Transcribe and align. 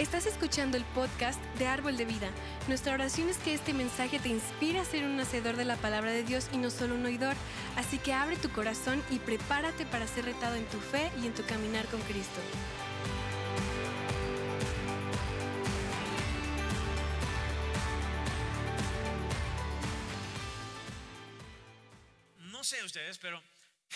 Estás 0.00 0.24
escuchando 0.24 0.78
el 0.78 0.84
podcast 0.94 1.38
de 1.58 1.66
Árbol 1.66 1.98
de 1.98 2.06
Vida. 2.06 2.30
Nuestra 2.68 2.94
oración 2.94 3.28
es 3.28 3.36
que 3.36 3.52
este 3.52 3.74
mensaje 3.74 4.18
te 4.18 4.30
inspire 4.30 4.78
a 4.78 4.84
ser 4.86 5.04
un 5.04 5.20
hacedor 5.20 5.56
de 5.56 5.66
la 5.66 5.76
palabra 5.76 6.10
de 6.10 6.24
Dios 6.24 6.48
y 6.54 6.56
no 6.56 6.70
solo 6.70 6.94
un 6.94 7.04
oidor. 7.04 7.36
Así 7.76 7.98
que 7.98 8.14
abre 8.14 8.38
tu 8.38 8.50
corazón 8.50 9.04
y 9.10 9.18
prepárate 9.18 9.84
para 9.84 10.06
ser 10.06 10.24
retado 10.24 10.56
en 10.56 10.64
tu 10.70 10.80
fe 10.80 11.12
y 11.22 11.26
en 11.26 11.34
tu 11.34 11.44
caminar 11.44 11.84
con 11.88 12.00
Cristo. 12.04 12.40
No 22.38 22.64
sé 22.64 22.82
ustedes, 22.84 23.18
pero 23.18 23.44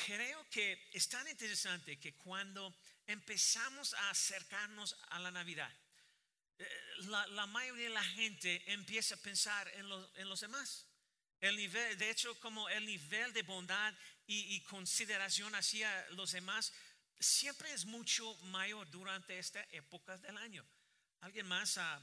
creo 0.05 0.45
que 0.51 0.91
es 0.93 1.09
tan 1.09 1.27
interesante 1.29 1.99
que 1.99 2.15
cuando 2.15 2.77
empezamos 3.07 3.95
a 3.95 4.11
acercarnos 4.11 4.99
a 5.09 5.19
la 5.19 5.31
Navidad, 5.31 5.73
la, 7.09 7.27
la 7.29 7.47
mayoría 7.47 7.85
de 7.89 7.95
la 7.95 8.05
gente 8.05 8.63
empieza 8.73 9.15
a 9.15 9.19
pensar 9.19 9.69
en, 9.75 9.89
los- 9.89 10.11
en 10.17 10.29
los 10.29 10.41
demás. 10.41 10.87
El 11.41 11.57
nivel, 11.57 11.99
de 11.99 12.11
hecho, 12.11 12.39
como 12.41 12.69
el 12.69 12.87
nivel 12.87 13.33
de 13.33 13.43
bondad 13.43 13.93
y, 14.27 14.55
y 14.55 14.61
consideración 14.63 15.55
hacia 15.55 16.09
los 16.11 16.33
demás 16.33 16.73
siempre 17.21 17.73
es 17.73 17.85
mucho 17.85 18.35
mayor 18.45 18.91
durante 18.91 19.39
esta 19.39 19.63
época 19.71 20.17
del 20.19 20.37
año. 20.39 20.65
¿Alguien 21.21 21.47
más 21.47 21.77
ha, 21.79 21.97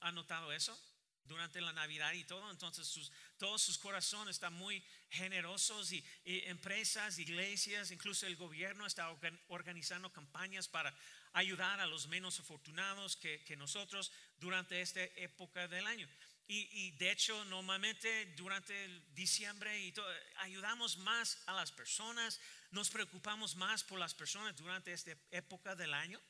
ha- 0.00 0.12
notado 0.12 0.52
eso? 0.52 0.76
Durante 1.24 1.60
la 1.60 1.72
Navidad 1.72 2.12
y 2.12 2.24
todo, 2.24 2.50
entonces 2.50 2.86
sus, 2.86 3.10
todos 3.38 3.62
sus 3.62 3.78
corazones 3.78 4.36
están 4.36 4.52
muy 4.52 4.84
generosos 5.08 5.90
y, 5.92 6.04
y 6.24 6.40
empresas, 6.46 7.18
iglesias, 7.18 7.90
incluso 7.90 8.26
el 8.26 8.36
gobierno 8.36 8.84
está 8.86 9.10
organ- 9.10 9.40
organizando 9.48 10.12
campañas 10.12 10.68
para 10.68 10.94
ayudar 11.34 11.80
a 11.80 11.86
los 11.86 12.06
menos 12.08 12.40
afortunados 12.40 13.16
que, 13.16 13.56
nosotros 13.56 14.10
durante 14.38 14.80
esta 14.80 15.02
época 15.02 15.68
del 15.68 15.86
año. 15.86 16.08
Y, 16.46 16.90
de 16.92 17.10
hecho, 17.10 17.44
normalmente 17.46 18.26
durante 18.36 18.74
diciembre 19.14 19.80
y 19.80 19.92
todo, 19.92 20.06
ayudamos 20.36 20.98
más 20.98 21.42
a 21.46 21.54
las 21.54 21.72
personas, 21.72 22.38
nos 22.70 22.90
preocupamos 22.90 23.56
más 23.56 23.82
por 23.82 23.98
las 23.98 24.14
personas 24.14 24.54
durante 24.56 24.92
esta 24.92 25.12
época 25.30 25.74
del 25.74 25.94
año, 25.94 26.20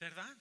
¿verdad? 0.00 0.36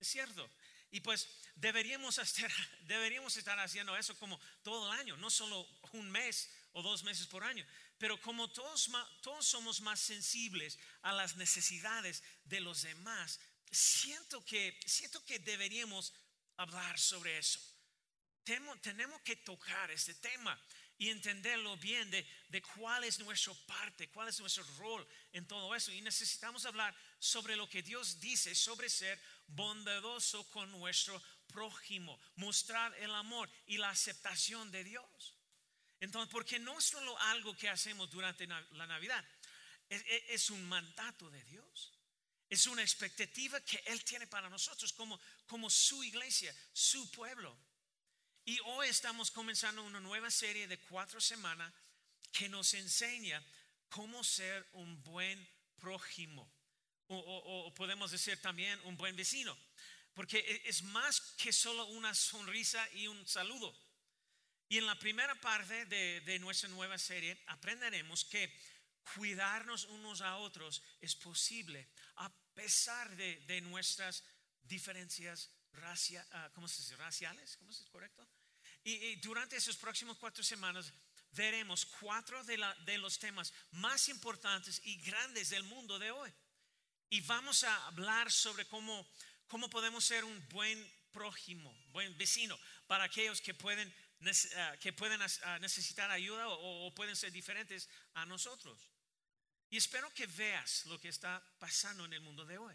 Es 0.00 0.08
cierto. 0.08 0.48
Y 0.90 1.00
pues 1.00 1.28
deberíamos 1.56 2.18
estar, 2.18 2.50
deberíamos 2.82 3.36
estar 3.36 3.58
haciendo 3.58 3.96
eso 3.96 4.18
como 4.18 4.40
todo 4.62 4.92
el 4.92 4.98
año, 4.98 5.16
no 5.18 5.28
solo 5.30 5.68
un 5.92 6.10
mes 6.10 6.50
o 6.72 6.82
dos 6.82 7.04
meses 7.04 7.26
por 7.26 7.44
año, 7.44 7.64
pero 8.04 8.20
como 8.20 8.50
todos, 8.50 8.90
todos 9.22 9.46
somos 9.46 9.80
más 9.80 9.98
sensibles 9.98 10.78
a 11.00 11.10
las 11.10 11.36
necesidades 11.36 12.22
de 12.44 12.60
los 12.60 12.82
demás, 12.82 13.40
siento 13.70 14.44
que, 14.44 14.78
siento 14.84 15.24
que 15.24 15.38
deberíamos 15.38 16.12
hablar 16.58 16.98
sobre 16.98 17.38
eso. 17.38 17.58
Tenemos, 18.42 18.82
tenemos 18.82 19.22
que 19.22 19.36
tocar 19.36 19.90
este 19.90 20.12
tema 20.16 20.60
y 20.98 21.08
entenderlo 21.08 21.78
bien 21.78 22.10
de, 22.10 22.26
de 22.50 22.60
cuál 22.60 23.04
es 23.04 23.18
nuestra 23.20 23.54
parte, 23.66 24.10
cuál 24.10 24.28
es 24.28 24.38
nuestro 24.38 24.64
rol 24.76 25.08
en 25.32 25.46
todo 25.46 25.74
eso. 25.74 25.90
Y 25.90 26.02
necesitamos 26.02 26.66
hablar 26.66 26.94
sobre 27.18 27.56
lo 27.56 27.70
que 27.70 27.82
Dios 27.82 28.20
dice 28.20 28.54
sobre 28.54 28.90
ser 28.90 29.18
bondadoso 29.46 30.46
con 30.50 30.70
nuestro 30.72 31.22
prójimo, 31.46 32.20
mostrar 32.36 32.94
el 32.96 33.14
amor 33.14 33.48
y 33.64 33.78
la 33.78 33.88
aceptación 33.88 34.70
de 34.70 34.84
Dios. 34.84 35.33
Entonces, 36.04 36.30
porque 36.30 36.58
no 36.58 36.78
es 36.78 36.84
solo 36.84 37.18
algo 37.18 37.56
que 37.56 37.68
hacemos 37.68 38.10
durante 38.10 38.46
la 38.46 38.86
Navidad, 38.86 39.24
es, 39.88 40.02
es- 40.06 40.22
es 40.28 40.50
un 40.50 40.62
mandato 40.68 41.30
de 41.30 41.42
Dios. 41.44 41.92
Es 42.50 42.66
una 42.66 42.82
expectativa 42.82 43.58
que 43.62 43.82
Él 43.86 44.04
tiene 44.04 44.26
para 44.26 44.48
nosotros 44.50 44.92
como, 44.92 45.18
como 45.46 45.70
su 45.70 46.04
iglesia, 46.04 46.54
su 46.72 47.10
pueblo. 47.10 47.56
Y 48.44 48.58
hoy 48.64 48.88
estamos 48.88 49.30
comenzando 49.30 49.82
una 49.82 49.98
nueva 50.00 50.30
serie 50.30 50.68
de 50.68 50.78
cuatro 50.78 51.20
semanas 51.20 51.72
que 52.32 52.48
nos 52.50 52.74
enseña 52.74 53.42
cómo 53.88 54.22
ser 54.22 54.66
un 54.72 55.02
buen 55.02 55.48
prójimo. 55.78 56.52
O, 57.08 57.16
o- 57.16 57.66
o 57.66 57.74
podemos 57.74 58.10
decir 58.10 58.40
también 58.42 58.78
un 58.84 58.96
buen 58.96 59.16
vecino. 59.16 59.56
Porque 60.12 60.38
e- 60.38 60.68
es 60.68 60.82
más 60.82 61.20
que 61.38 61.52
solo 61.52 61.86
una 61.86 62.14
sonrisa 62.14 62.86
y 62.92 63.06
un 63.08 63.26
saludo. 63.26 63.74
Y 64.74 64.78
en 64.78 64.86
la 64.86 64.98
primera 64.98 65.36
parte 65.36 65.86
de, 65.86 66.20
de 66.22 66.38
nuestra 66.40 66.68
nueva 66.68 66.98
serie 66.98 67.40
aprenderemos 67.46 68.24
que 68.24 68.52
cuidarnos 69.14 69.84
unos 69.84 70.20
a 70.20 70.38
otros 70.38 70.82
es 71.00 71.14
posible 71.14 71.86
a 72.16 72.28
pesar 72.54 73.14
de, 73.14 73.36
de 73.46 73.60
nuestras 73.60 74.24
diferencias 74.64 75.48
racia- 75.74 76.26
ah, 76.32 76.50
¿cómo 76.52 76.66
se 76.66 76.82
dice? 76.82 76.96
raciales, 76.96 77.56
¿cómo 77.58 77.70
es 77.70 77.86
correcto? 77.92 78.28
Y, 78.82 78.94
y 78.94 79.16
durante 79.20 79.54
esas 79.56 79.76
próximas 79.76 80.16
cuatro 80.16 80.42
semanas 80.42 80.92
veremos 81.30 81.86
cuatro 82.00 82.42
de, 82.42 82.58
la- 82.58 82.74
de 82.84 82.98
los 82.98 83.20
temas 83.20 83.52
más 83.70 84.08
importantes 84.08 84.80
y 84.82 84.96
grandes 85.02 85.50
del 85.50 85.62
mundo 85.62 86.00
de 86.00 86.10
hoy. 86.10 86.34
Y 87.10 87.20
vamos 87.20 87.62
a 87.62 87.86
hablar 87.86 88.32
sobre 88.32 88.66
cómo, 88.66 89.08
cómo 89.46 89.70
podemos 89.70 90.04
ser 90.04 90.24
un 90.24 90.48
buen 90.48 90.84
prójimo, 91.12 91.72
buen 91.92 92.18
vecino 92.18 92.58
para 92.88 93.04
aquellos 93.04 93.40
que 93.40 93.54
pueden, 93.54 93.94
que 94.80 94.92
pueden 94.92 95.20
ah, 95.22 95.58
necesitar 95.60 96.10
ayuda 96.10 96.48
o, 96.48 96.86
o 96.86 96.94
pueden 96.94 97.16
ser 97.16 97.32
diferentes 97.32 97.88
a 98.14 98.26
nosotros. 98.26 98.88
Y 99.70 99.76
espero 99.76 100.12
que 100.14 100.26
veas 100.26 100.86
lo 100.86 101.00
que 101.00 101.08
está 101.08 101.42
pasando 101.58 102.04
en 102.04 102.12
el 102.12 102.20
mundo 102.20 102.44
de 102.44 102.58
hoy, 102.58 102.74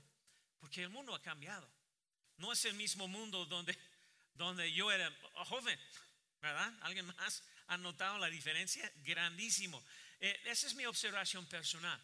porque 0.60 0.84
el 0.84 0.90
mundo 0.90 1.16
ha 1.16 1.22
cambiado. 1.22 1.70
No 2.38 2.52
es 2.52 2.66
el 2.66 2.74
mismo 2.74 3.08
mundo 3.08 3.46
donde, 3.46 3.78
donde 4.34 4.72
yo 4.72 4.92
era 4.92 5.10
joven, 5.46 5.80
¿verdad? 6.42 6.74
¿Alguien 6.82 7.06
más 7.06 7.44
ha 7.68 7.78
notado 7.78 8.18
la 8.18 8.30
diferencia? 8.30 8.92
Grandísimo. 8.98 9.84
Eh, 10.20 10.42
esa 10.46 10.68
es 10.68 10.74
mi 10.74 10.86
observación 10.86 11.46
personal. 11.48 12.02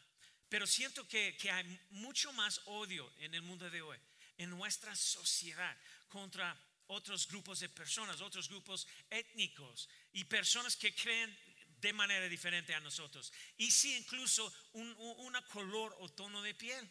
Pero 0.49 0.67
siento 0.67 1.07
que, 1.07 1.35
que 1.37 1.51
hay 1.51 1.79
mucho 1.89 2.31
más 2.33 2.61
odio 2.65 3.11
en 3.19 3.33
el 3.33 3.41
mundo 3.41 3.69
de 3.69 3.81
hoy, 3.81 3.97
en 4.37 4.49
nuestra 4.49 4.95
sociedad, 4.95 5.75
contra 6.07 6.55
otros 6.87 7.27
grupos 7.27 7.59
de 7.59 7.69
personas, 7.69 8.21
otros 8.21 8.47
grupos 8.49 8.87
étnicos 9.09 9.89
y 10.13 10.23
personas 10.25 10.75
que 10.75 10.93
creen 10.93 11.35
de 11.79 11.93
manera 11.93 12.27
diferente 12.27 12.73
a 12.73 12.79
nosotros. 12.79 13.31
Y 13.57 13.69
sí, 13.71 13.95
incluso 13.95 14.51
un, 14.73 14.87
un- 14.97 15.25
una 15.25 15.45
color 15.47 15.95
o 15.99 16.09
tono 16.09 16.41
de 16.41 16.53
piel. 16.55 16.89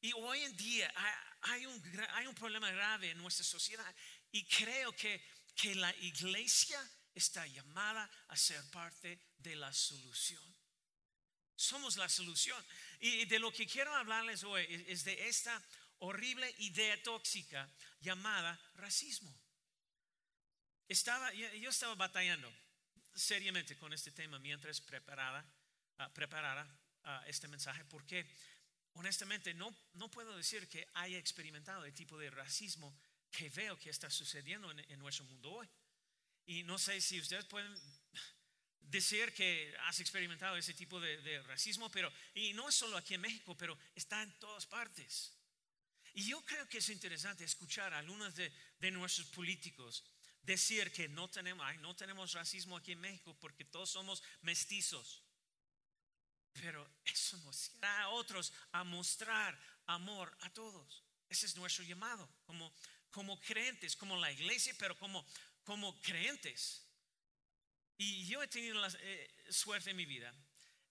Y 0.00 0.12
hoy 0.12 0.42
en 0.42 0.56
día 0.56 0.92
hay, 0.94 1.14
hay 1.54 1.66
un, 1.66 1.82
hay 2.10 2.26
un 2.26 2.34
problema 2.34 2.70
grave 2.70 3.10
en 3.10 3.18
nuestra 3.18 3.44
sociedad 3.44 3.94
y 4.30 4.44
creo 4.46 4.92
que, 4.92 5.22
que 5.54 5.74
la 5.74 5.94
iglesia 5.96 6.78
está 7.14 7.46
llamada 7.46 8.08
a 8.28 8.36
ser 8.36 8.62
parte 8.70 9.18
de 9.38 9.56
la 9.56 9.72
solución. 9.72 10.42
Somos 11.54 11.96
la 11.96 12.08
solución. 12.08 12.62
Y 13.00 13.24
de 13.24 13.38
lo 13.38 13.50
que 13.50 13.66
quiero 13.66 13.94
hablarles 13.94 14.44
hoy 14.44 14.66
es 14.88 15.04
de 15.04 15.26
esta 15.28 15.62
horrible 16.00 16.52
idea 16.58 17.02
tóxica 17.02 17.68
llamada 18.00 18.58
racismo. 18.74 19.34
Estaba, 20.88 21.32
yo, 21.32 21.68
estaba 21.68 21.94
batallando 21.94 22.52
seriamente 23.14 23.76
con 23.76 23.92
este 23.92 24.12
tema 24.12 24.38
mientras 24.38 24.80
preparaba, 24.80 25.44
ah, 25.98 26.12
preparara 26.12 26.66
ah, 27.04 27.24
este 27.26 27.48
mensaje 27.48 27.84
porque 27.86 28.26
honestamente 28.92 29.52
no, 29.54 29.74
no 29.94 30.10
puedo 30.10 30.36
decir 30.36 30.68
que 30.68 30.86
haya 30.94 31.18
experimentado 31.18 31.84
el 31.84 31.94
tipo 31.94 32.18
de 32.18 32.30
racismo 32.30 32.96
que 33.30 33.48
veo 33.50 33.78
que 33.78 33.90
está 33.90 34.10
sucediendo 34.10 34.70
en, 34.70 34.78
en 34.78 34.98
nuestro 34.98 35.24
mundo 35.24 35.50
hoy. 35.50 35.68
Y 36.46 36.62
no 36.62 36.78
sé 36.78 37.00
si 37.00 37.18
ustedes 37.20 37.44
pueden 37.46 37.74
decir 38.80 39.32
que 39.34 39.74
has 39.82 39.98
experimentado 40.00 40.56
ese 40.56 40.74
tipo 40.74 41.00
de, 41.00 41.20
de 41.22 41.42
racismo, 41.42 41.90
pero 41.90 42.12
y 42.34 42.52
no 42.52 42.68
es 42.68 42.74
solo 42.74 42.96
aquí 42.96 43.14
en 43.14 43.20
México, 43.22 43.56
pero 43.56 43.76
está 43.94 44.22
en 44.22 44.32
todas 44.38 44.66
partes. 44.66 45.35
Y 46.16 46.30
yo 46.30 46.42
creo 46.46 46.66
que 46.66 46.78
es 46.78 46.88
interesante 46.88 47.44
escuchar 47.44 47.92
a 47.92 47.98
algunos 47.98 48.34
de, 48.34 48.50
de 48.80 48.90
nuestros 48.90 49.26
políticos 49.28 50.02
decir 50.40 50.90
que 50.90 51.08
no 51.08 51.28
tenemos, 51.28 51.66
ay, 51.66 51.76
no 51.78 51.94
tenemos 51.94 52.32
racismo 52.32 52.74
aquí 52.74 52.92
en 52.92 53.00
México 53.00 53.36
porque 53.38 53.66
todos 53.66 53.90
somos 53.90 54.22
mestizos. 54.40 55.22
Pero 56.54 56.88
eso 57.04 57.36
nos 57.44 57.70
da 57.80 58.04
a 58.04 58.08
otros 58.08 58.50
a 58.72 58.82
mostrar 58.82 59.60
amor 59.84 60.34
a 60.40 60.50
todos. 60.54 61.04
Ese 61.28 61.44
es 61.44 61.56
nuestro 61.56 61.84
llamado, 61.84 62.26
como, 62.46 62.72
como 63.10 63.38
creyentes, 63.40 63.94
como 63.94 64.16
la 64.16 64.32
iglesia, 64.32 64.74
pero 64.78 64.96
como, 64.96 65.26
como 65.64 66.00
creyentes. 66.00 66.82
Y 67.98 68.26
yo 68.26 68.42
he 68.42 68.48
tenido 68.48 68.80
la 68.80 68.90
eh, 69.00 69.44
suerte 69.50 69.90
en 69.90 69.96
mi 69.96 70.06
vida. 70.06 70.32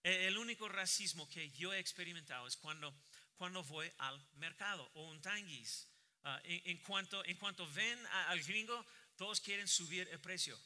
Eh, 0.03 0.27
el 0.27 0.37
único 0.37 0.69
racismo 0.69 1.27
que 1.27 1.49
yo 1.49 1.73
he 1.73 1.79
experimentado 1.79 2.45
es 2.45 2.55
cuando, 2.57 2.93
cuando 3.37 3.63
voy 3.63 3.91
al 3.99 4.19
mercado 4.35 4.89
o 4.95 5.09
un 5.09 5.21
tanguis. 5.21 5.87
Ah, 6.23 6.39
en, 6.43 6.61
en 6.65 6.77
cuanto, 6.79 7.23
en 7.25 7.37
cuanto 7.37 7.67
ven 7.73 8.05
a- 8.07 8.29
al 8.29 8.41
gringo, 8.43 8.85
todos 9.15 9.39
quieren 9.41 9.67
subir 9.67 10.07
el 10.11 10.19
precio. 10.19 10.59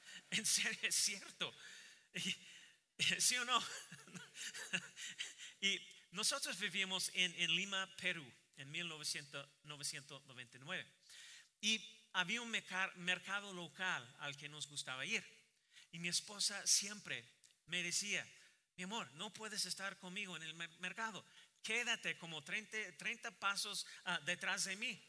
en 0.30 0.46
serio, 0.46 0.78
es 0.82 0.94
cierto. 0.94 1.52
¿Sí 3.18 3.36
o 3.36 3.44
no? 3.44 3.60
y 5.60 5.80
nosotros 6.12 6.58
vivimos 6.58 7.10
en, 7.14 7.34
en 7.38 7.54
Lima, 7.56 7.88
Perú, 7.96 8.24
en 8.56 8.70
1999. 8.70 10.86
Y 11.60 11.80
había 12.12 12.42
un 12.42 12.50
mercado 12.96 13.52
local 13.54 14.16
al 14.20 14.36
que 14.36 14.48
nos 14.48 14.66
gustaba 14.68 15.06
ir. 15.06 15.24
Y 15.92 15.98
mi 15.98 16.08
esposa 16.08 16.66
siempre 16.66 17.24
me 17.66 17.82
decía, 17.82 18.26
mi 18.76 18.84
amor, 18.84 19.10
no 19.14 19.32
puedes 19.32 19.66
estar 19.66 19.98
conmigo 19.98 20.36
en 20.36 20.42
el 20.42 20.54
mercado. 20.54 21.24
Quédate 21.62 22.16
como 22.18 22.42
30, 22.42 22.96
30 22.96 23.30
pasos 23.38 23.86
ah, 24.04 24.18
detrás 24.24 24.64
de 24.64 24.76
mí. 24.76 25.00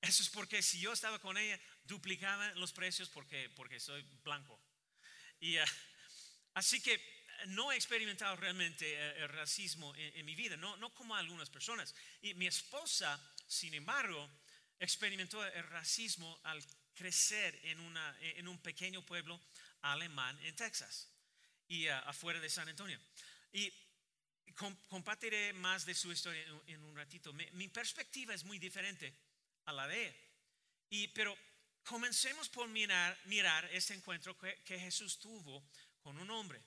Eso 0.00 0.22
es 0.22 0.28
porque 0.28 0.60
si 0.62 0.80
yo 0.80 0.92
estaba 0.92 1.20
con 1.20 1.38
ella, 1.38 1.58
duplicaba 1.84 2.52
los 2.54 2.72
precios 2.72 3.08
porque, 3.08 3.48
porque 3.50 3.78
soy 3.78 4.02
blanco. 4.24 4.60
Y 5.38 5.56
ah, 5.56 5.64
así 6.54 6.82
que 6.82 7.00
no 7.46 7.70
he 7.70 7.76
experimentado 7.76 8.34
realmente 8.36 8.92
eh, 8.92 9.22
el 9.22 9.28
racismo 9.28 9.94
en, 9.96 10.26
mi 10.26 10.34
vida, 10.34 10.56
no, 10.56 10.76
no 10.78 10.92
como 10.92 11.14
algunas 11.14 11.48
personas. 11.48 11.94
Y 12.20 12.34
mi 12.34 12.48
esposa, 12.48 13.20
sin 13.46 13.72
embargo, 13.74 14.28
experimentó 14.80 15.44
el 15.44 15.64
racismo 15.68 16.40
al 16.42 16.62
crecer 16.94 17.58
en, 17.62 17.78
una, 17.78 18.18
en 18.20 18.48
un 18.48 18.58
pequeño 18.58 19.06
pueblo 19.06 19.40
alemán 19.80 20.38
en 20.40 20.56
Texas 20.56 21.11
y 21.68 21.88
uh, 21.88 21.92
afuera 22.06 22.40
de 22.40 22.48
San 22.48 22.68
Antonio. 22.68 22.98
Y 23.52 23.72
compartiré 24.88 25.52
más 25.54 25.84
de 25.84 25.94
su 25.94 26.12
historia 26.12 26.44
en, 26.66 26.82
un 26.82 26.96
ratito. 26.96 27.32
Mi, 27.32 27.68
perspectiva 27.68 28.34
es 28.34 28.44
muy 28.44 28.58
diferente 28.58 29.14
a 29.64 29.72
la 29.72 29.86
de 29.86 30.08
él. 30.08 30.16
Y, 30.90 31.08
pero 31.08 31.36
comencemos 31.84 32.48
por 32.48 32.68
mirar, 32.68 33.18
mirar 33.24 33.64
este 33.72 33.94
encuentro 33.94 34.36
que, 34.38 34.62
que 34.64 34.78
Jesús 34.78 35.18
tuvo 35.18 35.66
con 36.00 36.18
un 36.18 36.30
hombre. 36.30 36.62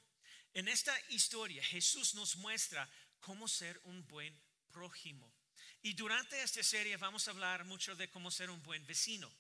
En 0.53 0.67
esta 0.67 0.97
historia 1.09 1.63
Jesús 1.63 2.15
nos 2.15 2.37
muestra 2.37 2.89
cómo 3.19 3.47
ser 3.47 3.79
un 3.83 4.07
buen 4.07 4.35
prójimo. 4.71 5.31
Y 5.81 5.93
durante 5.93 6.41
esta 6.41 6.63
serie 6.63 6.97
vamos 6.97 7.27
a 7.27 7.31
hablar 7.31 7.65
mucho 7.65 7.95
de 7.95 8.09
cómo 8.09 8.31
ser 8.31 8.49
un 8.49 8.61
buen 8.63 8.85
vecino 8.87 9.31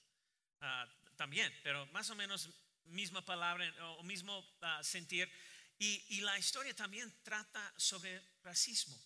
ah, 0.61 0.87
también, 1.15 1.51
pero 1.63 1.85
más 1.87 2.09
o 2.09 2.15
menos 2.15 2.49
misma 2.87 3.23
palabra 3.23 3.71
o 3.97 4.03
mismo 4.03 4.43
ah, 4.61 4.83
sentir. 4.83 5.29
Y, 5.77 6.21
la 6.21 6.37
historia 6.39 6.73
también 6.73 7.13
trata 7.23 7.73
sobre 7.77 8.21
racismo. 8.43 8.97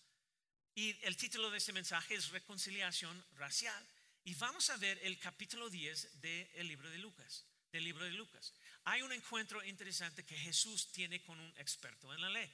Y 0.76 0.96
el 1.04 1.18
título 1.18 1.50
de 1.50 1.58
este 1.58 1.74
mensaje 1.74 2.16
es 2.16 2.30
Reconciliación 2.30 3.26
Racial. 3.36 3.88
Y 4.24 4.36
vamos 4.36 4.70
a 4.70 4.78
ver 4.78 5.00
el 5.04 5.18
capítulo 5.18 5.70
10 5.70 6.22
del 6.22 6.68
libro 6.68 6.90
de 6.90 7.00
Lucas, 7.00 7.46
del 7.72 7.84
libro 7.84 8.06
de 8.06 8.12
Lucas 8.12 8.54
hay 8.86 9.02
un 9.04 9.12
encuentro 9.12 9.64
interesante 9.64 10.26
que 10.26 10.38
Jesús 10.38 10.92
tiene 10.92 11.22
con 11.22 11.40
un 11.40 11.54
experto 11.58 12.12
en 12.14 12.22
la 12.22 12.30
ley. 12.30 12.52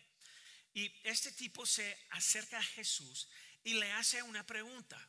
Y 0.74 0.92
este 1.04 1.32
tipo 1.32 1.66
se 1.66 1.98
acerca 2.10 2.58
a 2.58 2.64
Jesús 2.64 3.30
y 3.64 3.76
le 3.76 3.92
hace 3.94 4.22
una 4.22 4.46
pregunta. 4.46 5.00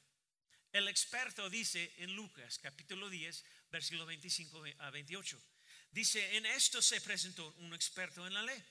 El 0.73 0.87
experto 0.89 1.51
dice 1.51 1.93
en 1.99 2.15
Lucas 2.15 2.59
capítulo 2.61 3.11
10, 3.11 3.45
versículo 3.71 4.07
25 4.07 4.65
a 4.79 4.91
28. 4.91 5.43
Dice, 5.97 6.37
en 6.37 6.45
esto 6.45 6.83
se 6.83 7.01
presentó 7.01 7.55
un 7.61 7.73
experto 7.73 8.27
en 8.27 8.35
la 8.35 8.43
ley. 8.43 8.63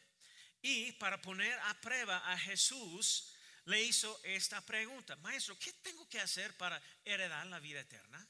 Y 0.62 0.92
para 0.92 1.20
poner 1.20 1.58
a 1.62 1.82
prueba 1.82 2.32
a 2.32 2.38
Jesús, 2.38 3.34
le 3.66 3.82
hizo 3.82 4.22
esta 4.24 4.62
pregunta. 4.62 5.16
Maestro, 5.16 5.58
¿qué 5.58 5.74
tengo 5.74 6.08
que 6.08 6.20
hacer 6.20 6.56
para 6.56 6.80
heredar 7.04 7.48
la 7.48 7.58
vida 7.58 7.80
eterna? 7.80 8.28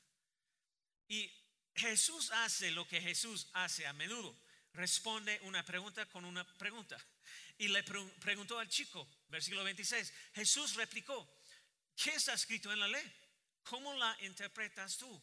Y 1.09 1.29
Jesús 1.75 2.31
hace 2.31 2.71
lo 2.71 2.87
que 2.87 3.01
Jesús 3.01 3.49
hace 3.51 3.85
a 3.85 3.91
menudo. 3.91 4.33
Responde 4.71 5.41
una 5.41 5.65
pregunta 5.65 6.05
con 6.05 6.23
una 6.23 6.45
pregunta. 6.57 6.97
Y 7.57 7.67
le 7.67 7.83
preguntó 7.83 8.57
al 8.59 8.69
chico, 8.69 9.05
versículo 9.27 9.65
26, 9.65 10.13
Jesús 10.35 10.75
replicó, 10.75 11.37
¿qué 11.97 12.11
está 12.11 12.33
escrito 12.33 12.71
en 12.71 12.79
la 12.79 12.87
ley? 12.87 13.13
¿Cómo 13.63 13.93
la 13.95 14.15
interpretas 14.21 14.95
tú? 14.95 15.21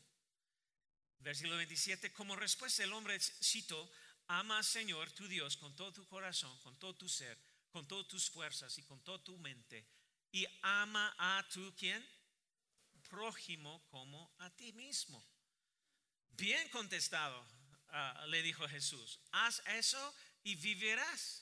Versículo 1.23 1.57
27, 1.57 2.13
como 2.13 2.35
respuesta 2.35 2.83
el 2.83 2.93
hombre 2.93 3.19
citó, 3.21 3.91
ama 4.27 4.59
al 4.59 4.65
Señor 4.65 5.11
tu 5.13 5.29
Dios 5.29 5.57
con 5.57 5.75
todo 5.77 5.93
tu 5.93 6.07
corazón, 6.07 6.57
con 6.61 6.77
todo 6.79 6.95
tu 6.95 7.09
ser, 7.09 7.39
con 7.71 7.87
todas 7.87 8.09
tus 8.09 8.29
fuerzas 8.29 8.77
y 8.79 8.83
con 8.83 9.01
toda 9.03 9.23
tu 9.23 9.39
mente. 9.39 9.87
Y 10.33 10.47
ama 10.63 11.15
a 11.19 11.47
tu 11.49 11.75
quien? 11.77 12.05
Prójimo 13.09 13.85
como 13.89 14.35
a 14.39 14.51
ti 14.51 14.73
mismo. 14.73 15.25
Bien 16.31 16.69
contestado, 16.71 17.47
ah, 17.89 18.25
le 18.29 18.43
dijo 18.43 18.67
Jesús, 18.69 19.21
haz 19.31 19.63
eso 19.67 20.15
y 20.43 20.57
vivirás. 20.57 21.42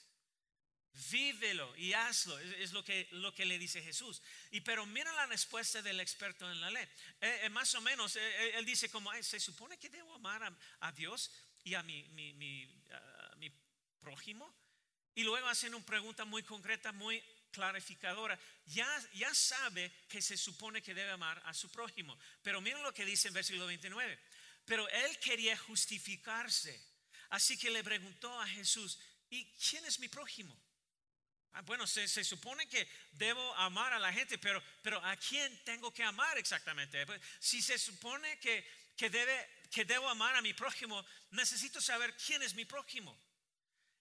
Vívelo 0.92 1.74
y 1.76 1.92
hazlo, 1.92 2.38
es, 2.38 2.72
lo, 2.72 2.84
que, 2.84 3.08
lo 3.12 3.32
que 3.32 3.44
le 3.44 3.58
dice 3.58 3.80
Jesús. 3.80 4.20
Y 4.50 4.60
pero 4.60 4.84
mira 4.86 5.12
la 5.12 5.26
respuesta 5.26 5.80
del 5.82 6.00
experto 6.00 6.50
en 6.50 6.60
la 6.60 6.70
ley. 6.70 6.84
Eh, 7.20 7.40
eh, 7.44 7.48
más 7.48 7.74
o 7.74 7.80
menos, 7.80 8.16
eh, 8.16 8.58
él 8.58 8.64
dice 8.64 8.90
como, 8.90 9.10
se 9.22 9.38
supone 9.38 9.78
que 9.78 9.88
debo 9.88 10.14
amar 10.14 10.56
a, 10.80 10.92
Dios 10.92 11.30
y 11.62 11.74
a 11.74 11.82
mi, 11.82 12.02
mi, 12.10 12.32
mi, 12.34 12.68
prójimo. 14.00 14.52
Y 15.14 15.22
luego 15.22 15.46
hacen 15.46 15.74
una 15.74 15.84
pregunta 15.84 16.24
muy 16.24 16.42
concreta, 16.42 16.90
muy 16.90 17.22
clarificadora. 17.52 18.38
Ya, 18.66 18.88
ya 19.12 19.32
sabe 19.34 19.92
que 20.08 20.22
se 20.22 20.36
supone 20.36 20.82
que 20.82 20.94
debe 20.94 21.10
amar 21.10 21.40
a 21.44 21.54
su 21.54 21.70
prójimo. 21.70 22.18
Pero 22.42 22.60
mira 22.60 22.80
lo 22.80 22.94
que 22.94 23.04
dice 23.04 23.28
en 23.28 23.34
versículo 23.34 23.66
29. 23.66 24.18
Pero 24.64 24.88
él 24.88 25.18
quería 25.18 25.56
justificarse. 25.56 26.82
Así 27.28 27.58
que 27.58 27.70
le 27.70 27.84
preguntó 27.84 28.40
a 28.40 28.46
Jesús, 28.48 28.98
¿y 29.28 29.44
quién 29.52 29.84
es 29.84 30.00
mi 30.00 30.08
prójimo? 30.08 30.58
Ah, 31.52 31.62
bueno, 31.62 31.86
se, 31.86 32.06
supone 32.24 32.68
que 32.68 32.88
debo 33.12 33.54
amar 33.56 33.92
a 33.92 33.98
la 33.98 34.12
gente, 34.12 34.38
pero, 34.38 34.62
pero 34.82 35.04
¿a 35.04 35.16
quién 35.16 35.64
tengo 35.64 35.92
que 35.92 36.04
amar 36.04 36.38
exactamente? 36.38 37.04
Pues, 37.06 37.20
si 37.40 37.60
se 37.60 37.78
supone 37.78 38.38
que, 38.38 38.64
que, 38.96 39.10
debe, 39.10 39.48
que 39.70 39.84
debo 39.84 40.08
amar 40.08 40.36
a 40.36 40.42
mi 40.42 40.54
prójimo, 40.54 41.04
necesito 41.30 41.80
saber 41.80 42.14
quién 42.16 42.42
es 42.42 42.54
mi 42.54 42.64
prójimo. 42.64 43.18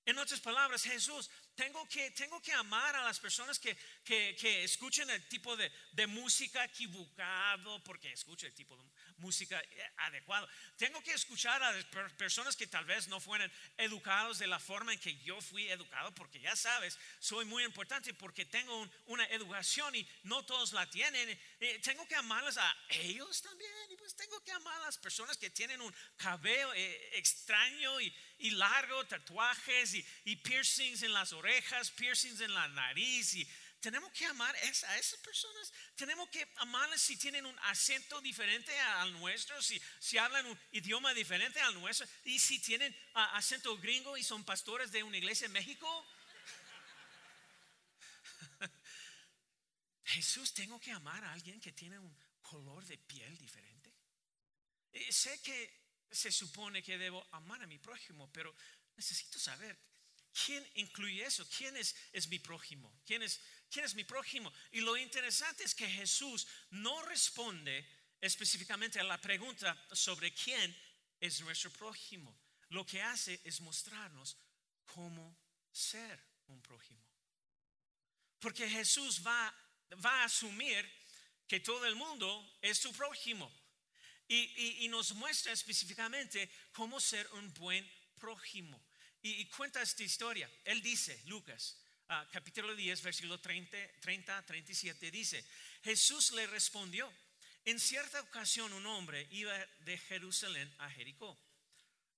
En 0.06 0.18
otras 0.18 0.40
palabras, 0.40 0.84
Jesús, 0.84 1.30
tengo 1.56 1.86
que, 1.88 2.12
tengo 2.12 2.42
que 2.42 2.54
amar 2.54 2.96
a 2.96 3.04
las 3.04 3.20
personas 3.20 3.60
que, 3.60 3.76
que, 4.04 4.36
que 4.40 4.64
escuchen 4.64 5.10
el 5.10 5.28
tipo 5.28 5.56
de, 5.58 5.72
de, 5.92 6.08
música 6.08 6.64
equivocado, 6.64 7.84
porque 7.84 8.12
escucho 8.12 8.48
el 8.48 8.54
tipo 8.54 8.78
de 8.78 8.84
música 9.18 9.62
eh, 9.62 9.92
adecuado. 9.98 10.48
Tengo 10.78 11.02
que 11.04 11.14
escuchar 11.14 11.62
a 11.62 11.74
personas 12.18 12.56
que 12.56 12.68
tal 12.68 12.86
vez 12.86 13.08
no 13.08 13.20
fueron 13.20 13.52
educados 13.78 14.40
de 14.40 14.48
la 14.48 14.60
forma 14.60 14.94
en 14.94 15.00
que 15.00 15.18
yo 15.20 15.40
fui 15.42 15.70
educado, 15.70 16.14
porque 16.16 16.40
ya 16.40 16.56
sabes, 16.56 16.98
soy 17.20 17.46
muy 17.46 17.64
importante 17.64 18.14
porque 18.14 18.46
tengo 18.46 18.90
una 19.08 19.26
educación 19.26 19.96
y 19.96 20.08
no 20.24 20.46
todos 20.46 20.74
la 20.74 20.90
tienen. 20.90 21.30
Eh, 21.60 21.80
tengo 21.84 22.08
que 22.08 22.16
amarlas 22.16 22.58
a 22.58 22.78
ellos 22.90 23.42
también, 23.42 23.72
y 23.92 23.96
pues 23.98 24.16
tengo 24.16 24.42
que 24.44 24.52
amar 24.52 24.82
a 24.82 24.86
las 24.86 24.98
personas 24.98 25.38
que 25.38 25.50
tienen 25.50 25.82
un 25.82 25.94
cabello 26.18 26.74
eh, 26.74 27.18
extraño 27.18 28.00
y, 28.02 28.14
y 28.40 28.52
largo, 28.52 29.06
tatuajes 29.06 29.94
y, 29.94 30.36
piercings 30.38 31.04
en 31.04 31.14
las 31.14 31.34
orejas, 31.34 31.49
piercings 31.96 32.42
en 32.42 32.54
la 32.54 32.68
nariz 32.68 33.36
y 33.36 33.48
tenemos 33.80 34.12
que 34.12 34.26
amar 34.26 34.54
a 34.56 34.60
esas 34.60 35.20
personas. 35.22 35.72
Tenemos 35.96 36.30
que 36.30 36.46
amarles 36.58 37.02
si 37.02 37.18
tienen 37.18 37.46
un 37.46 37.58
acento 37.60 38.20
diferente 38.22 38.78
al 38.80 39.14
nuestro, 39.14 39.62
si, 39.62 39.82
si 40.00 40.18
hablan 40.18 40.46
un 40.46 40.60
idioma 40.72 41.14
diferente 41.14 41.62
al 41.62 41.74
nuestro 41.76 42.06
y 42.26 42.40
si 42.40 42.60
tienen 42.60 42.94
acento 43.14 43.78
gringo 43.78 44.18
y 44.18 44.24
son 44.24 44.44
pastores 44.44 44.92
de 44.92 45.04
una 45.04 45.18
iglesia 45.18 45.46
en 45.46 45.54
México. 45.54 46.06
Jesús, 50.04 50.54
tengo 50.54 50.80
que 50.80 50.92
amar 50.92 51.24
a 51.24 51.32
alguien 51.32 51.62
que 51.62 51.72
tiene 51.72 52.00
un 52.00 52.18
color 52.42 52.86
de 52.86 52.98
piel 52.98 53.38
diferente. 53.38 53.94
Y 54.92 55.12
sé 55.12 55.42
que 55.42 55.80
se 56.12 56.32
supone 56.32 56.84
que 56.84 56.98
debo 56.98 57.26
amar 57.32 57.62
a 57.62 57.68
mi 57.68 57.78
prójimo, 57.78 58.30
pero 58.34 58.54
necesito 58.96 59.40
saber 59.40 59.78
quién 60.46 60.66
incluye 60.76 61.26
eso, 61.26 61.48
quién 61.58 61.76
es, 61.78 61.96
es 62.12 62.28
mi 62.28 62.40
prójimo, 62.40 63.02
¿Quién 63.06 63.24
es, 63.24 63.40
quién 63.70 63.86
es 63.86 63.96
mi 63.96 64.04
prójimo. 64.04 64.52
Y 64.72 64.82
lo 64.82 64.98
interesante 64.98 65.64
es 65.64 65.76
que 65.76 65.90
Jesús 65.90 66.48
no 66.72 67.02
responde 67.04 67.88
específicamente 68.22 69.00
a 69.00 69.04
la 69.04 69.20
pregunta 69.20 69.78
sobre 69.92 70.34
quién 70.34 70.76
es 71.20 71.42
nuestro 71.42 71.72
prójimo. 71.72 72.38
Lo 72.70 72.86
que 72.86 73.02
hace 73.02 73.40
es 73.44 73.62
mostrarnos 73.62 74.38
cómo 74.86 75.38
ser 75.72 76.20
un 76.48 76.62
prójimo. 76.62 77.06
Porque 78.40 78.70
Jesús 78.70 79.26
va, 79.26 79.54
va 80.04 80.22
a 80.22 80.26
asumir 80.26 80.90
que 81.48 81.60
todo 81.60 81.86
el 81.86 81.96
mundo 81.96 82.58
es 82.62 82.78
su 82.78 82.94
prójimo. 82.94 83.52
Y, 84.28 84.88
nos 84.90 85.14
muestra 85.16 85.52
específicamente 85.52 86.50
cómo 86.72 87.00
ser 87.00 87.28
un 87.34 87.52
buen 87.56 87.92
prójimo. 88.20 88.80
Y, 89.22 89.46
cuenta 89.48 89.82
esta 89.82 90.04
historia. 90.04 90.50
Él 90.64 90.82
dice, 90.82 91.22
Lucas, 91.26 91.78
ah, 92.08 92.28
capítulo 92.32 92.76
10, 92.76 93.02
versículo 93.02 93.40
30, 93.40 93.78
30 94.00 94.46
37, 94.46 95.12
dice, 95.12 95.46
Jesús 95.84 96.32
le 96.32 96.48
respondió, 96.48 97.12
en 97.66 97.80
cierta 97.80 98.22
ocasión 98.22 98.72
un 98.74 98.86
hombre 98.86 99.28
iba 99.32 99.54
de 99.80 99.98
Jerusalén 99.98 100.74
a 100.80 100.90
Jericó. 100.90 101.38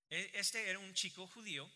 E, 0.10 0.32
este 0.36 0.70
era 0.70 0.78
un 0.78 0.94
chico 0.94 1.26
judío 1.28 1.70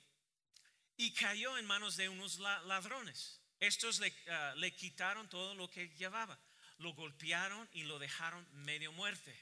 y 0.98 1.14
cayó 1.14 1.58
en 1.58 1.66
manos 1.66 1.98
de 1.98 2.08
unos 2.08 2.38
ladrones. 2.38 3.40
Estos 3.60 4.00
le, 4.00 4.14
ah, 4.30 4.54
le 4.58 4.76
quitaron 4.76 5.28
todo 5.28 5.56
lo 5.56 5.70
que 5.70 5.90
llevaba 5.96 6.40
lo 6.80 6.94
golpearon 6.94 7.68
y 7.74 7.84
lo 7.84 8.00
dejaron 8.00 8.46
medio 8.52 8.92
muerte, 8.92 9.36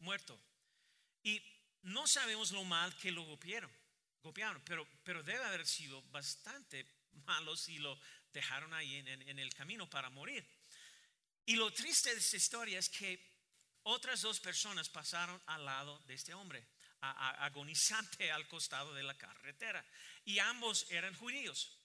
muerto. 0.00 0.38
Y 1.22 1.42
no 1.82 2.06
sabemos 2.06 2.50
lo 2.52 2.64
mal 2.64 2.94
que 2.96 3.12
lo 3.12 3.22
golpearon, 3.22 3.70
golpearon 4.24 4.62
pero, 4.64 4.86
pero 5.04 5.22
debe 5.22 5.44
haber 5.44 5.66
sido 5.66 6.02
bastante 6.10 6.86
malo 7.26 7.56
si 7.56 7.78
lo 7.78 7.98
dejaron 8.32 8.72
ahí 8.72 8.96
en, 8.96 9.38
el 9.38 9.54
camino 9.54 9.88
para 9.88 10.10
morir. 10.10 10.44
Y 11.46 11.54
lo 11.54 11.72
triste 11.72 12.10
de 12.10 12.18
esta 12.18 12.36
historia 12.36 12.78
es 12.78 12.88
que 12.88 13.20
otras 13.84 14.22
dos 14.22 14.40
personas 14.40 14.88
pasaron 14.88 15.40
al 15.46 15.64
lado 15.64 15.98
de 16.06 16.14
este 16.14 16.34
hombre, 16.34 16.66
agonizante 17.00 18.32
al 18.32 18.48
costado 18.48 18.92
de 18.94 19.02
la 19.02 19.16
carretera. 19.16 19.84
Y 20.24 20.38
ambos 20.40 20.86
eran 20.90 21.14
judíos, 21.14 21.78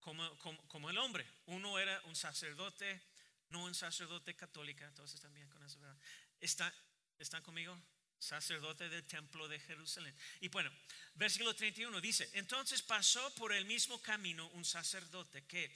como, 0.00 0.38
como, 0.68 0.90
el 0.90 0.98
hombre. 0.98 1.26
Uno 1.46 1.78
era 1.78 2.00
un 2.04 2.14
sacerdote, 2.14 3.00
no 3.48 3.64
un 3.64 3.74
sacerdote 3.74 4.36
católica, 4.36 4.92
están 5.04 5.34
bien 5.34 5.48
con 5.48 5.64
eso, 5.64 5.80
¿verdad? 5.80 5.98
¿Están 7.18 7.42
conmigo? 7.42 7.76
Sacerdote 8.18 8.88
del 8.88 9.06
templo 9.06 9.46
de 9.48 9.60
Jerusalén. 9.60 10.14
Y 10.40 10.48
bueno, 10.48 10.70
versículo 11.14 11.54
31 11.54 12.00
dice, 12.00 12.28
entonces 12.34 12.82
pasó 12.82 13.34
por 13.34 13.52
el 13.52 13.64
mismo 13.64 14.00
camino 14.02 14.48
un 14.54 14.64
sacerdote 14.64 15.44
que 15.46 15.70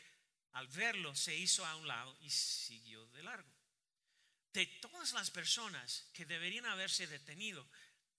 al 0.52 0.66
verlo 0.68 1.14
se 1.14 1.34
hizo 1.34 1.64
a 1.64 1.76
un 1.76 1.86
lado 1.86 2.16
y 2.20 2.30
siguió 2.30 3.06
de 3.06 3.22
largo. 3.22 3.48
De 4.52 4.66
todas 4.66 5.12
las 5.12 5.30
personas 5.30 6.10
que 6.12 6.26
deberían 6.26 6.66
haberse 6.66 7.06
detenido, 7.06 7.66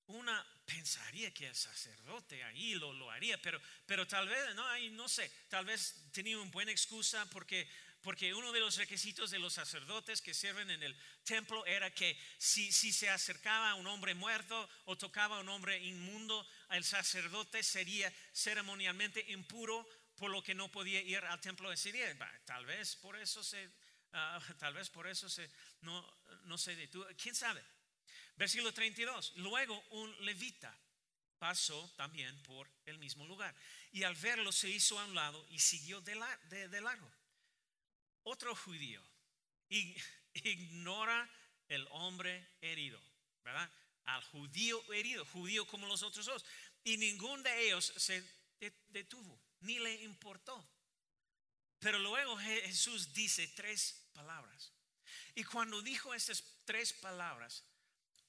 una 0.07 0.45
pensaría 0.65 1.33
que 1.33 1.47
el 1.47 1.55
sacerdote 1.55 2.43
ahí 2.43 2.75
lo, 2.75 2.93
lo 2.93 3.09
haría, 3.11 3.41
pero, 3.41 3.61
pero 3.85 4.07
tal 4.07 4.27
vez, 4.27 4.55
no, 4.55 4.67
ahí 4.67 4.89
no 4.89 5.07
sé, 5.07 5.29
tal 5.49 5.65
vez 5.65 6.05
tenía 6.11 6.37
una 6.37 6.51
buena 6.51 6.71
excusa 6.71 7.25
porque, 7.29 7.67
porque 8.03 8.33
uno 8.33 8.51
de 8.51 8.59
los 8.59 8.75
requisitos 8.77 9.31
de 9.31 9.39
los 9.39 9.53
sacerdotes 9.53 10.21
que 10.21 10.33
sirven 10.33 10.69
en 10.69 10.83
el 10.83 10.95
templo 11.23 11.65
era 11.65 11.93
que 11.93 12.17
si, 12.37 12.71
se 12.71 13.09
acercaba 13.09 13.71
a 13.71 13.75
un 13.75 13.87
hombre 13.87 14.13
muerto 14.13 14.69
o 14.85 14.97
tocaba 14.97 15.37
a 15.37 15.41
un 15.41 15.49
hombre 15.49 15.77
inmundo, 15.79 16.45
el 16.69 16.83
sacerdote 16.83 17.63
sería 17.63 18.13
ceremonialmente 18.33 19.23
impuro 19.31 19.87
por 20.17 20.29
lo 20.29 20.43
que 20.43 20.53
no 20.53 20.69
podía 20.69 21.01
ir 21.01 21.17
al 21.17 21.41
templo 21.41 21.71
ese 21.71 21.91
día. 21.91 22.15
Tal 22.45 22.65
vez 22.65 22.95
por 22.97 23.15
eso 23.17 23.43
se, 23.43 23.69
ah, 24.11 24.39
tal 24.59 24.73
vez 24.73 24.89
por 24.89 25.07
eso 25.07 25.29
se, 25.29 25.49
no, 25.81 26.05
no 26.43 26.57
sé 26.57 26.75
de 26.75 26.87
tú, 26.87 27.05
quién 27.17 27.33
sabe. 27.33 27.63
Versículo 28.35 28.73
32. 28.73 29.33
Luego 29.37 29.81
un 29.91 30.25
levita 30.25 30.77
pasó 31.43 31.91
también 31.97 32.41
por 32.43 32.69
el 32.85 32.97
mismo 32.97 33.25
lugar 33.27 33.53
y 33.91 34.03
al 34.03 34.15
verlo 34.15 34.51
se 34.51 34.69
hizo 34.69 34.97
a 34.97 35.03
un 35.03 35.13
lado 35.13 35.45
y 35.49 35.59
siguió 35.59 35.99
de, 36.01 36.15
largo. 36.15 37.11
Otro 38.23 38.55
judío 38.55 39.01
ignora 40.33 41.29
el 41.67 41.87
hombre 41.91 42.47
herido, 42.61 43.01
¿verdad? 43.43 43.69
Al 44.05 44.23
judío 44.23 44.81
herido, 44.93 45.25
judío 45.25 45.65
como 45.67 45.87
los 45.87 46.03
otros 46.03 46.25
dos. 46.25 46.45
Y 46.83 46.97
ninguno 46.97 47.43
de 47.43 47.67
ellos 47.67 47.93
se 47.95 48.23
detuvo, 48.89 49.39
ni 49.61 49.79
le 49.79 49.93
importó. 50.03 50.67
Pero 51.79 51.99
luego 51.99 52.37
Jesús 52.37 53.13
dice 53.13 53.47
tres 53.49 54.07
palabras. 54.13 54.71
Y 55.35 55.43
cuando 55.43 55.81
dijo 55.81 56.13
estas 56.13 56.43
tres 56.65 56.93
palabras, 56.93 57.63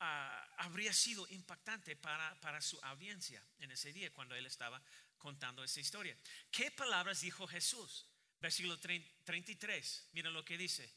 Ah, 0.00 0.54
habría 0.58 0.92
sido 0.92 1.26
impactante 1.30 1.96
para, 1.96 2.38
para 2.40 2.60
su 2.60 2.78
audiencia 2.82 3.42
en 3.58 3.70
ese 3.70 3.92
día 3.92 4.12
cuando 4.12 4.34
él 4.34 4.44
estaba 4.44 4.82
contando 5.16 5.62
esa 5.62 5.80
historia. 5.80 6.16
¿Qué 6.50 6.70
palabras 6.70 7.20
dijo 7.20 7.46
Jesús? 7.46 8.06
Versículo 8.44 8.78
33, 8.78 10.10
mira 10.12 10.28
lo 10.28 10.44
que 10.44 10.58
dice, 10.58 10.92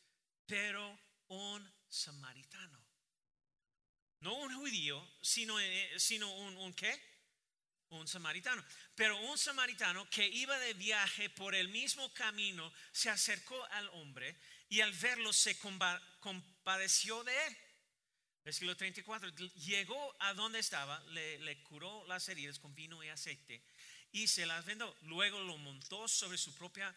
pero 0.46 1.00
un 1.30 1.74
samaritano. 1.88 2.77
No 4.20 4.34
un 4.34 4.54
judío, 4.54 5.01
sino, 5.22 5.58
eh, 5.58 5.94
sino 5.98 6.30
un, 6.30 6.58
un 6.58 6.74
qué? 6.74 6.94
Un 7.92 8.06
samaritano. 8.06 8.62
Pero 8.96 9.16
un 9.32 9.38
samaritano 9.38 10.10
que 10.10 10.27
iba 10.27 10.60
de 10.60 10.74
viaje 10.74 11.30
por 11.30 11.56
el 11.56 11.70
mismo 11.70 12.13
camino 12.13 12.70
se 12.92 13.10
acercó 13.10 13.63
al 13.72 13.88
hombre 13.92 14.36
y 14.68 14.82
al 14.82 14.92
verlo 14.92 15.32
se 15.32 15.58
compadeció 16.20 17.24
de 17.24 17.48
él 17.48 17.58
Versículo 18.48 18.77
34, 18.77 19.30
llegó 19.56 20.16
a 20.20 20.34
donde 20.34 20.60
estaba, 20.60 21.04
le, 21.10 21.62
curó 21.63 22.06
las 22.08 22.30
heridas 22.30 22.60
con 22.60 22.74
vino 22.74 23.04
y 23.04 23.10
aceite 23.10 23.62
y 24.13 24.27
se 24.27 24.46
las 24.46 24.63
vendó. 24.63 24.96
Luego 25.01 25.42
lo 25.42 25.58
montó 25.58 26.08
sobre 26.08 26.38
su 26.38 26.56
propia 26.56 26.96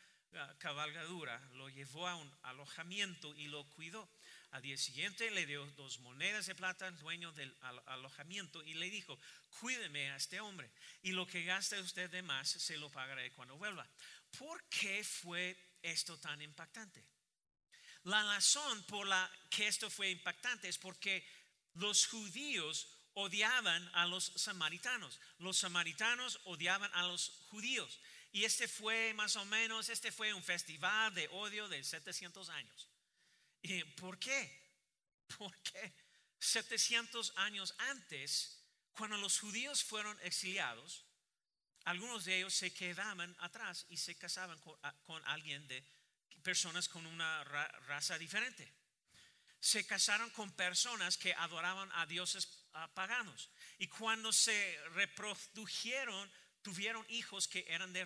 cabalgadura, 0.58 1.40
lo 1.52 1.68
llevó 1.68 2.06
a 2.06 2.16
un 2.16 2.38
alojamiento 2.42 3.34
y 3.36 3.48
lo 3.48 3.64
cuidó. 3.70 4.08
Al 4.50 4.62
día 4.62 4.76
siguiente 4.76 5.30
le 5.30 5.46
dio 5.46 5.64
dos 5.72 6.00
monedas 6.00 6.46
de 6.46 6.54
plata 6.54 6.86
al 6.86 6.98
dueño 6.98 7.32
del 7.32 7.56
alojamiento 7.86 8.62
y 8.64 8.74
le 8.74 8.90
dijo, 8.90 9.18
cuídeme 9.60 10.10
a 10.10 10.16
este 10.16 10.40
hombre 10.40 10.70
y 11.02 11.12
lo 11.12 11.26
que 11.26 11.44
gaste 11.44 11.80
usted 11.80 12.10
de 12.10 12.22
más 12.22 12.48
se 12.48 12.76
lo 12.76 12.90
pagaré 12.90 13.32
cuando 13.32 13.56
vuelva. 13.56 13.88
¿Por 14.38 14.62
qué 14.68 15.04
fue 15.04 15.56
esto 15.82 16.18
tan 16.18 16.42
impactante? 16.42 17.04
La 18.04 18.22
razón 18.24 18.82
por 18.84 19.06
la 19.06 19.30
que 19.50 19.68
esto 19.68 19.88
fue 19.90 20.10
impactante 20.10 20.68
es 20.68 20.78
porque 20.78 21.24
los 21.74 22.06
judíos 22.06 22.88
odiaban 23.14 23.88
a 23.94 24.06
los 24.06 24.32
samaritanos, 24.36 25.20
los 25.38 25.58
samaritanos 25.58 26.40
odiaban 26.44 26.90
a 26.94 27.06
los 27.06 27.30
judíos. 27.50 28.00
Y 28.32 28.44
este 28.44 28.68
fue 28.68 29.12
más 29.14 29.36
o 29.36 29.44
menos, 29.44 29.88
este 29.88 30.12
fue 30.12 30.32
un 30.32 30.42
festival 30.42 31.12
de 31.14 31.28
odio 31.28 31.68
de 31.68 31.82
700 31.82 32.48
años. 32.50 32.88
¿Y 33.62 33.82
por 33.84 34.18
qué? 34.18 34.50
Porque 35.38 35.92
700 36.38 37.32
años 37.36 37.74
antes, 37.78 38.62
cuando 38.92 39.16
los 39.16 39.40
judíos 39.40 39.82
fueron 39.82 40.18
exiliados, 40.22 41.04
algunos 41.84 42.24
de 42.24 42.38
ellos 42.38 42.54
se 42.54 42.72
quedaban 42.72 43.34
atrás 43.40 43.86
y 43.88 43.96
se 43.96 44.16
casaban 44.16 44.58
con, 44.60 44.78
con 45.02 45.24
alguien 45.26 45.66
de 45.66 45.84
personas 46.42 46.88
con 46.88 47.06
una 47.06 47.44
raza 47.44 48.18
diferente 48.18 48.80
se 49.60 49.86
casaron 49.86 50.30
con 50.30 50.50
personas 50.52 51.18
que 51.18 51.34
adoraban 51.34 51.90
a 51.92 52.06
dioses 52.06 52.46
paganos. 52.94 53.50
Y 53.78 53.88
cuando 53.88 54.32
se 54.32 54.78
reprodujeron, 54.94 56.32
tuvieron 56.62 57.04
hijos 57.08 57.48
que 57.48 57.64
eran 57.68 57.92
de 57.92 58.04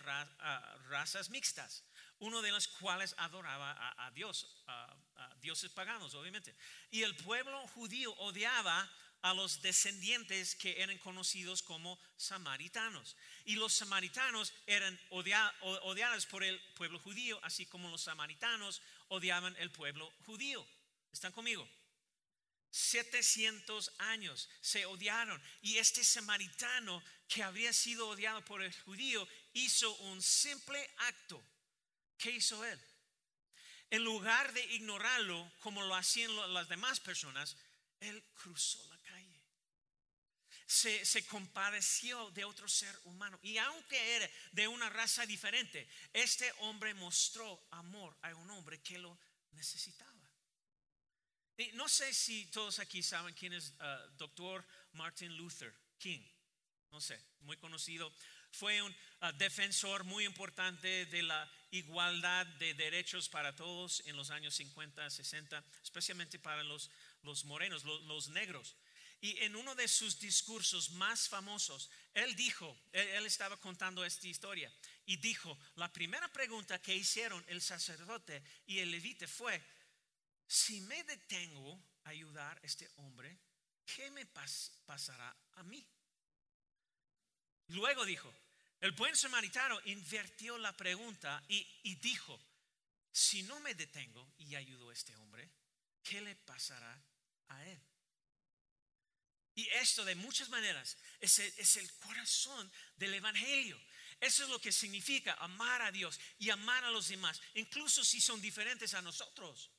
razas 0.89 1.31
mixtas, 1.31 1.85
uno 2.19 2.43
de 2.43 2.53
los 2.53 2.69
cuales 2.69 3.15
adoraba 3.19 3.95
a, 3.99 4.11
Dios, 4.13 4.63
a, 4.67 4.97
dioses 5.41 5.71
paganos, 5.71 6.15
obviamente. 6.15 6.55
Y 6.91 7.03
el 7.03 7.17
pueblo 7.17 7.67
judío 7.69 8.13
odiaba 8.15 8.91
a 9.23 9.33
los 9.33 9.63
descendientes 9.63 10.55
que 10.55 10.83
eran 10.83 10.99
conocidos 10.99 11.63
como 11.63 11.99
samaritanos. 12.17 13.17
Y 13.45 13.57
los 13.57 13.73
samaritanos 13.73 14.53
eran 14.67 14.99
odiados 15.11 16.27
por 16.27 16.45
el 16.45 16.61
pueblo 16.75 16.99
judío, 16.99 17.41
así 17.43 17.67
como 17.67 17.89
los 17.91 18.03
samaritanos 18.03 18.83
odiaban 19.09 19.57
el 19.57 19.71
pueblo 19.71 20.13
judío. 20.27 20.67
¿Están 21.11 21.33
conmigo? 21.33 21.69
700 22.75 23.93
años 23.99 24.49
se 24.61 24.85
odiaron 24.85 25.40
y 25.62 25.78
este 25.78 26.02
samaritano 26.02 27.00
que 27.28 27.45
había 27.45 27.73
sido 27.73 28.09
odiado 28.09 28.45
por 28.45 28.64
el 28.64 28.75
judío 28.83 29.28
hizo 29.52 29.95
un 29.99 30.21
simple 30.21 30.90
acto. 30.97 31.40
¿Qué 32.19 32.33
hizo 32.33 32.64
él? 32.64 32.81
En 33.90 34.02
lugar 34.02 34.52
de 34.52 34.64
ignorarlo 34.75 35.52
como 35.61 35.83
lo 35.83 35.95
hacían 35.95 36.35
las 36.52 36.69
demás 36.69 36.99
personas, 36.99 37.57
él 38.00 38.21
cruzó 38.35 38.85
la 38.88 38.99
calle. 39.02 39.40
Se, 40.66 41.04
se, 41.04 41.25
compadeció 41.26 42.33
de 42.33 42.45
otro 42.45 42.66
ser 42.66 42.99
humano. 43.04 43.38
Y 43.43 43.57
aunque 43.59 44.16
era 44.16 44.28
de 44.50 44.66
una 44.66 44.90
raza 44.90 45.25
diferente, 45.26 45.88
este 46.12 46.50
hombre 46.59 46.93
mostró 46.95 47.69
amor 47.71 48.19
a 48.23 48.35
un 48.35 48.50
hombre 48.50 48.83
que 48.83 48.99
lo 48.99 49.16
necesitaba 49.52 50.13
no 51.75 51.89
sé 51.89 52.13
si 52.13 52.47
todos 52.47 52.79
aquí 52.79 53.03
saben 53.03 53.35
quién 53.35 53.53
es 53.53 53.71
uh, 53.81 54.11
doctor 54.17 54.65
Martin 54.93 55.37
Luther 55.37 55.73
King. 55.99 56.21
No 56.91 57.01
sé, 57.01 57.21
muy 57.41 57.57
conocido. 57.57 58.13
Fue 58.51 58.83
un 58.83 58.93
uh, 58.93 59.33
defensor 59.39 60.05
muy 60.05 60.25
importante 60.25 61.07
de 61.07 61.23
la 61.23 61.51
igualdad 61.71 62.47
de 62.59 62.75
derechos 62.75 63.29
para 63.29 63.55
todos 63.55 64.03
en 64.07 64.17
los 64.17 64.31
años 64.31 64.55
50, 64.55 65.11
60, 65.11 65.65
especialmente 65.83 66.39
para 66.39 66.63
los, 66.63 66.91
los 67.23 67.45
morenos, 67.45 67.85
los, 67.85 68.29
negros. 68.29 68.77
Y 69.21 69.39
en 69.43 69.57
uno 69.57 69.75
de 69.75 69.89
sus 69.89 70.21
discursos 70.21 70.91
más 70.91 71.29
famosos, 71.29 71.91
él 72.13 72.37
dijo, 72.37 72.77
él, 72.93 73.27
estaba 73.27 73.57
contando 73.57 74.05
esta 74.05 74.29
historia, 74.29 74.71
y 75.07 75.17
dijo, 75.17 75.59
la 75.77 75.93
primera 75.93 76.31
pregunta 76.33 76.81
que 76.81 76.95
hicieron 76.95 77.45
el 77.49 77.61
sacerdote 77.61 78.43
y 78.67 78.79
el 78.79 78.91
levite 78.91 79.27
fue, 79.27 79.61
si 80.55 80.81
me 80.83 81.03
detengo 81.03 81.83
a 82.05 82.11
ayudar 82.11 82.57
a 82.57 82.61
este 82.65 82.89
hombre, 82.99 83.37
¿qué 83.85 84.09
me 84.13 84.25
pasará 84.25 85.37
a 85.55 85.65
mí? 85.65 85.85
Luego 87.69 88.05
dijo, 88.05 88.33
el 88.81 88.93
buen 88.93 89.17
samaritano 89.17 89.81
invirtió 89.87 90.57
la 90.59 90.73
pregunta 90.77 91.43
y, 91.49 91.97
dijo, 91.97 92.41
si 93.11 93.43
no 93.43 93.59
me 93.61 93.75
detengo 93.75 94.33
y 94.39 94.55
ayudo 94.55 94.91
a 94.91 94.93
este 94.93 95.17
hombre, 95.17 95.51
¿qué 96.05 96.21
le 96.21 96.37
pasará 96.37 97.05
a 97.49 97.65
él? 97.67 97.83
Y 99.57 99.69
esto 99.71 100.05
de 100.05 100.15
muchas 100.15 100.51
maneras 100.51 100.97
es 101.19 101.37
el, 101.41 101.53
es 101.57 101.77
el 101.79 101.93
corazón 101.99 102.71
del 102.95 103.15
Evangelio. 103.15 103.81
Eso 104.21 104.45
es 104.45 104.49
lo 104.51 104.61
que 104.61 104.71
significa 104.71 105.35
amar 105.35 105.83
a 105.83 105.91
Dios 105.91 106.21
y 106.39 106.51
amar 106.51 106.85
a 106.85 106.93
los 106.93 107.09
demás, 107.09 107.41
incluso 107.55 108.05
si 108.05 108.21
son 108.21 108.41
diferentes 108.41 108.95
a 108.95 109.03
nosotros. 109.03 109.74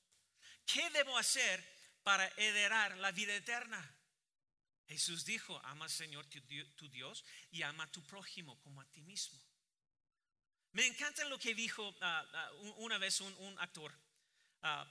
¿Qué 0.65 0.89
debo 0.91 1.17
hacer 1.17 1.63
para 2.03 2.27
heredar 2.37 2.97
la 2.97 3.11
vida 3.11 3.35
eterna? 3.35 3.95
Jesús 4.87 5.25
dijo, 5.25 5.59
ama 5.65 5.85
al 5.85 5.91
Señor 5.91 6.27
tu, 6.27 6.89
Dios 6.89 7.23
y 7.51 7.63
ama 7.63 7.85
a 7.85 7.91
tu 7.91 8.03
prójimo 8.03 8.59
como 8.61 8.81
a 8.81 8.85
ti 8.85 9.01
mismo. 9.01 9.41
Me 10.73 10.85
encanta 10.85 11.23
lo 11.25 11.39
que 11.39 11.55
dijo 11.55 11.95
ah, 12.01 12.25
ah, 12.33 12.51
una 12.77 12.97
vez 12.97 13.21
un, 13.21 13.59
actor 13.59 13.91
ah, 14.61 14.85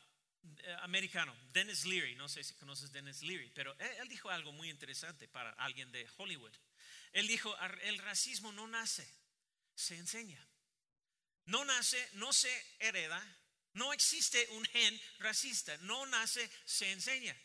eh, 0.58 0.76
americano, 0.80 1.36
Dennis 1.52 1.84
Leary, 1.84 2.16
no 2.16 2.28
sé 2.28 2.42
si 2.42 2.54
conoces 2.54 2.90
Dennis 2.90 3.22
Leary, 3.22 3.50
pero 3.54 3.76
él, 3.78 4.08
dijo 4.08 4.30
algo 4.30 4.52
muy 4.52 4.70
interesante 4.70 5.28
para 5.28 5.50
alguien 5.50 5.92
de 5.92 6.08
Hollywood. 6.16 6.54
Él 7.12 7.28
dijo, 7.28 7.56
el 7.82 7.98
racismo 7.98 8.50
no 8.52 8.66
nace, 8.66 9.08
se 9.74 9.96
enseña. 9.96 10.44
No 11.46 11.64
nace, 11.64 12.08
no 12.14 12.32
se 12.32 12.50
hereda, 12.78 13.22
no 13.74 13.92
existe 13.92 14.46
un 14.50 14.64
gen 14.66 15.00
racista, 15.18 15.76
no 15.78 16.06
nace, 16.06 16.50
se 16.64 16.90
enseña. 16.92 17.36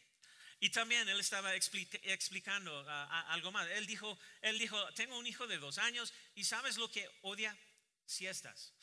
Y 0.60 0.70
también 0.70 1.08
él 1.08 1.20
estaba 1.20 1.56
explicando 1.56 2.86
algo 3.30 3.52
más. 3.52 3.68
Él 3.70 3.86
dijo, 3.86 4.18
él 4.42 4.60
dijo, 4.60 4.78
tengo 4.94 5.18
un 5.18 5.26
hijo 5.26 5.48
de 5.48 5.58
dos 5.58 5.78
años 5.78 6.14
y 6.36 6.44
sabes 6.44 6.78
lo 6.78 6.92
que 6.92 7.10
odia 7.22 7.58
siestas. 8.06 8.74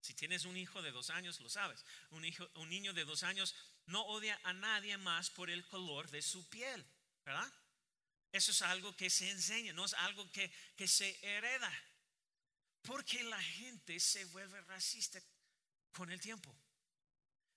Si 0.00 0.14
tienes 0.14 0.44
un 0.44 0.56
hijo 0.56 0.82
de 0.82 0.92
dos 0.92 1.10
años, 1.10 1.40
lo 1.40 1.48
sabes. 1.48 1.84
Un, 2.10 2.24
hijo, 2.24 2.48
un 2.54 2.68
niño 2.68 2.92
de 2.92 3.04
dos 3.04 3.24
años 3.24 3.54
no 3.86 4.02
odia 4.06 4.38
a 4.44 4.52
nadie 4.52 4.96
más 4.98 5.30
por 5.30 5.50
el 5.50 5.66
color 5.66 6.10
de 6.10 6.22
su 6.22 6.48
piel, 6.48 6.84
¿verdad? 7.24 7.52
Eso 8.30 8.52
es 8.52 8.62
algo 8.62 8.94
que 8.96 9.10
se 9.10 9.30
enseña, 9.30 9.72
no 9.72 9.84
es 9.84 9.94
algo 9.94 10.30
que, 10.30 10.52
que 10.76 10.86
se 10.86 11.18
hereda. 11.22 11.72
Porque 12.82 13.22
la 13.24 13.42
gente 13.42 13.98
se 13.98 14.24
vuelve 14.26 14.60
racista 14.62 15.20
con 15.94 16.10
el 16.10 16.20
tiempo. 16.20 16.54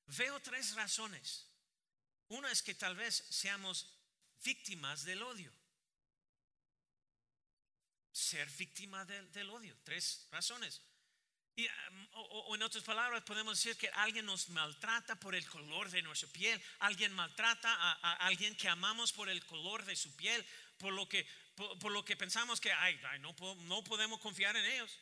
Veo 0.06 0.40
tres 0.40 0.76
razones. 0.76 1.46
Una 2.30 2.50
es 2.52 2.64
que 2.64 2.76
tal 2.76 2.96
vez 2.96 3.26
seamos 3.30 3.88
víctimas 4.44 5.04
del 5.04 5.22
odio 5.22 5.52
ser 8.18 8.50
víctima 8.58 9.06
del, 9.06 9.50
odio. 9.50 9.78
Tres 9.84 10.28
razones. 10.32 10.82
Y, 11.56 11.66
um, 11.68 12.08
o, 12.14 12.56
en 12.56 12.64
otras 12.64 12.84
palabras, 12.84 13.24
podemos 13.24 13.58
decir 13.58 13.78
que 13.78 13.90
alguien 13.90 14.26
nos 14.26 14.50
maltrata 14.50 15.16
por 15.16 15.36
el 15.36 15.48
color 15.48 15.90
de 15.90 16.02
nuestra 16.02 16.30
piel, 16.30 16.62
alguien 16.80 17.14
maltrata 17.14 17.70
a, 17.72 18.14
alguien 18.28 18.56
que 18.56 18.70
amamos 18.70 19.14
por 19.14 19.30
el 19.30 19.44
color 19.46 19.86
de 19.86 19.96
su 19.96 20.16
piel, 20.16 20.46
por 20.78 20.94
lo 20.94 21.08
que, 21.08 21.28
por, 21.56 21.92
lo 21.92 22.04
que 22.04 22.18
pensamos 22.18 22.60
que 22.60 22.72
ay, 22.72 23.00
no, 23.20 23.36
no 23.62 23.84
podemos 23.84 24.20
confiar 24.20 24.56
en 24.56 24.66
ellos. 24.66 24.98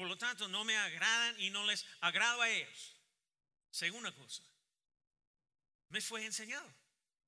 Por 0.00 0.08
lo 0.08 0.16
tanto, 0.16 0.48
no 0.48 0.64
me 0.64 0.74
agradan 0.78 1.38
y 1.38 1.50
no 1.50 1.66
les 1.66 1.84
agrado 2.00 2.40
a 2.40 2.48
ellos. 2.48 2.96
Segunda 3.70 4.10
cosa, 4.14 4.42
me 5.90 6.00
fue 6.00 6.24
enseñado, 6.24 6.66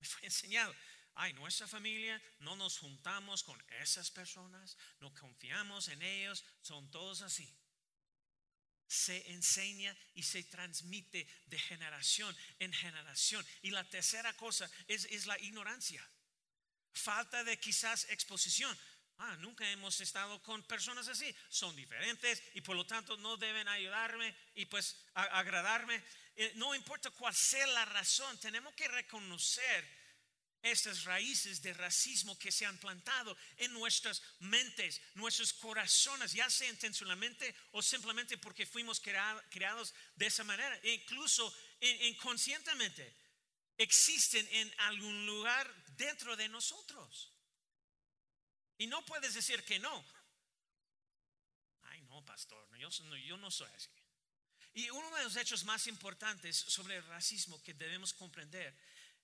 me 0.01 0.07
fue 0.07 0.25
enseñado 0.25 0.75
ay, 1.17 1.35
nuestra 1.35 1.69
familia, 1.69 2.19
no 2.39 2.57
nos 2.57 2.79
juntamos 2.79 3.43
con 3.43 3.63
esas 3.83 4.11
personas, 4.11 4.79
no 5.01 5.13
confiamos 5.13 5.89
en 5.89 6.01
ellos, 6.01 6.43
son 6.63 6.91
todos 6.91 7.21
así. 7.21 7.47
Se 8.87 9.31
enseña 9.33 9.95
y 10.15 10.23
se 10.23 10.43
transmite 10.45 11.29
de 11.45 11.59
generación 11.59 12.35
en 12.59 12.73
generación. 12.73 13.47
Y 13.61 13.69
la 13.69 13.85
tercera 13.85 14.33
cosa 14.39 14.71
es, 14.89 15.05
es 15.11 15.27
la 15.27 15.39
ignorancia. 15.41 16.03
Falta 16.95 17.45
de 17.45 17.61
quizás 17.61 18.09
exposición. 18.09 18.75
Ah, 19.19 19.37
nunca 19.37 19.69
hemos 19.71 20.01
estado 20.01 20.43
con 20.43 20.63
personas 20.65 21.07
así. 21.09 21.35
Son 21.49 21.75
diferentes 21.77 22.43
y 22.55 22.61
por 22.61 22.77
lo 22.77 22.87
tanto 22.87 23.17
no 23.19 23.37
deben 23.37 23.69
ayudarme 23.69 24.35
y 24.55 24.67
pues 24.67 24.97
agradarme. 25.15 26.03
Eh, 26.35 26.53
no 26.57 26.75
importa 26.75 27.11
cuál 27.11 27.35
sea 27.35 27.67
la 27.69 27.85
razón, 27.85 28.39
tenemos 28.41 28.75
que 28.75 28.89
reconocer 28.89 30.03
estas 30.63 31.05
raíces 31.05 31.61
de 31.61 31.75
racismo 31.75 32.39
que 32.39 32.53
se 32.53 32.65
han 32.65 32.79
plantado 32.79 33.37
en 33.57 33.73
nuestras 33.73 34.23
mentes, 34.39 35.01
nuestros 35.15 35.53
corazones, 35.53 36.33
ya 36.33 36.49
sea 36.49 36.69
intencionalmente 36.69 37.55
o 37.73 37.83
simplemente 37.83 38.39
porque 38.39 38.65
fuimos 38.65 39.01
creados 39.01 39.95
de 40.15 40.27
esa 40.27 40.45
manera, 40.45 40.79
e 40.85 40.93
incluso 40.93 41.53
inconscientemente, 41.81 43.13
existen 43.77 44.47
en 44.53 44.73
algún 44.79 45.27
lugar 45.27 45.69
dentro 45.97 46.37
de 46.37 46.49
nosotros. 46.49 47.32
Y 48.83 48.89
no 48.89 49.01
puedes 49.07 49.33
decir 49.33 49.63
que 49.65 49.79
no. 49.79 50.05
Ay, 51.83 52.03
no, 52.03 52.25
pastor, 52.25 52.67
yo, 52.77 52.89
yo 52.91 53.37
no 53.37 53.49
soy 53.49 53.71
así. 53.77 53.89
Y 54.75 54.91
uno 54.91 55.17
de 55.17 55.23
los 55.23 55.37
hechos 55.37 55.63
más 55.65 55.87
importantes 55.87 56.57
sobre 56.57 56.97
el 56.97 57.07
racismo 57.07 57.63
que 57.63 57.75
debemos 57.75 58.13
comprender 58.13 58.77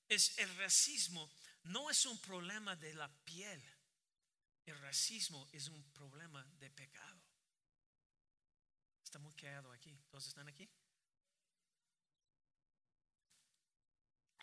es 0.08 0.38
el 0.38 0.54
racismo 0.58 1.28
no 1.64 1.90
es 1.90 2.06
un 2.06 2.16
problema 2.20 2.76
de 2.76 2.94
la 2.94 3.08
piel. 3.24 3.60
El 4.64 4.78
racismo 4.78 5.48
es 5.50 5.66
un 5.66 5.82
problema 5.90 6.44
de 6.60 6.70
pecado. 6.70 7.20
Está 9.02 9.18
muy 9.18 9.34
quedado 9.34 9.72
aquí. 9.72 9.98
¿Todos 10.08 10.28
están 10.28 10.46
aquí? 10.46 10.70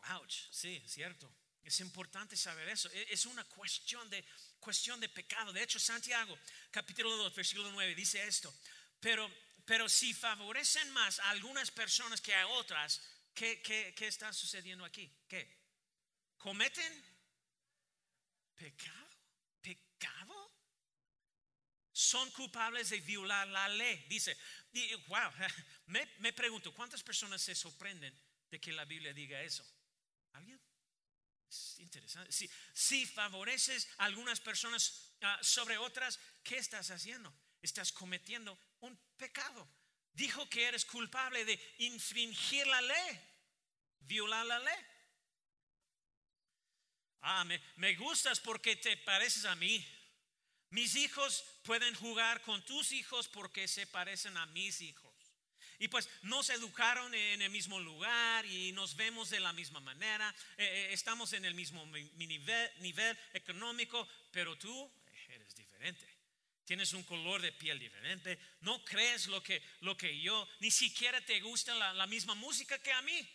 Ouch, 0.10 0.50
sí, 0.52 0.84
cierto. 0.86 1.34
Es 1.66 1.80
importante 1.80 2.38
saber 2.38 2.70
eso. 2.70 2.90
E, 2.92 3.08
es 3.10 3.26
una 3.26 3.44
cuestión 3.44 4.08
de, 4.10 5.10
pecado. 5.10 5.52
De 5.52 5.64
hecho, 5.64 5.80
Santiago, 5.80 6.38
capítulo 6.70 7.18
2, 7.18 7.36
versículo 7.36 7.72
9, 7.72 7.96
dice 7.96 8.26
esto. 8.26 8.54
Pero, 9.00 9.30
pero 9.66 9.90
si 9.90 10.14
favorecen 10.14 10.92
más 10.92 11.20
a 11.20 11.32
algunas 11.32 11.72
personas 11.72 12.22
que 12.22 12.36
a 12.36 12.48
otras, 12.48 13.02
¿qué, 13.34 13.94
está 14.00 14.32
sucediendo 14.32 14.86
aquí? 14.86 15.12
¿Qué? 15.28 15.66
cometen 16.38 17.04
pecado, 18.54 19.10
pecado, 19.62 20.52
son 21.92 22.30
culpables 22.32 22.90
de 22.90 23.00
violar 23.00 23.48
la 23.48 23.68
ley. 23.70 24.06
Dice, 24.08 24.38
wow, 25.08 25.32
me, 25.88 26.34
pregunto, 26.34 26.72
¿cuántas 26.76 27.02
personas 27.02 27.42
se 27.42 27.56
sorprenden 27.56 28.16
de 28.52 28.60
que 28.60 28.72
la 28.72 28.86
Biblia 28.86 29.12
diga 29.12 29.42
eso? 29.42 29.66
¿Alguien? 30.34 30.62
Es 31.56 31.80
interesante. 31.80 32.32
Si, 32.32 32.50
si 32.74 33.06
favoreces 33.06 33.88
a 33.98 34.06
algunas 34.06 34.40
personas 34.40 35.12
ah, 35.22 35.40
sobre 35.42 35.78
otras, 35.78 36.20
¿qué 36.44 36.58
estás 36.58 36.92
haciendo? 36.92 37.34
Estás 37.62 37.92
cometiendo 37.92 38.58
un 38.82 38.98
pecado. 39.18 39.68
Dijo 40.14 40.50
que 40.50 40.66
eres 40.66 40.86
culpable 40.86 41.44
de 41.46 41.60
infringir 41.80 42.66
la 42.68 42.82
ley, 42.82 43.20
violar 44.00 44.46
la 44.46 44.60
ley. 44.60 44.86
Ah, 47.22 47.44
me, 47.78 47.96
gustas 47.96 48.40
porque 48.40 48.76
te 48.76 48.98
pareces 48.98 49.46
a 49.46 49.56
mí. 49.56 49.86
Mis 50.70 50.96
hijos 50.96 51.44
pueden 51.64 51.96
jugar 51.96 52.42
con 52.42 52.64
tus 52.66 52.92
hijos 52.92 53.28
porque 53.28 53.68
se 53.68 53.88
parecen 53.88 54.38
a 54.38 54.46
mis 54.48 54.82
hijos. 54.82 55.15
Y 55.80 55.88
pues 55.88 56.10
nos 56.24 56.50
educaron 56.50 57.14
en 57.14 57.42
el 57.42 57.50
mismo 57.50 57.80
lugar 57.80 58.46
y 58.46 58.72
nos 58.72 58.96
vemos 58.96 59.30
de 59.30 59.40
la 59.40 59.54
misma 59.54 59.80
manera. 59.80 60.34
Eh, 60.58 60.66
eh, 60.66 60.94
estamos 60.94 61.34
en 61.34 61.46
el 61.46 61.54
mismo 61.54 61.86
nivel, 62.16 63.18
económico, 63.34 64.08
pero 64.32 64.58
tú 64.58 64.92
eres 65.30 65.56
diferente. 65.56 66.08
Tienes 66.64 66.94
un 66.94 67.04
color 67.04 67.42
de 67.42 67.52
piel 67.52 67.78
diferente. 67.78 68.40
No 68.62 68.84
crees 68.84 69.28
lo 69.28 69.44
que, 69.44 69.62
lo 69.82 69.96
que 69.96 70.20
yo, 70.20 70.48
ni 70.60 70.72
siquiera 70.72 71.22
te 71.22 71.40
gusta 71.42 71.76
la 71.94 72.08
misma 72.08 72.36
música 72.36 72.80
que 72.80 72.92
a 72.92 73.02
mí. 73.02 73.28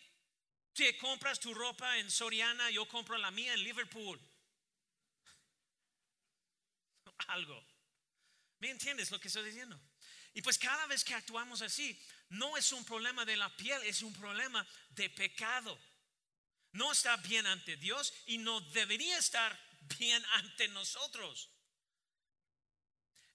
Si 0.72 0.92
compras 0.94 1.38
tu 1.38 1.52
ropa 1.52 1.98
en 1.98 2.10
Soriana, 2.10 2.70
yo 2.70 2.86
compro 2.86 3.18
la 3.18 3.30
mía 3.30 3.52
en 3.52 3.62
Liverpool. 3.62 4.18
Algo. 7.28 7.62
¿Me 8.60 8.70
entiendes 8.70 9.10
lo 9.10 9.20
que 9.20 9.28
estoy 9.28 9.44
diciendo? 9.44 9.78
Y 10.32 10.42
pues 10.42 10.58
cada 10.58 10.86
vez 10.86 11.04
que 11.04 11.14
actuamos 11.14 11.62
así, 11.62 11.98
no 12.28 12.56
es 12.56 12.72
un 12.72 12.84
problema 12.84 13.24
de 13.24 13.36
la 13.36 13.54
piel, 13.56 13.82
es 13.82 14.02
un 14.02 14.12
problema 14.14 14.66
de 14.90 15.10
pecado. 15.10 15.78
No 16.72 16.92
está 16.92 17.16
bien 17.16 17.46
ante 17.46 17.76
Dios 17.76 18.12
y 18.26 18.38
no 18.38 18.60
debería 18.60 19.18
estar 19.18 19.58
bien 19.98 20.24
ante 20.34 20.68
nosotros. 20.68 21.50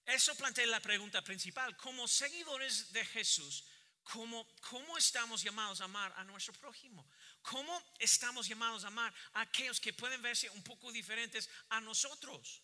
Eso 0.05 0.35
plantea 0.35 0.67
la 0.67 0.79
pregunta 0.79 1.21
principal. 1.21 1.75
Como 1.77 2.07
seguidores 2.07 2.93
de 2.93 3.03
Jesús, 3.05 3.65
¿cómo, 4.03 4.47
¿cómo 4.69 4.97
estamos 4.97 5.41
llamados 5.41 5.81
a 5.81 5.85
amar 5.85 6.13
a 6.15 6.23
nuestro 6.23 6.53
prójimo? 6.53 7.09
¿Cómo 7.41 7.83
estamos 7.99 8.47
llamados 8.47 8.85
a 8.85 8.87
amar 8.87 9.13
a 9.33 9.41
aquellos 9.41 9.79
que 9.79 9.93
pueden 9.93 10.21
verse 10.21 10.49
un 10.51 10.63
poco 10.63 10.91
diferentes 10.91 11.49
a 11.69 11.81
nosotros? 11.81 12.61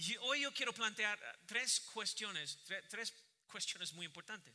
Y 0.00 0.16
hoy 0.22 0.40
yo 0.40 0.54
quiero 0.54 0.72
plantear 0.72 1.18
tres 1.46 1.80
cuestiones, 1.80 2.58
tres 2.88 3.12
cuestiones 3.46 3.92
muy 3.92 4.06
importantes. 4.06 4.54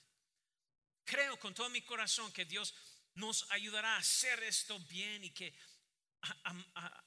Creo 1.03 1.37
con 1.39 1.53
todo 1.53 1.69
mi 1.69 1.83
corazón 1.83 2.31
que 2.31 2.45
Dios 2.45 2.73
nos 3.13 3.45
ayudará 3.51 3.95
a 3.95 3.99
hacer 3.99 4.41
esto 4.41 4.79
bien 4.89 5.23
y 5.23 5.29
que 5.29 5.55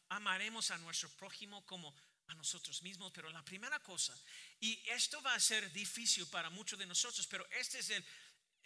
amaremos 0.08 0.70
a 0.70 0.78
nuestro 0.78 1.10
prójimo 1.16 1.66
como 1.66 1.92
a 2.28 2.34
nosotros 2.34 2.80
mismos. 2.82 3.10
Pero 3.12 3.28
la 3.30 3.44
primera 3.44 3.80
cosa, 3.80 4.16
y 4.60 4.88
esto 4.88 5.20
va 5.20 5.34
a 5.34 5.40
ser 5.40 5.72
difícil 5.72 6.24
para 6.28 6.48
muchos 6.48 6.78
de 6.78 6.86
nosotros, 6.86 7.26
pero 7.26 7.44
este 7.50 7.80
es 7.80 7.90
el, 7.90 8.04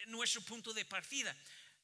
nuestro 0.08 0.42
punto 0.42 0.74
de 0.74 0.84
partida. 0.84 1.34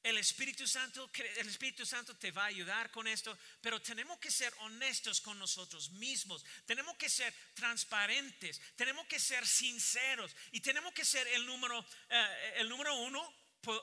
El 0.02 0.16
Espíritu 0.16 0.66
Santo, 0.66 1.10
el 1.14 1.48
Espíritu 1.48 1.84
Santo 1.84 2.16
te 2.16 2.30
va 2.30 2.44
a 2.44 2.46
ayudar 2.46 2.90
con 2.90 3.06
esto, 3.06 3.36
pero 3.60 3.82
tenemos 3.82 4.18
que 4.18 4.30
ser 4.30 4.52
honestos 4.60 5.20
con 5.20 5.38
nosotros 5.38 5.90
mismos. 5.90 6.44
Tenemos 6.66 6.96
que 6.96 7.08
ser 7.08 7.34
transparentes, 7.54 8.60
tenemos 8.76 9.06
que 9.06 9.18
ser 9.18 9.46
sinceros 9.46 10.34
y 10.52 10.60
tenemos 10.60 10.92
que 10.94 11.04
ser 11.04 11.26
el 11.28 11.44
número, 11.44 11.84
eh, 12.08 12.54
el 12.56 12.68
número 12.68 12.94
uno. 12.94 13.34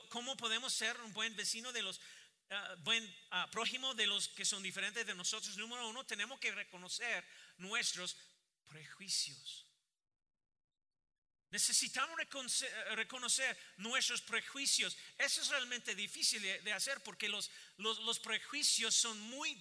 ¿Cómo 0.08 0.36
podemos 0.36 0.72
ser 0.72 0.98
un 1.02 1.12
buen 1.12 1.36
vecino 1.36 1.70
de 1.70 1.82
los 1.82 1.98
uh, 1.98 2.76
buen 2.78 3.04
uh, 3.04 3.50
prójimo 3.50 3.94
de 3.94 4.06
los 4.06 4.28
que 4.28 4.46
son 4.46 4.62
diferentes 4.62 5.06
de 5.06 5.14
nosotros? 5.14 5.56
Número 5.58 5.86
uno, 5.86 6.04
tenemos 6.06 6.40
que 6.40 6.50
reconocer 6.50 7.24
nuestros 7.58 8.16
prejuicios. 8.66 9.65
Necesitamos 11.50 12.18
reconocer 12.96 13.56
nuestros 13.76 14.20
prejuicios. 14.22 14.96
Eso 15.16 15.40
es 15.40 15.48
realmente 15.48 15.94
difícil 15.94 16.42
de 16.42 16.72
hacer 16.72 17.00
porque 17.02 17.28
los, 17.28 17.50
los, 17.76 18.18
prejuicios 18.18 18.94
son 18.94 19.18
muy 19.20 19.54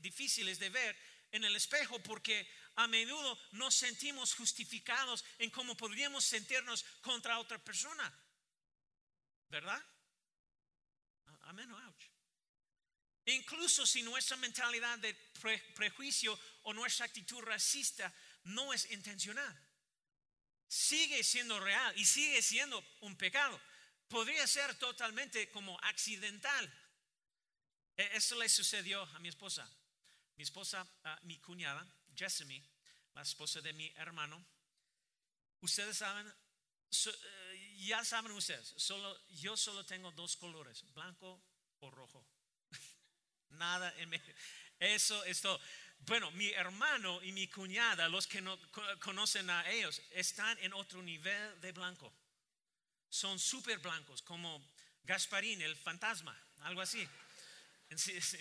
difíciles 0.00 0.58
de 0.58 0.70
ver 0.70 0.96
en 1.30 1.44
el 1.44 1.54
espejo 1.54 2.00
porque 2.00 2.50
a 2.76 2.88
menudo 2.88 3.38
nos 3.52 3.76
sentimos 3.76 4.34
justificados 4.34 5.24
en 5.38 5.50
cómo 5.50 5.76
podríamos 5.76 6.24
sentirnos 6.24 6.84
contra 7.00 7.38
otra 7.38 7.58
persona. 7.58 8.12
¿Verdad? 9.48 9.82
Amén 11.42 11.70
ouch. 11.70 12.04
Incluso 13.26 13.86
si 13.86 14.02
nuestra 14.02 14.36
mentalidad 14.36 14.98
de 14.98 15.14
prejuicio 15.76 16.38
o 16.62 16.72
nuestra 16.72 17.06
actitud 17.06 17.40
racista 17.42 18.12
no 18.44 18.72
es 18.72 18.90
intencional 18.90 19.67
sigue 20.68 21.24
siendo 21.24 21.58
real 21.58 21.98
y 21.98 22.04
sigue 22.04 22.42
siendo 22.42 22.84
un 23.00 23.16
pecado. 23.16 23.60
Podría 24.08 24.46
ser 24.46 24.74
totalmente 24.76 25.50
como 25.50 25.78
accidental. 25.82 26.72
E, 27.96 28.16
eso 28.16 28.38
le 28.38 28.48
sucedió 28.48 29.02
a 29.02 29.18
mi 29.18 29.28
esposa. 29.28 29.68
Mi 30.36 30.44
esposa, 30.44 30.86
mi 31.22 31.38
cuñada, 31.40 31.84
Jessamy, 32.14 32.62
la 33.14 33.22
esposa 33.22 33.60
de 33.60 33.72
mi 33.72 33.88
hermano. 33.96 34.44
Ustedes 35.60 35.96
saben, 35.96 36.26
eh, 36.28 37.76
ya 37.80 38.04
saben 38.04 38.30
ustedes, 38.32 38.72
solo, 38.76 39.18
yo 39.30 39.56
solo 39.56 39.84
tengo 39.84 40.12
dos 40.12 40.36
colores, 40.36 40.84
blanco 40.94 41.42
o 41.80 41.90
rojo. 41.90 42.24
Nada 43.50 43.92
en 43.98 44.10
medio. 44.10 44.34
Eso 44.78 45.24
es 45.24 45.40
todo. 45.40 45.60
Bueno, 46.00 46.30
mi 46.32 46.50
hermano 46.52 47.22
y 47.22 47.32
mi 47.32 47.48
cuñada, 47.48 48.08
los 48.08 48.26
que 48.26 48.40
no 48.40 48.58
conocen 49.00 49.50
a 49.50 49.68
ellos, 49.70 50.00
están 50.12 50.56
en 50.60 50.72
otro 50.72 51.02
nivel 51.02 51.60
de 51.60 51.72
blanco. 51.72 52.12
Son 53.10 53.38
súper 53.38 53.78
blancos, 53.78 54.22
como 54.22 54.62
Gasparín, 55.04 55.60
el 55.62 55.76
fantasma, 55.76 56.36
algo 56.60 56.80
así. 56.80 57.06
En, 57.90 57.98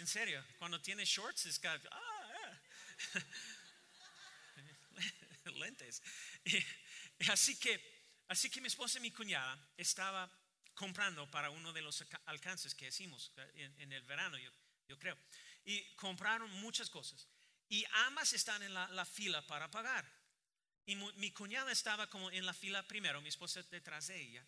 serio, 0.08 0.44
cuando 0.60 0.82
tiene 0.82 1.06
shorts, 1.06 1.46
es 1.46 1.60
que, 1.60 1.68
ah, 1.68 1.80
ah. 1.92 2.60
lentes. 5.56 6.02
así 7.30 7.58
que, 7.58 7.80
así 8.28 8.50
que 8.50 8.62
mi 8.62 8.68
esposa 8.68 9.00
y 9.00 9.02
mi 9.02 9.12
cuñada 9.12 9.58
estaba 9.78 10.30
comprando 10.74 11.30
para 11.32 11.50
uno 11.50 11.74
de 11.74 11.82
los 11.82 12.04
alcances 12.26 12.76
que 12.76 12.88
hicimos 12.88 13.32
en, 13.56 13.92
el 13.92 14.04
verano, 14.04 14.38
yo 14.38 15.00
creo. 15.00 15.18
Y 15.66 15.96
compraron 15.96 16.52
muchas 16.52 16.90
cosas. 16.90 17.28
Y 17.70 17.86
ambas 18.08 18.34
están 18.34 18.64
en 18.64 18.74
la, 18.74 19.06
fila 19.06 19.46
para 19.46 19.70
pagar. 19.70 20.06
Y 20.86 20.96
mi, 20.96 21.32
cuñada 21.32 21.72
estaba 21.72 22.08
como 22.08 22.32
en 22.32 22.46
la 22.46 22.54
fila 22.54 22.82
primero, 22.84 23.22
mi 23.22 23.30
esposa 23.30 23.62
detrás 23.64 24.08
de 24.08 24.22
ella. 24.22 24.46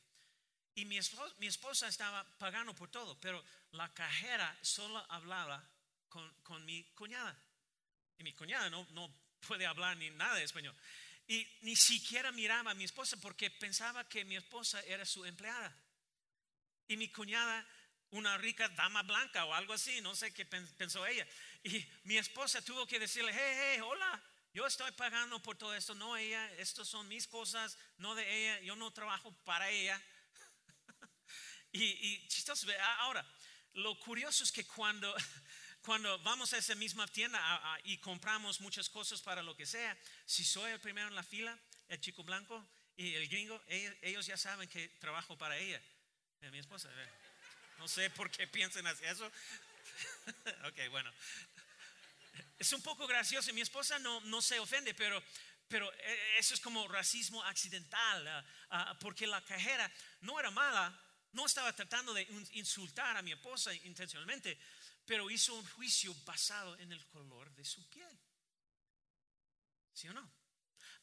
Y 0.76 0.86
mi 0.86 0.98
esposa, 0.98 1.36
mi 1.40 1.48
esposa 1.48 1.88
estaba 1.88 2.24
pagando 2.38 2.74
por 2.74 2.90
todo, 2.90 3.20
pero 3.20 3.44
la 3.72 3.94
cajera 3.94 4.58
solo 4.62 5.06
hablaba 5.12 5.68
con, 6.08 6.34
con 6.44 6.64
mi 6.66 6.84
cuñada. 6.96 7.38
Y 8.18 8.24
mi 8.24 8.34
cuñada 8.34 8.70
no, 8.70 8.88
no 8.92 9.14
puede 9.48 9.66
hablar 9.66 9.98
ni 9.98 10.10
nada 10.12 10.36
de 10.36 10.44
español. 10.44 10.76
Y 11.28 11.48
ni 11.62 11.76
siquiera 11.76 12.32
miraba 12.32 12.72
a 12.72 12.74
mi 12.76 12.86
esposa 12.86 13.18
porque 13.18 13.52
pensaba 13.52 14.08
que 14.08 14.26
mi 14.26 14.36
esposa 14.36 14.82
era 14.84 15.06
su 15.06 15.26
empleada. 15.26 15.76
Y 16.88 16.98
mi 16.98 17.10
cuñada 17.10 17.68
una 18.12 18.38
rica 18.38 18.68
dama 18.70 19.04
blanca 19.04 19.46
o 19.46 19.54
algo 19.54 19.74
así, 19.74 20.02
no 20.02 20.16
sé 20.16 20.34
qué 20.34 20.46
pensó 20.46 21.06
ella. 21.06 21.28
Y 21.64 21.86
mi 22.04 22.18
esposa 22.18 22.62
tuvo 22.62 22.86
que 22.88 23.00
decirle, 23.00 23.32
hey, 23.34 23.56
hey, 23.56 23.82
hola, 23.84 24.24
yo 24.54 24.66
estoy 24.66 24.92
pagando 24.94 25.42
por 25.42 25.58
todo 25.58 25.76
esto, 25.76 25.94
no 25.94 26.18
ella, 26.18 26.52
estas 26.54 26.88
son 26.88 27.08
mis 27.08 27.28
cosas, 27.28 27.78
no 27.98 28.16
de 28.16 28.24
ella, 28.36 28.60
yo 28.62 28.76
no 28.76 28.92
trabajo 28.92 29.32
para 29.46 29.70
ella. 29.70 30.02
y, 31.72 31.84
y 31.84 32.28
chistoso, 32.28 32.68
ahora, 33.00 33.26
lo 33.74 33.98
curioso 34.00 34.44
es 34.44 34.52
que 34.52 34.66
cuando, 34.66 35.14
cuando 35.84 36.18
vamos 36.20 36.54
a 36.54 36.58
esa 36.58 36.76
misma 36.76 37.08
tienda 37.08 37.40
y 37.84 37.98
compramos 38.00 38.60
muchas 38.62 38.90
cosas 38.90 39.22
para 39.22 39.44
lo 39.44 39.56
que 39.56 39.66
sea, 39.66 39.98
si 40.26 40.44
soy 40.44 40.72
el 40.72 40.80
primero 40.80 41.08
en 41.08 41.16
la 41.16 41.24
fila, 41.24 41.58
el 41.88 42.00
chico 42.02 42.24
blanco 42.24 42.66
y 42.98 43.14
el 43.14 43.28
gringo, 43.28 43.62
ellos, 43.68 44.26
ya 44.26 44.38
saben 44.38 44.68
que 44.68 44.90
trabajo 45.00 45.38
para 45.38 45.58
ella, 45.58 45.82
mi 46.52 46.58
esposa. 46.58 46.90
No 47.80 47.88
sé 47.88 48.10
por 48.10 48.30
qué 48.30 48.46
piensan 48.46 48.86
así 48.88 49.06
eso. 49.06 49.26
ok, 50.68 50.90
bueno. 50.92 51.12
Es 52.58 52.74
un 52.74 52.82
poco 52.82 53.08
gracioso. 53.08 53.54
Mi 53.54 53.62
esposa 53.62 53.98
no, 54.00 54.20
no 54.22 54.42
se 54.42 54.60
ofende, 54.60 54.94
pero, 54.94 55.24
pero 55.70 55.92
eh, 55.94 56.36
eso 56.38 56.54
es 56.54 56.60
como 56.60 56.86
racismo 56.90 57.42
accidental, 57.44 58.28
ah, 58.28 58.46
ah, 58.70 58.98
porque 59.00 59.26
la 59.26 59.42
cajera 59.46 59.90
no 60.22 60.38
era 60.40 60.52
mala, 60.52 60.94
no 61.32 61.46
estaba 61.46 61.72
tratando 61.74 62.14
de 62.14 62.28
insultar 62.52 63.16
a 63.16 63.22
mi 63.22 63.32
esposa 63.32 63.74
intencionalmente, 63.74 64.60
pero 65.06 65.30
hizo 65.30 65.56
un 65.56 65.66
juicio 65.70 66.14
basado 66.26 66.78
en 66.80 66.92
el 66.92 67.08
color 67.08 67.50
de 67.56 67.64
su 67.64 67.88
piel. 67.88 68.20
¿Sí 69.94 70.10
o 70.10 70.14
no? 70.14 70.30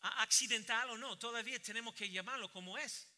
Accidental 0.03 0.91
o 0.91 0.99
no, 0.99 1.19
todavía 1.19 1.61
tenemos 1.61 1.95
que 1.95 2.11
llamarlo 2.11 2.53
como 2.53 2.77
es. 2.77 3.09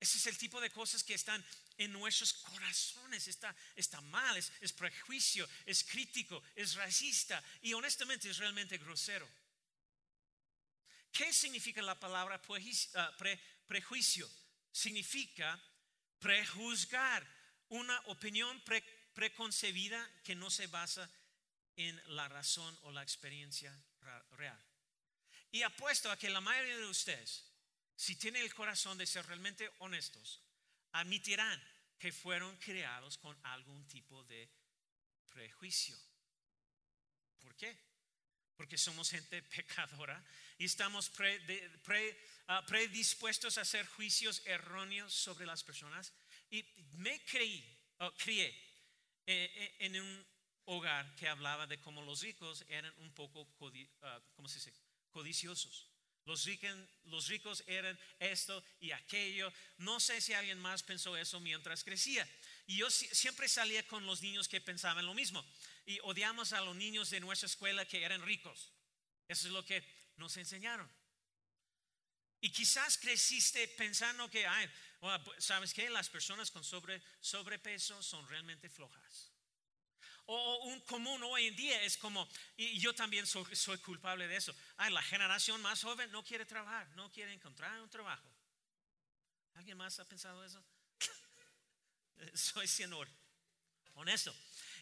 Ese 0.00 0.16
es 0.16 0.26
el 0.26 0.38
tipo 0.38 0.58
de 0.62 0.70
cosas 0.70 1.04
que 1.04 1.12
están 1.12 1.44
en 1.76 1.92
nuestros 1.92 2.32
corazones. 2.32 3.28
Está, 3.28 3.54
está 3.76 4.00
mal, 4.00 4.34
es, 4.36 4.72
prejuicio, 4.72 5.46
es 5.66 5.84
crítico, 5.84 6.42
es 6.56 6.74
racista 6.74 7.44
y 7.60 7.74
honestamente 7.74 8.30
es 8.30 8.38
realmente 8.38 8.78
grosero. 8.78 9.28
¿Qué 11.12 11.32
significa 11.34 11.82
la 11.82 12.00
palabra 12.00 12.40
ah, 12.94 13.16
prejuicio? 13.66 14.30
Significa 14.72 15.60
prejuzgar, 16.18 17.26
una 17.68 18.00
opinión 18.06 18.60
preconcebida 19.12 20.10
que 20.24 20.34
no 20.34 20.50
se 20.50 20.66
basa 20.66 21.08
en 21.76 22.00
la 22.16 22.26
razón 22.28 22.76
o 22.82 22.90
la 22.90 23.02
experiencia 23.02 23.76
real. 24.32 24.58
Y 25.52 25.62
apuesto 25.62 26.10
a 26.10 26.18
que 26.18 26.30
la 26.30 26.40
mayoría 26.40 26.78
de 26.78 26.86
ustedes 26.86 27.49
si 28.00 28.16
tienen 28.16 28.42
el 28.42 28.54
corazón 28.54 28.96
de 28.96 29.04
ser 29.06 29.26
realmente 29.26 29.70
honestos, 29.80 30.40
admitirán 30.92 31.62
que 31.98 32.10
fueron 32.10 32.56
creados 32.56 33.18
con 33.18 33.38
algún 33.42 33.86
tipo 33.88 34.24
de 34.24 34.48
prejuicio. 35.28 35.94
¿Por 37.38 37.54
qué? 37.56 37.76
Porque 38.56 38.78
somos 38.78 39.10
gente 39.10 39.42
pecadora 39.54 40.24
y 40.56 40.64
estamos 40.64 41.12
ah, 42.46 42.64
predispuestos 42.66 43.58
a 43.58 43.60
hacer 43.60 43.86
juicios 43.88 44.40
erróneos 44.46 45.12
sobre 45.12 45.44
las 45.44 45.62
personas. 45.62 46.10
Y 46.48 46.64
me 46.92 47.22
creí, 47.26 47.62
crié 48.16 48.48
eh, 49.26 49.52
eh, 49.56 49.76
en 49.80 50.00
un 50.00 50.26
hogar 50.64 51.14
que 51.16 51.28
hablaba 51.28 51.66
de 51.66 51.78
cómo 51.82 52.00
los 52.00 52.22
ricos 52.22 52.64
eran 52.66 52.94
un 53.00 53.12
poco, 53.12 53.46
ah, 54.00 54.22
¿cómo 54.32 54.48
se 54.48 54.54
dice? 54.54 54.72
Codiciosos. 55.10 55.89
Los, 56.24 56.44
ricos 57.26 57.64
eran 57.66 57.98
esto 58.18 58.62
y 58.80 58.92
aquello. 58.92 59.52
No 59.78 59.98
sé 60.00 60.20
si 60.20 60.32
alguien 60.32 60.58
más 60.58 60.82
pensó 60.82 61.16
eso 61.16 61.40
mientras 61.40 61.82
crecía. 61.82 62.28
Y 62.66 62.76
yo 62.76 62.90
siempre 62.90 63.48
salía 63.48 63.86
con 63.86 64.06
los 64.06 64.22
niños 64.22 64.48
que 64.48 64.60
pensaban 64.60 65.06
lo 65.06 65.14
mismo. 65.14 65.44
Y 65.86 65.98
odiamos 66.02 66.52
a 66.52 66.60
los 66.60 66.76
niños 66.76 67.10
de 67.10 67.20
nuestra 67.20 67.46
escuela 67.46 67.84
que 67.86 68.02
eran 68.02 68.22
ricos. 68.22 68.72
Eso 69.28 69.48
es 69.48 69.52
lo 69.52 69.64
que 69.64 69.82
nos 70.16 70.36
enseñaron. 70.36 70.90
Y 72.40 72.50
quizás 72.50 72.96
creciste 72.98 73.66
pensando 73.68 74.30
que, 74.30 74.46
ay, 74.46 74.70
¿sabes 75.38 75.74
qué? 75.74 75.90
Las 75.90 76.08
personas 76.08 76.50
con 76.50 76.64
sobre, 76.64 77.02
sobrepeso 77.20 78.02
son 78.02 78.26
realmente 78.28 78.68
flojas 78.68 79.29
o 80.26 80.64
un 80.64 80.80
común 80.80 81.22
hoy 81.22 81.46
en 81.46 81.56
día 81.56 81.82
es 81.82 81.96
como, 81.96 82.28
y 82.56 82.78
yo 82.78 82.94
también 82.94 83.26
soy, 83.26 83.78
culpable 83.78 84.28
de 84.28 84.36
eso, 84.36 84.54
ay, 84.76 84.92
la 84.92 85.02
generación 85.02 85.60
más 85.62 85.82
joven 85.82 86.10
no 86.12 86.24
quiere 86.24 86.44
trabajar, 86.46 86.88
no 86.96 87.10
quiere 87.10 87.32
encontrar 87.32 87.80
un 87.80 87.90
trabajo. 87.90 88.28
¿Alguien 89.54 89.76
más 89.76 89.98
ha 89.98 90.04
pensado 90.04 90.44
eso? 90.44 90.62
soy 92.34 92.66
senor. 92.66 93.08
Honesto. 93.94 94.34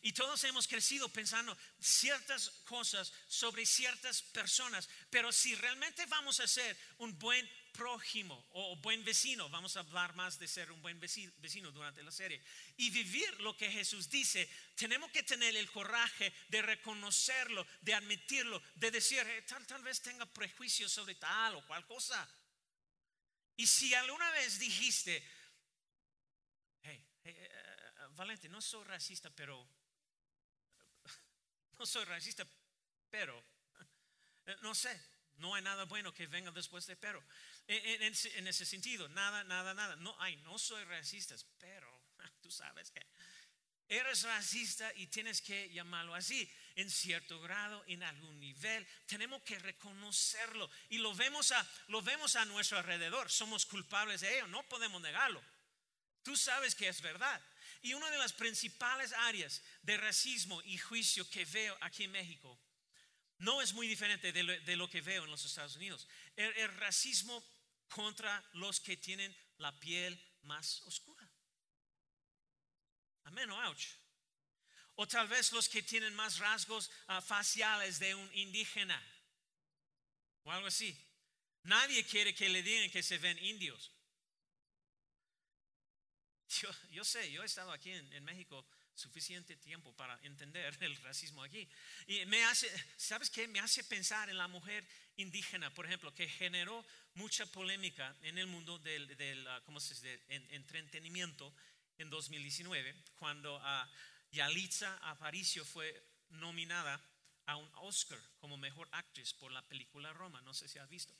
Y 0.02 0.12
todos 0.12 0.44
hemos 0.44 0.68
crecido 0.68 1.08
pensando 1.08 1.56
ciertas 1.80 2.50
cosas 2.64 3.12
sobre 3.26 3.66
ciertas 3.66 4.22
personas, 4.22 4.88
pero 5.10 5.32
si 5.32 5.54
realmente 5.56 6.06
vamos 6.06 6.38
a 6.40 6.46
ser 6.46 6.76
un 6.98 7.18
buen 7.18 7.48
prójimo 7.78 8.44
o 8.54 8.74
buen 8.78 9.04
vecino, 9.04 9.48
vamos 9.48 9.76
a 9.76 9.80
hablar 9.80 10.12
más 10.16 10.36
de 10.36 10.48
ser 10.48 10.72
un 10.72 10.82
buen 10.82 10.98
vecino 10.98 11.70
durante 11.70 12.02
la 12.02 12.10
serie, 12.10 12.42
y 12.76 12.90
vivir 12.90 13.40
lo 13.40 13.56
que 13.56 13.70
Jesús 13.70 14.10
dice, 14.10 14.50
tenemos 14.74 15.12
que 15.12 15.22
tener 15.22 15.54
el 15.56 15.70
coraje 15.70 16.34
de 16.48 16.60
reconocerlo, 16.60 17.64
de 17.80 17.94
admitirlo, 17.94 18.60
de 18.74 18.90
decir, 18.90 19.20
eh, 19.20 19.42
tal, 19.42 19.64
tal 19.64 19.82
vez 19.84 20.02
tenga 20.02 20.26
prejuicios 20.26 20.90
sobre 20.90 21.14
tal 21.14 21.54
o 21.54 21.66
cual 21.68 21.86
cosa. 21.86 22.28
Y 23.56 23.64
si 23.64 23.94
alguna 23.94 24.28
vez 24.32 24.58
dijiste, 24.58 25.22
hey, 26.82 27.00
eh, 27.22 27.50
Valente, 28.16 28.48
no 28.48 28.60
soy 28.60 28.82
racista, 28.82 29.30
pero 29.30 29.64
no 31.78 31.86
soy 31.86 32.04
racista, 32.06 32.44
pero 33.08 33.40
no 34.62 34.74
sé, 34.74 35.00
no 35.38 35.54
hay 35.54 35.62
nada 35.62 35.84
bueno 35.84 36.12
que 36.12 36.26
venga 36.26 36.50
después 36.50 36.86
de 36.86 36.96
pero. 36.96 37.22
En, 37.70 38.46
ese 38.46 38.64
sentido, 38.64 39.08
nada, 39.10 39.44
nada, 39.44 39.74
nada. 39.74 39.94
No, 39.96 40.16
ay, 40.20 40.36
no 40.36 40.58
soy 40.58 40.82
racista, 40.84 41.36
pero 41.58 42.02
tú 42.42 42.50
sabes 42.50 42.90
que 42.90 43.06
eres 43.88 44.22
racista 44.22 44.90
y 44.96 45.06
tienes 45.08 45.42
que 45.42 45.68
llamarlo 45.70 46.14
así. 46.14 46.50
En 46.76 46.90
cierto 46.90 47.40
grado, 47.40 47.84
en 47.86 48.02
algún 48.02 48.40
nivel, 48.40 48.86
tenemos 49.06 49.42
que 49.42 49.58
reconocerlo 49.58 50.70
y 50.88 50.98
lo 50.98 51.14
vemos 51.14 51.52
a, 51.52 51.70
lo 51.88 52.00
vemos 52.00 52.36
a 52.36 52.44
nuestro 52.46 52.78
alrededor. 52.78 53.30
Somos 53.30 53.66
culpables 53.66 54.22
de 54.22 54.34
ello, 54.36 54.46
no 54.46 54.62
podemos 54.68 55.02
negarlo. 55.02 55.42
Tú 56.22 56.36
sabes 56.36 56.74
que 56.74 56.88
es 56.88 57.02
verdad. 57.02 57.42
Y 57.82 57.92
una 57.92 58.10
de 58.10 58.18
las 58.18 58.32
principales 58.32 59.12
áreas 59.12 59.62
de 59.82 59.96
racismo 59.98 60.62
y 60.62 60.78
juicio 60.78 61.28
que 61.28 61.44
veo 61.44 61.76
aquí 61.80 62.04
en 62.04 62.12
México 62.12 62.58
no 63.38 63.62
es 63.62 63.72
muy 63.72 63.86
diferente 63.86 64.32
de 64.32 64.76
lo, 64.76 64.90
que 64.90 65.00
veo 65.00 65.24
en 65.24 65.30
los 65.30 65.44
Estados 65.44 65.76
Unidos. 65.76 66.08
El, 66.36 66.74
racismo 66.74 67.42
contra 67.88 68.44
los 68.54 68.80
que 68.80 68.96
tienen 68.96 69.34
la 69.58 69.78
piel 69.78 70.20
más 70.42 70.82
oscura. 70.82 71.28
Amén 73.24 73.50
o 73.50 73.68
ouch. 73.68 73.86
O 74.94 75.06
tal 75.06 75.28
vez 75.28 75.52
los 75.52 75.68
que 75.68 75.82
tienen 75.82 76.14
más 76.14 76.38
rasgos 76.38 76.90
ah, 77.06 77.20
faciales 77.20 77.98
de 77.98 78.14
un 78.14 78.30
indígena. 78.34 79.00
O 80.42 80.50
algo 80.50 80.66
así. 80.66 80.96
Nadie 81.62 82.04
quiere 82.04 82.34
que 82.34 82.48
le 82.48 82.62
digan 82.62 82.90
que 82.90 83.02
se 83.02 83.18
ven 83.18 83.38
indios. 83.38 83.92
Yo, 86.90 87.04
sé, 87.04 87.30
yo 87.30 87.42
he 87.42 87.46
estado 87.46 87.70
aquí 87.72 87.92
en, 87.92 88.24
México 88.24 88.66
suficiente 88.98 89.56
tiempo 89.56 89.92
para 89.94 90.18
entender 90.22 90.76
el 90.80 90.96
racismo 90.96 91.42
aquí. 91.42 91.68
Y 92.06 92.26
me 92.26 92.44
hace, 92.44 92.68
¿sabes 92.96 93.30
qué? 93.30 93.46
Me 93.48 93.60
hace 93.60 93.84
pensar 93.84 94.28
en 94.28 94.36
la 94.36 94.48
mujer 94.48 94.86
indígena, 95.16 95.72
por 95.72 95.86
ejemplo, 95.86 96.12
que 96.14 96.28
generó 96.28 96.84
mucha 97.14 97.46
polémica 97.46 98.14
en 98.22 98.38
el 98.38 98.46
mundo 98.46 98.78
del, 98.78 99.16
del 99.16 99.46
ah, 99.48 99.62
¿cómo 99.64 99.80
se 99.80 99.94
dice? 99.94 100.20
entretenimiento 100.28 101.54
en 101.98 102.10
2019, 102.10 102.94
cuando 103.16 103.56
uh, 103.56 103.86
Yalitza 104.32 104.96
Aparicio 105.08 105.64
fue 105.64 106.04
nominada 106.30 107.00
a 107.48 107.56
un 107.56 107.70
Oscar 107.76 108.18
como 108.40 108.58
mejor 108.58 108.88
actriz 108.92 109.32
por 109.32 109.50
la 109.50 109.62
película 109.66 110.12
Roma. 110.12 110.42
No 110.42 110.52
sé 110.52 110.68
si 110.68 110.78
has 110.78 110.88
visto. 110.88 111.14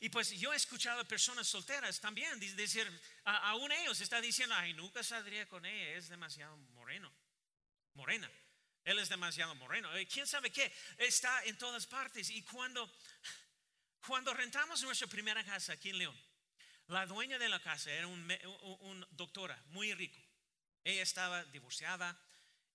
Y 0.00 0.08
pues 0.08 0.30
yo 0.32 0.52
he 0.52 0.56
escuchado 0.56 1.00
a 1.00 1.04
personas 1.04 1.46
solteras 1.46 2.00
también 2.00 2.38
decir, 2.56 2.86
aún 3.24 3.70
ellos 3.70 4.00
están 4.00 4.20
diciendo, 4.20 4.56
ay, 4.56 4.74
nunca 4.74 5.04
saldría 5.04 5.48
con 5.48 5.64
ella, 5.64 5.96
es 5.96 6.08
demasiado 6.08 6.56
moreno, 6.74 7.12
morena. 7.94 8.28
Él 8.84 8.98
es 8.98 9.08
demasiado 9.08 9.54
moreno. 9.54 9.88
¿Quién 10.12 10.26
sabe 10.26 10.50
qué? 10.50 10.72
Está 10.96 11.44
en 11.44 11.56
todas 11.56 11.86
partes. 11.86 12.28
Y 12.30 12.42
cuando, 12.42 12.92
cuando 14.04 14.34
rentamos 14.34 14.82
nuestra 14.82 15.06
primera 15.06 15.44
casa 15.44 15.74
aquí 15.74 15.90
en 15.90 15.98
León, 15.98 16.20
la 16.88 17.06
dueña 17.06 17.38
de 17.38 17.48
la 17.48 17.60
casa 17.60 17.92
era 17.92 18.08
una 18.08 18.36
un 18.80 19.06
doctora 19.12 19.62
muy 19.68 19.94
rico. 19.94 20.18
Ella 20.82 21.02
estaba 21.02 21.44
divorciada, 21.44 22.18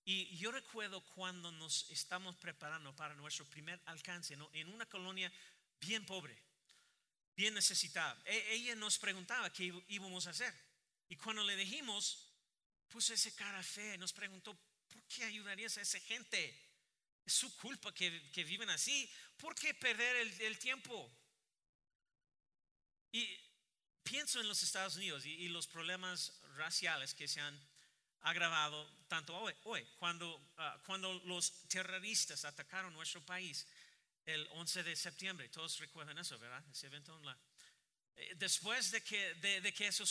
y 0.05 0.35
yo 0.35 0.51
recuerdo 0.51 1.01
cuando 1.15 1.51
nos 1.53 1.89
estamos 1.89 2.35
preparando 2.35 2.93
para 2.95 3.15
nuestro 3.15 3.45
primer 3.45 3.81
alcance 3.85 4.33
en 4.33 4.67
una 4.73 4.85
colonia 4.85 5.31
bien 5.79 6.05
pobre, 6.05 6.37
bien 7.35 7.53
necesitada. 7.53 8.21
E, 8.25 8.53
ella 8.53 8.75
nos 8.75 8.99
preguntaba 8.99 9.51
qué 9.51 9.71
íbamos 9.87 10.27
a 10.27 10.31
hacer. 10.31 10.53
Y 11.07 11.15
cuando 11.15 11.43
le 11.43 11.55
dijimos, 11.55 12.27
puso 12.89 13.13
ese 13.13 13.33
cara 13.33 13.63
fe, 13.63 13.97
nos 13.97 14.11
preguntó, 14.11 14.57
¿por 14.87 15.03
qué 15.03 15.23
ayudarías 15.23 15.77
a 15.77 15.81
esa 15.81 15.99
gente? 16.01 16.53
Es 17.25 17.33
su 17.33 17.55
culpa 17.55 17.93
que, 17.93 18.09
viven 18.43 18.69
así. 18.69 19.09
¿Por 19.37 19.55
qué 19.55 19.73
perder 19.73 20.15
el, 20.41 20.59
tiempo? 20.59 21.09
Y 23.13 23.39
pienso 24.03 24.41
en 24.41 24.49
los 24.49 24.63
Estados 24.63 24.97
Unidos 24.97 25.25
y 25.25 25.47
los 25.47 25.67
problemas 25.67 26.33
raciales 26.55 27.13
que 27.13 27.27
se 27.29 27.39
han 27.39 27.72
agravado 28.23 28.89
tanto 29.07 29.36
hoy, 29.36 29.53
hoy 29.63 29.86
cuando, 29.97 30.53
ah, 30.57 30.81
cuando 30.86 31.13
los 31.25 31.67
terroristas 31.67 32.45
atacaron 32.45 32.93
nuestro 32.93 33.21
país 33.25 33.67
el 34.25 34.47
11 34.51 34.83
de 34.83 34.95
septiembre. 34.95 35.49
Todos 35.49 35.77
recuerdan 35.79 36.17
eso, 36.17 36.38
¿verdad? 36.39 36.63
Ese 36.71 36.88
evento 36.88 37.19
eh, 38.15 38.33
Después 38.36 38.91
de 38.91 39.01
que, 39.03 39.33
de, 39.36 39.73
que 39.73 39.88
eso 39.88 40.03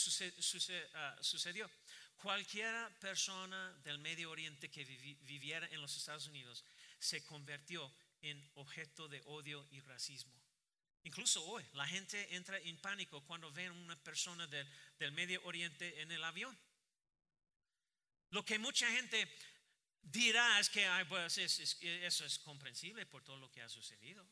ah, 0.93 1.17
sucedió, 1.21 1.69
cualquier 2.17 2.93
persona 2.99 3.73
del 3.83 3.97
Medio 3.97 4.31
Oriente 4.31 4.69
que 4.69 4.85
viviera 4.85 5.67
en 5.71 5.81
los 5.81 5.95
Estados 5.97 6.27
Unidos 6.27 6.63
se 6.99 7.23
convirtió 7.25 7.91
en 8.21 8.41
objeto 8.55 9.07
de 9.07 9.21
odio 9.25 9.67
y 9.71 9.81
racismo. 9.81 10.33
Incluso 11.03 11.43
hoy 11.43 11.65
la 11.73 11.85
gente 11.85 12.35
entra 12.35 12.57
en 12.59 12.77
pánico 12.77 13.21
cuando 13.25 13.51
ven 13.51 13.71
una 13.71 14.01
persona 14.01 14.47
del, 14.47 14.65
del 14.99 15.11
Medio 15.11 15.43
Oriente 15.43 16.01
en 16.01 16.11
el 16.11 16.23
avión. 16.23 16.57
Lo 18.33 18.43
que 18.43 18.57
mucha 18.57 18.89
gente 18.89 19.27
dirá 20.01 20.59
es 20.59 20.67
que 20.67 20.89
pues, 21.07 21.37
eso 21.37 22.25
es 22.25 22.39
comprensible 22.39 23.05
por 23.05 23.23
todo 23.23 23.37
lo 23.37 23.51
que 23.51 23.61
ha 23.61 23.69
sucedido. 23.69 24.27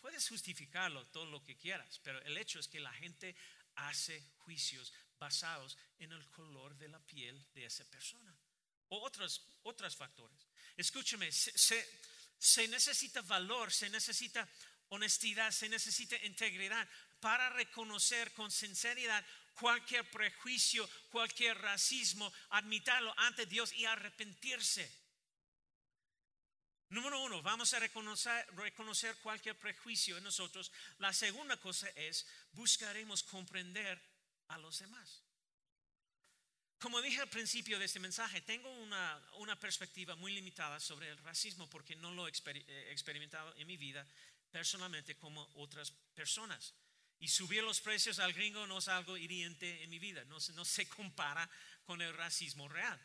Puedes 0.00 0.26
justificarlo 0.26 1.04
todo 1.08 1.26
lo 1.26 1.44
que 1.44 1.58
quieras, 1.58 2.00
pero 2.02 2.22
el 2.22 2.38
hecho 2.38 2.58
es 2.58 2.66
que 2.66 2.80
la 2.80 2.92
gente 2.94 3.36
hace 3.74 4.24
juicios 4.38 4.94
basados 5.18 5.76
en 5.98 6.10
el 6.10 6.26
color 6.30 6.74
de 6.78 6.88
la 6.88 7.00
piel 7.00 7.38
de 7.52 7.66
esa 7.66 7.84
persona 7.84 8.34
o 8.88 8.98
otros, 9.02 9.46
otros 9.64 9.94
factores. 9.94 10.46
Escúchame, 10.74 11.30
se 11.30 12.68
necesita 12.68 13.20
valor, 13.20 13.70
se 13.70 13.90
necesita 13.90 14.48
honestidad, 14.88 15.50
se 15.50 15.68
necesita 15.68 16.16
integridad 16.24 16.88
para 17.20 17.50
reconocer 17.50 18.32
con 18.32 18.50
sinceridad 18.50 19.22
cualquier 19.58 20.08
prejuicio, 20.10 20.88
cualquier 21.10 21.58
racismo, 21.58 22.32
admitirlo 22.50 23.12
ante 23.18 23.46
Dios 23.46 23.72
y 23.72 23.84
arrepentirse. 23.84 24.90
Número 26.90 27.20
uno, 27.20 27.42
vamos 27.42 27.74
a 27.74 27.80
reconocer, 27.80 29.16
cualquier 29.22 29.58
prejuicio 29.58 30.16
en 30.16 30.24
nosotros. 30.24 30.72
La 30.98 31.12
segunda 31.12 31.58
cosa 31.58 31.88
es, 31.90 32.26
buscaremos 32.52 33.22
comprender 33.22 34.00
a 34.48 34.58
los 34.58 34.78
demás. 34.78 35.22
Como 36.78 37.02
dije 37.02 37.20
al 37.20 37.28
principio 37.28 37.78
de 37.78 37.84
este 37.84 38.00
mensaje, 38.00 38.40
tengo 38.40 38.70
una, 38.70 39.20
una 39.38 39.58
perspectiva 39.58 40.14
muy 40.14 40.32
limitada 40.32 40.80
sobre 40.80 41.10
el 41.10 41.18
racismo 41.18 41.68
porque 41.68 41.96
no 41.96 42.12
lo 42.12 42.26
he 42.26 42.30
experimentado 42.30 43.54
en 43.56 43.66
mi 43.66 43.76
vida 43.76 44.06
personalmente 44.50 45.16
como 45.16 45.42
otras 45.56 45.90
personas. 46.14 46.72
Y 47.20 47.28
subir 47.28 47.62
los 47.64 47.80
precios 47.80 48.18
al 48.18 48.32
gringo 48.32 48.66
no 48.66 48.78
es 48.78 48.88
algo 48.88 49.16
hiriente 49.16 49.82
en 49.82 49.90
mi 49.90 49.98
vida, 49.98 50.24
no, 50.26 50.38
no 50.54 50.64
se 50.64 50.88
compara 50.88 51.48
con 51.84 52.00
el 52.00 52.14
racismo 52.14 52.68
real. 52.68 53.00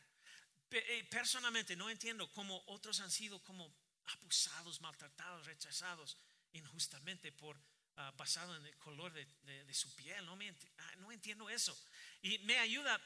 Eh, 0.70 1.08
personalmente 1.10 1.76
no 1.76 1.90
entiendo 1.90 2.32
cómo 2.32 2.64
otros 2.68 3.00
han 3.00 3.12
sido 3.12 3.42
como 3.44 3.72
abusados, 4.06 4.82
maltratados, 4.82 5.46
rechazados 5.46 6.18
injustamente 6.54 7.32
por 7.32 7.60
ah, 7.96 8.12
basado 8.18 8.56
en 8.56 8.66
el 8.66 8.78
color 8.78 9.14
de, 9.14 9.74
su 9.74 9.94
piel. 9.96 10.26
No, 10.26 10.36
me, 10.36 10.50
ah, 10.78 10.96
no 10.98 11.12
entiendo 11.12 11.50
eso. 11.50 11.78
Y 12.22 12.40
me 12.40 12.58
ayuda, 12.58 13.00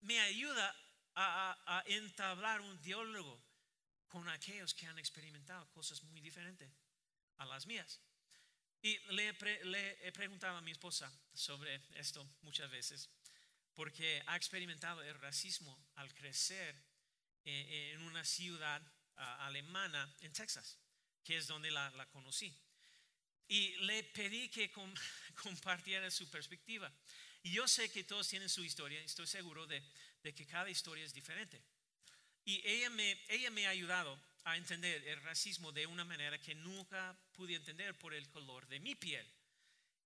me 0.00 0.20
ayuda 0.20 0.74
a, 1.14 1.78
a 1.78 1.82
entablar 1.86 2.60
un 2.60 2.80
diálogo 2.82 3.42
con 4.08 4.28
aquellos 4.28 4.74
que 4.74 4.86
han 4.86 4.98
experimentado 4.98 5.68
cosas 5.72 6.02
muy 6.04 6.20
diferentes 6.20 6.70
a 7.38 7.46
las 7.46 7.66
mías. 7.66 8.00
Y 8.84 8.98
le, 9.14 9.30
he 10.02 10.12
preguntado 10.12 10.58
a 10.58 10.60
mi 10.60 10.72
esposa 10.72 11.10
sobre 11.32 11.80
esto 11.94 12.22
muchas 12.42 12.70
veces, 12.70 13.08
porque 13.72 14.22
ha 14.26 14.36
experimentado 14.36 15.02
el 15.02 15.18
racismo 15.20 15.74
al 15.94 16.14
crecer 16.14 16.76
eh, 17.46 17.92
en 17.94 18.02
una 18.02 18.22
ciudad 18.26 18.82
ah, 19.16 19.46
alemana 19.46 20.14
en 20.20 20.34
Texas, 20.34 20.76
que 21.24 21.38
es 21.38 21.46
donde 21.46 21.70
la, 21.70 22.06
conocí. 22.12 22.54
Y 23.48 23.74
le 23.86 24.04
pedí 24.04 24.50
que 24.50 24.70
compartiera 25.42 26.10
su 26.10 26.28
perspectiva. 26.28 26.92
Y 27.42 27.52
yo 27.52 27.66
sé 27.66 27.90
que 27.90 28.04
todos 28.04 28.28
tienen 28.28 28.50
su 28.50 28.62
historia, 28.62 29.00
estoy 29.00 29.26
seguro 29.26 29.66
de, 29.66 29.82
de 30.22 30.34
que 30.34 30.46
cada 30.46 30.68
historia 30.68 31.06
es 31.06 31.14
diferente. 31.14 31.58
Y 32.44 32.60
ella 32.68 32.90
me, 32.90 33.18
ella 33.28 33.50
me 33.50 33.66
ha 33.66 33.70
ayudado 33.70 34.20
a 34.44 34.56
entender 34.56 35.06
el 35.08 35.20
racismo 35.22 35.72
de 35.72 35.86
una 35.86 36.04
manera 36.04 36.38
que 36.38 36.54
nunca 36.54 37.16
pude 37.32 37.54
entender 37.54 37.96
por 37.98 38.12
el 38.12 38.28
color 38.28 38.66
de 38.68 38.78
mi 38.78 38.94
piel. 38.94 39.26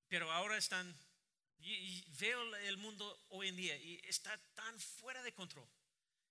Pero 0.09 0.31
ahora 0.31 0.57
están, 0.57 0.97
y, 1.59 2.05
veo 2.19 2.57
el 2.57 2.77
mundo 2.77 3.27
hoy 3.31 3.49
en 3.49 3.57
día 3.57 3.77
y 3.77 4.01
está 4.05 4.37
tan 4.55 4.79
fuera 4.79 5.23
de 5.23 5.35
control. 5.35 5.69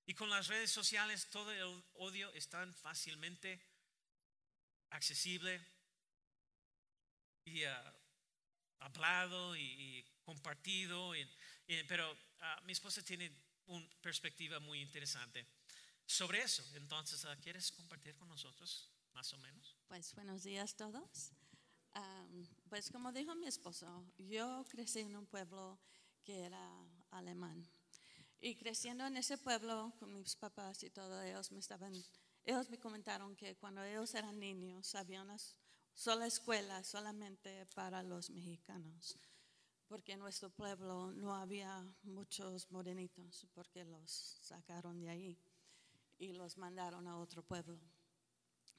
Y 0.05 0.13
con 0.13 0.29
las 0.29 0.47
redes 0.47 0.71
sociales 0.71 1.29
todo 1.29 1.51
el 1.51 1.83
odio 1.95 2.31
es 2.31 2.47
tan 2.47 2.73
fácilmente 2.75 3.59
accesible 4.91 5.59
y 7.43 7.65
ah, 7.65 7.93
hablado 8.79 9.55
y, 9.57 10.05
compartido. 10.23 11.13
pero 11.87 12.17
ah, 12.39 12.61
mi 12.63 12.71
esposa 12.71 13.03
tiene 13.03 13.29
una 13.65 13.87
perspectiva 14.01 14.59
muy 14.61 14.81
interesante 14.81 15.45
sobre 16.07 16.41
eso. 16.41 16.63
Entonces, 16.75 17.25
ah, 17.25 17.35
¿quieres 17.41 17.71
compartir 17.71 18.15
con 18.15 18.29
nosotros 18.29 18.89
más 19.13 19.31
o 19.33 19.37
menos? 19.39 19.75
Pues 19.87 20.15
buenos 20.15 20.43
días 20.43 20.73
a 20.73 20.77
todos. 20.77 21.31
pues 22.69 22.89
como 22.89 23.11
dijo 23.11 23.35
mi 23.35 23.47
esposo, 23.47 24.05
yo 24.17 24.65
crecí 24.69 24.99
en 24.99 25.15
un 25.15 25.25
pueblo 25.25 25.79
que 26.23 26.45
era 26.45 26.71
alemán. 27.11 27.67
Y 28.39 28.55
creciendo 28.55 29.05
en 29.05 29.17
ese 29.17 29.37
pueblo 29.37 29.93
con 29.99 30.13
mis 30.13 30.35
papás 30.35 30.83
y 30.83 30.89
todo, 30.89 31.21
ellos 31.21 31.51
me 31.51 31.59
estaban, 31.59 31.93
ellos 32.45 32.69
me 32.69 32.77
comentaron 32.77 33.35
que 33.35 33.55
cuando 33.57 33.83
ellos 33.83 34.13
eran 34.13 34.39
niños 34.39 34.93
había 34.95 35.23
una 35.23 35.37
sola 35.93 36.27
escuela 36.27 36.83
solamente 36.83 37.65
para 37.73 38.03
los 38.03 38.29
mexicanos, 38.29 39.17
porque 39.87 40.13
en 40.13 40.19
nuestro 40.19 40.51
pueblo 40.51 41.11
no 41.13 41.33
había 41.33 41.83
muchos 42.03 42.69
morenitos, 42.71 43.47
porque 43.55 43.83
los 43.83 44.11
sacaron 44.41 44.99
de 44.99 45.09
ahí 45.09 45.39
y 46.17 46.33
los 46.33 46.57
mandaron 46.57 47.07
a 47.07 47.17
otro 47.17 47.43
pueblo. 47.43 47.79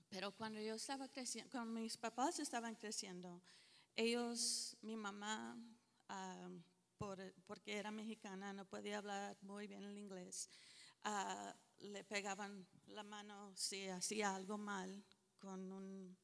Pero 0.08 0.32
cuando 0.32 0.60
yo 0.60 0.74
estaba 0.74 1.08
creciendo, 1.08 1.50
cuando 1.50 1.80
mis 1.80 1.96
papás 1.96 2.38
estaban 2.38 2.74
creciendo, 2.74 3.42
ellos, 3.94 4.76
mi 4.80 4.96
mamá, 4.96 5.56
ah, 6.08 6.48
porque 7.46 7.76
era 7.76 7.90
mexicana, 7.90 8.52
no 8.52 8.64
podía 8.64 8.98
hablar 8.98 9.36
muy 9.42 9.66
bien 9.66 9.84
el 9.84 9.98
inglés, 9.98 10.48
ah, 11.04 11.54
le 11.78 12.04
pegaban 12.04 12.66
la 12.86 13.02
mano 13.02 13.54
si 13.54 13.86
hacía 13.88 14.34
algo 14.34 14.58
mal 14.58 15.04
con 15.38 15.70
un, 15.72 16.16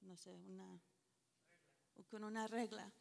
no 0.00 0.16
sé, 0.16 0.34
una, 0.34 0.80
con 2.10 2.24
una 2.24 2.46
regla. 2.46 2.92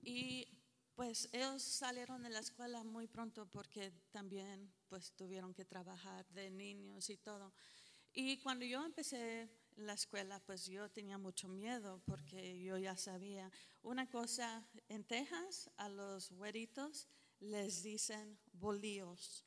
Y 0.00 0.46
pues 0.94 1.28
ellos 1.32 1.62
salieron 1.62 2.22
de 2.22 2.30
la 2.30 2.40
escuela 2.40 2.84
muy 2.84 3.06
pronto 3.06 3.46
porque 3.46 3.92
también 4.10 4.72
pues 4.88 5.12
tuvieron 5.12 5.52
que 5.52 5.64
trabajar 5.64 6.26
de 6.30 6.50
niños 6.50 7.10
y 7.10 7.16
todo. 7.16 7.52
Y 8.12 8.38
cuando 8.38 8.64
yo 8.64 8.84
empecé 8.84 9.50
la 9.76 9.94
escuela, 9.94 10.38
pues 10.46 10.66
yo 10.66 10.88
tenía 10.90 11.18
mucho 11.18 11.48
miedo 11.48 12.00
porque 12.06 12.62
yo 12.62 12.78
ya 12.78 12.96
sabía 12.96 13.50
una 13.82 14.08
cosa, 14.08 14.68
en 14.88 15.04
Texas 15.04 15.68
a 15.76 15.88
los 15.88 16.30
güeritos 16.30 17.08
les 17.40 17.82
dicen 17.82 18.38
bolíos, 18.52 19.44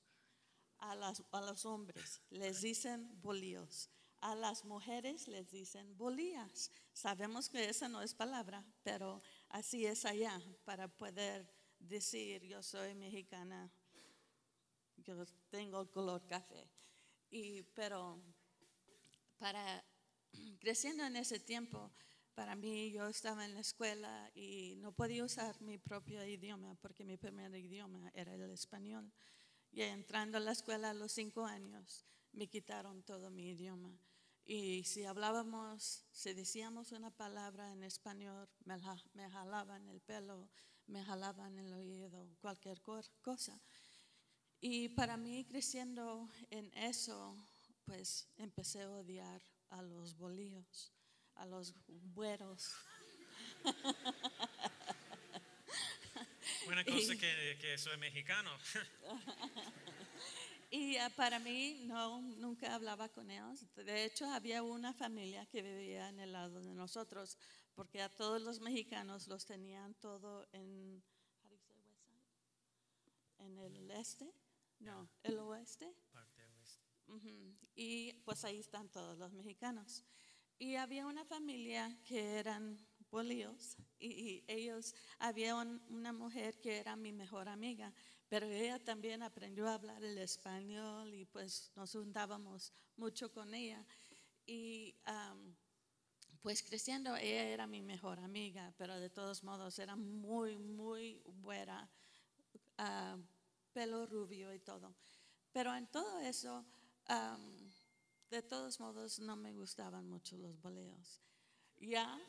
a, 0.79 0.95
las, 0.95 1.23
a 1.31 1.41
los 1.41 1.65
hombres 1.65 2.21
les 2.29 2.61
dicen 2.61 3.09
bolíos, 3.21 3.89
a 4.19 4.35
las 4.35 4.65
mujeres 4.65 5.27
les 5.27 5.49
dicen 5.49 5.97
bolías. 5.97 6.71
Sabemos 6.91 7.49
que 7.49 7.69
esa 7.69 7.87
no 7.87 8.01
es 8.01 8.13
palabra, 8.13 8.65
pero 8.83 9.21
así 9.49 9.85
es 9.85 10.05
allá, 10.05 10.41
para 10.65 10.87
poder 10.87 11.47
decir 11.79 12.43
yo 12.43 12.61
soy 12.63 12.95
mexicana, 12.95 13.71
yo 14.97 15.25
tengo 15.49 15.89
color 15.91 16.25
café. 16.27 16.69
Y, 17.29 17.63
pero 17.73 18.21
para 19.37 19.83
creciendo 20.59 21.05
en 21.05 21.15
ese 21.15 21.39
tiempo, 21.39 21.91
para 22.35 22.55
mí 22.55 22.91
yo 22.91 23.07
estaba 23.07 23.45
en 23.45 23.53
la 23.55 23.61
escuela 23.61 24.31
y 24.35 24.75
no 24.77 24.91
podía 24.91 25.23
usar 25.23 25.59
mi 25.61 25.77
propio 25.77 26.23
idioma 26.23 26.75
porque 26.75 27.03
mi 27.03 27.17
primer 27.17 27.53
idioma 27.55 28.11
era 28.13 28.33
el 28.35 28.51
español. 28.51 29.11
Y 29.71 29.81
entrando 29.81 30.37
a 30.37 30.41
la 30.41 30.51
escuela 30.51 30.91
a 30.91 30.93
los 30.93 31.11
cinco 31.11 31.45
años, 31.45 32.05
me 32.31 32.47
quitaron 32.47 33.03
todo 33.03 33.29
mi 33.29 33.49
idioma. 33.49 33.97
Y 34.49 34.85
si 34.85 35.03
hablábamos, 35.03 36.05
si 36.09 36.33
decíamos 36.33 36.93
una 36.93 37.11
palabra 37.11 37.69
en 37.73 37.83
español, 37.83 38.47
me, 38.63 38.77
me 39.13 39.29
jalaban 39.29 39.89
el 39.89 39.99
pelo, 39.99 40.49
me 40.85 41.03
jalaban 41.03 41.57
el 41.57 41.73
oído, 41.73 42.33
cualquier 42.39 42.81
cosa. 42.81 43.59
Y 44.61 44.87
para 44.87 45.17
mí, 45.17 45.43
creciendo 45.43 46.31
en 46.49 46.73
eso, 46.75 47.35
pues 47.83 48.29
empecé 48.37 48.83
a 48.83 48.89
odiar 48.89 49.41
a 49.69 49.81
los 49.81 50.15
bolíos, 50.15 50.93
a 51.35 51.45
los 51.45 51.73
güeros. 52.13 52.73
Buena 56.65 56.85
cosa 56.85 57.15
que, 57.19 57.57
que 57.59 57.77
soy 57.77 57.97
mexicano. 57.97 58.51
Y 60.69 60.97
ah, 60.97 61.09
para 61.15 61.39
mí, 61.39 61.85
no, 61.85 62.21
nunca 62.21 62.75
hablaba 62.75 63.07
con 63.09 63.31
ellos. 63.31 63.65
De 63.75 64.03
hecho, 64.03 64.25
había 64.25 64.63
una 64.63 64.93
familia 64.93 65.45
que 65.45 65.61
vivía 65.61 66.09
en 66.09 66.19
el 66.19 66.33
lado 66.33 66.61
de 66.61 66.73
nosotros, 66.73 67.37
porque 67.73 68.01
a 68.01 68.09
todos 68.09 68.41
los 68.41 68.59
mexicanos 68.59 69.27
los 69.27 69.45
tenían 69.45 69.93
todo 69.95 70.47
en, 70.51 71.01
en 73.39 73.57
el 73.59 73.91
este, 73.91 74.29
no, 74.79 75.09
el 75.23 75.39
oeste. 75.39 75.93
Parte 76.11 76.43
oeste. 76.43 77.57
Y 77.75 78.13
pues 78.25 78.43
ahí 78.43 78.59
están 78.59 78.89
todos 78.89 79.17
los 79.17 79.31
mexicanos. 79.33 80.03
Y 80.59 80.75
había 80.75 81.05
una 81.05 81.23
familia 81.23 81.97
que 82.03 82.39
eran 82.39 82.77
bolíos 83.09 83.77
y, 83.99 84.43
ellos, 84.47 84.93
había 85.19 85.55
una 85.55 86.11
mujer 86.11 86.59
que 86.59 86.77
era 86.77 86.95
mi 86.95 87.13
mejor 87.13 87.47
amiga 87.47 87.93
pero 88.29 88.45
ella 88.47 88.83
también 88.83 89.23
aprendió 89.23 89.67
a 89.67 89.75
hablar 89.75 90.03
el 90.03 90.17
español 90.17 91.13
y 91.13 91.25
pues 91.25 91.71
nos 91.75 91.91
juntábamos 91.91 92.73
mucho 92.97 93.31
con 93.31 93.53
ella. 93.53 93.85
Y 94.45 94.95
pues 96.41 96.63
creciendo, 96.63 97.15
ella 97.15 97.43
era 97.43 97.67
mi 97.67 97.81
mejor 97.81 98.19
amiga, 98.19 98.73
pero 98.77 98.99
de 98.99 99.09
todos 99.09 99.43
modos 99.43 99.79
era 99.79 99.95
muy, 99.95 100.57
muy 100.57 101.21
buena, 101.25 101.89
pelo 103.73 104.05
rubio 104.05 104.53
y 104.53 104.59
todo. 104.59 104.93
Pero 105.51 105.75
en 105.75 105.87
todo 105.87 106.19
eso, 106.19 106.65
de 108.29 108.41
todos 108.43 108.79
modos, 108.79 109.19
no 109.19 109.35
me 109.35 109.53
gustaban 109.53 110.07
mucho 110.07 110.37
los 110.37 110.61
boleos. 110.61 111.21
Ya 111.79 112.19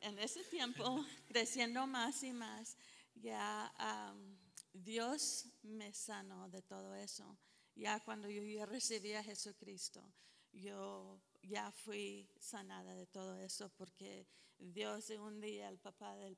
en 0.00 0.18
ese 0.18 0.44
tiempo, 0.44 1.04
creciendo 1.28 1.86
más 1.86 2.22
y 2.22 2.32
más, 2.32 2.76
ya 3.14 3.72
Dios 4.72 5.46
me 5.62 5.92
sanó 5.92 6.48
de 6.48 6.62
todo 6.62 6.94
eso. 6.94 7.38
Ya 7.74 8.00
cuando 8.00 8.28
yo, 8.28 8.66
recibí 8.66 9.14
a 9.14 9.22
Jesucristo, 9.22 10.02
yo 10.52 11.20
ya 11.42 11.70
fui 11.72 12.28
sanada 12.38 12.94
de 12.94 13.06
todo 13.06 13.38
eso 13.38 13.70
porque 13.76 14.26
Dios 14.58 15.10
un 15.10 15.40
día, 15.40 15.68
el 15.68 15.78
papá 15.78 16.16
de, 16.16 16.36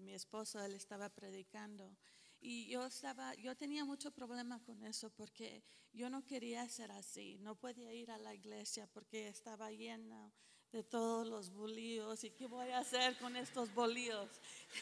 mi 0.00 0.14
esposo, 0.14 0.62
él 0.62 0.74
estaba 0.74 1.08
predicando. 1.08 1.96
Y 2.40 2.68
yo 2.68 2.86
estaba, 2.86 3.34
yo 3.36 3.56
tenía 3.56 3.84
mucho 3.84 4.10
problema 4.10 4.62
con 4.62 4.84
eso 4.84 5.10
porque 5.10 5.64
yo 5.92 6.10
no 6.10 6.26
quería 6.26 6.68
ser 6.68 6.90
así, 6.92 7.38
no 7.38 7.56
podía 7.56 7.92
ir 7.92 8.10
a 8.10 8.18
la 8.18 8.34
iglesia 8.34 8.86
porque 8.86 9.28
estaba 9.28 9.70
llena 9.70 10.32
de 10.74 10.82
todos 10.82 11.24
los 11.24 11.52
bolíos 11.52 12.24
y 12.24 12.30
qué 12.30 12.48
voy 12.48 12.70
a 12.70 12.78
hacer 12.78 13.16
con 13.18 13.36
estos 13.36 13.72
bolíos. 13.72 14.28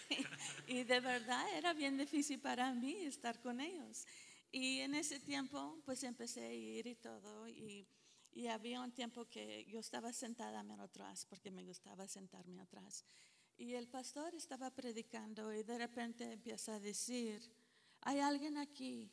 y 0.66 0.84
de 0.84 1.00
verdad 1.00 1.44
era 1.54 1.74
bien 1.74 1.98
difícil 1.98 2.40
para 2.40 2.72
mí 2.72 2.96
estar 3.04 3.38
con 3.42 3.60
ellos. 3.60 4.06
Y 4.50 4.80
en 4.80 4.94
ese 4.94 5.20
tiempo 5.20 5.82
pues 5.84 6.02
empecé 6.02 6.46
a 6.46 6.52
ir 6.52 6.86
y 6.86 6.94
todo 6.94 7.46
y, 7.46 7.86
y 8.32 8.46
había 8.46 8.80
un 8.80 8.92
tiempo 8.92 9.26
que 9.26 9.66
yo 9.66 9.80
estaba 9.80 10.14
sentada 10.14 10.64
atrás 10.82 11.26
porque 11.28 11.50
me 11.50 11.62
gustaba 11.62 12.08
sentarme 12.08 12.62
atrás. 12.62 13.04
Y 13.58 13.74
el 13.74 13.86
pastor 13.86 14.34
estaba 14.34 14.70
predicando 14.70 15.52
y 15.52 15.62
de 15.62 15.76
repente 15.76 16.24
empieza 16.32 16.76
a 16.76 16.80
decir, 16.80 17.42
hay 18.00 18.18
alguien 18.20 18.56
aquí 18.56 19.12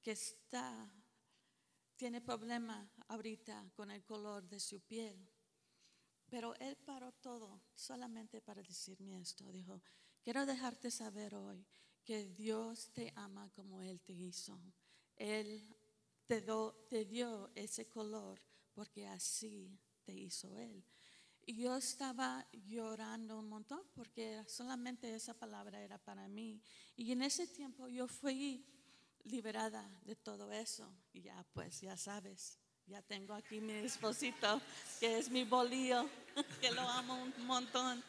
que 0.00 0.12
está, 0.12 0.90
tiene 1.96 2.22
problema 2.22 2.90
ahorita 3.08 3.70
con 3.76 3.90
el 3.90 4.02
color 4.04 4.48
de 4.48 4.58
su 4.58 4.80
piel. 4.80 5.33
Pero 6.28 6.54
él 6.56 6.76
paró 6.76 7.12
todo 7.12 7.62
solamente 7.74 8.40
para 8.40 8.62
decirme 8.62 9.20
esto. 9.20 9.50
Dijo, 9.52 9.82
quiero 10.22 10.46
dejarte 10.46 10.90
saber 10.90 11.34
hoy 11.34 11.66
que 12.04 12.26
Dios 12.26 12.90
te 12.92 13.12
ama 13.16 13.50
como 13.50 13.82
Él 13.82 14.00
te 14.00 14.12
hizo. 14.12 14.60
Él 15.16 15.74
te, 16.26 17.04
dio 17.04 17.50
ese 17.54 17.88
color 17.88 18.40
porque 18.72 19.06
así 19.06 19.78
te 20.04 20.12
hizo 20.12 20.56
Él. 20.58 20.84
Y 21.46 21.56
yo 21.56 21.76
estaba 21.76 22.46
llorando 22.52 23.38
un 23.38 23.48
montón 23.48 23.82
porque 23.94 24.42
solamente 24.46 25.14
esa 25.14 25.34
palabra 25.34 25.82
era 25.82 25.98
para 25.98 26.28
mí. 26.28 26.62
Y 26.96 27.12
en 27.12 27.22
ese 27.22 27.46
tiempo 27.46 27.88
yo 27.88 28.06
fui 28.06 28.66
liberada 29.24 29.88
de 30.04 30.16
todo 30.16 30.50
eso. 30.52 30.90
Y 31.12 31.22
ya, 31.22 31.44
pues, 31.52 31.80
ya 31.80 31.96
sabes, 31.96 32.58
ya 32.86 33.02
tengo 33.02 33.34
aquí 33.34 33.60
mi 33.60 33.72
esposito, 33.72 34.60
que 35.00 35.18
es 35.18 35.30
mi 35.30 35.44
bolillo, 35.44 36.08
que 36.60 36.70
lo 36.70 36.82
amo 36.82 37.14
un 37.14 37.46
montón. 37.46 38.02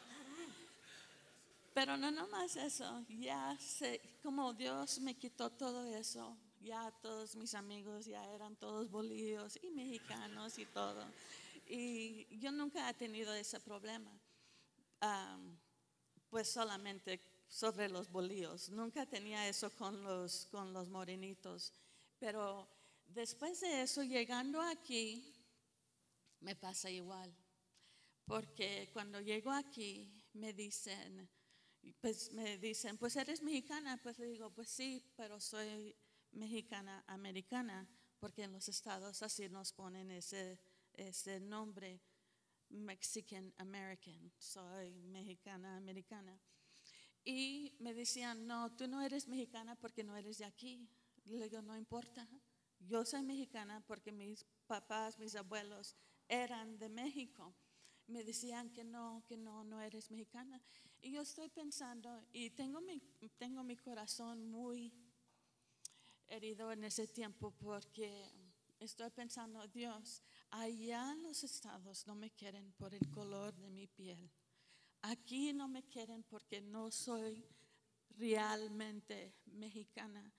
Pero 1.72 1.96
no 1.96 2.10
nomás 2.10 2.56
eso, 2.56 3.04
ya 3.08 3.56
sé, 3.58 4.00
como 4.22 4.54
Dios 4.54 4.98
me 5.00 5.14
quitó 5.14 5.50
todo 5.50 5.84
eso, 5.94 6.36
ya 6.60 6.90
todos 7.02 7.36
mis 7.36 7.54
amigos 7.54 8.06
ya 8.06 8.24
eran 8.32 8.56
todos 8.56 8.90
bolillos 8.90 9.58
y 9.62 9.70
mexicanos 9.70 10.58
y 10.58 10.64
todo. 10.66 11.04
Y 11.66 12.38
yo 12.38 12.50
nunca 12.50 12.88
he 12.88 12.94
tenido 12.94 13.34
ese 13.34 13.60
problema, 13.60 14.10
pues 16.30 16.48
solamente 16.50 17.20
sobre 17.48 17.88
los 17.88 18.10
bolillos. 18.10 18.70
Nunca 18.70 19.04
tenía 19.06 19.48
eso 19.48 19.70
con 19.70 20.02
los, 20.02 20.46
con 20.50 20.72
los 20.72 20.88
morenitos. 20.88 21.72
Pero 22.18 22.66
después 23.08 23.60
de 23.60 23.82
eso, 23.82 24.02
llegando 24.02 24.60
aquí, 24.60 25.34
me 26.40 26.56
pasa 26.56 26.90
igual. 26.90 27.34
Porque 28.24 28.90
cuando 28.92 29.20
llego 29.20 29.52
aquí, 29.52 30.12
me 30.32 30.52
dicen, 30.52 31.28
pues 32.00 32.32
me 32.32 32.58
dicen, 32.58 32.98
pues 32.98 33.16
eres 33.16 33.42
mexicana. 33.42 34.00
Pues 34.02 34.18
le 34.18 34.26
digo, 34.26 34.50
pues 34.50 34.68
sí, 34.68 35.02
pero 35.16 35.40
soy 35.40 35.94
mexicana 36.32 37.04
americana, 37.06 37.88
porque 38.18 38.42
en 38.42 38.52
los 38.52 38.68
estados 38.68 39.22
así 39.22 39.48
nos 39.48 39.72
ponen 39.72 40.10
ese 40.10 40.60
ese 40.96 41.40
nombre 41.40 42.00
Mexican 42.68 43.52
American, 43.58 44.32
soy 44.38 44.94
mexicana 45.04 45.76
americana. 45.76 46.38
Y 47.24 47.76
me 47.80 47.94
decían, 47.94 48.46
no, 48.46 48.74
tú 48.76 48.88
no 48.88 49.02
eres 49.02 49.28
mexicana 49.28 49.76
porque 49.76 50.04
no 50.04 50.16
eres 50.16 50.38
de 50.38 50.44
aquí. 50.44 50.88
Le 51.24 51.48
digo, 51.48 51.62
no 51.62 51.76
importa, 51.76 52.28
yo 52.88 53.04
soy 53.04 53.22
mexicana 53.22 53.82
porque 53.86 54.12
mis 54.12 54.44
papás, 54.66 55.18
mis 55.18 55.34
abuelos 55.34 55.96
eran 56.28 56.78
de 56.78 56.88
México. 56.88 57.54
Me 58.06 58.22
decían 58.22 58.72
que 58.72 58.84
no, 58.84 59.24
que 59.26 59.36
no, 59.36 59.64
no 59.64 59.80
eres 59.80 60.10
mexicana. 60.10 60.60
Y 61.00 61.12
yo 61.12 61.22
estoy 61.22 61.48
pensando, 61.48 62.24
y 62.32 62.50
tengo 62.50 62.80
mi, 62.80 63.00
tengo 63.36 63.62
mi 63.62 63.76
corazón 63.76 64.46
muy 64.46 64.92
herido 66.28 66.72
en 66.72 66.84
ese 66.84 67.06
tiempo 67.06 67.52
porque 67.52 68.30
estoy 68.80 69.10
pensando, 69.10 69.66
Dios, 69.68 70.22
allá 70.50 71.12
en 71.12 71.22
los 71.22 71.44
estados 71.44 72.06
no 72.06 72.14
me 72.14 72.30
quieren 72.30 72.72
por 72.72 72.94
el 72.94 73.08
color 73.10 73.54
de 73.56 73.70
mi 73.70 73.86
piel. 73.86 74.30
Aquí 75.02 75.52
no 75.52 75.68
me 75.68 75.84
quieren 75.84 76.22
porque 76.24 76.60
no 76.60 76.90
soy 76.90 77.44
realmente 78.10 79.34
mexicana. 79.46 80.32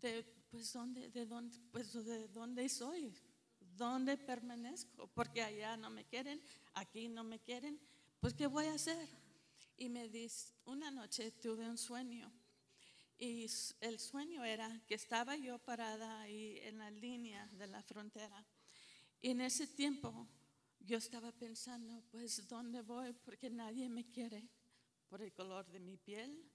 De, 0.00 0.24
pues, 0.50 0.72
¿dónde, 0.72 1.10
de, 1.10 1.26
dónde, 1.26 1.58
pues, 1.70 1.92
¿de 1.92 2.28
dónde 2.28 2.68
soy? 2.68 3.12
¿Dónde 3.60 4.16
permanezco? 4.16 5.06
Porque 5.08 5.42
allá 5.42 5.76
no 5.76 5.90
me 5.90 6.04
quieren, 6.04 6.40
aquí 6.74 7.08
no 7.08 7.24
me 7.24 7.38
quieren. 7.40 7.80
Pues, 8.20 8.34
¿qué 8.34 8.46
voy 8.46 8.66
a 8.66 8.74
hacer? 8.74 9.08
Y 9.76 9.88
me 9.88 10.08
dice, 10.08 10.54
una 10.64 10.90
noche 10.90 11.32
tuve 11.32 11.68
un 11.68 11.78
sueño 11.78 12.30
y 13.20 13.46
el 13.80 13.98
sueño 13.98 14.42
era 14.44 14.82
que 14.86 14.94
estaba 14.94 15.36
yo 15.36 15.58
parada 15.58 16.22
ahí 16.22 16.58
en 16.62 16.78
la 16.78 16.90
línea 16.90 17.46
de 17.52 17.66
la 17.66 17.82
frontera. 17.82 18.46
Y 19.20 19.30
en 19.30 19.42
ese 19.42 19.66
tiempo 19.66 20.26
yo 20.80 20.96
estaba 20.96 21.30
pensando, 21.30 22.02
pues, 22.10 22.48
¿dónde 22.48 22.80
voy? 22.80 23.12
Porque 23.12 23.50
nadie 23.50 23.90
me 23.90 24.08
quiere 24.08 24.48
por 25.08 25.20
el 25.20 25.34
color 25.34 25.66
de 25.70 25.80
mi 25.80 25.98
piel, 25.98 26.50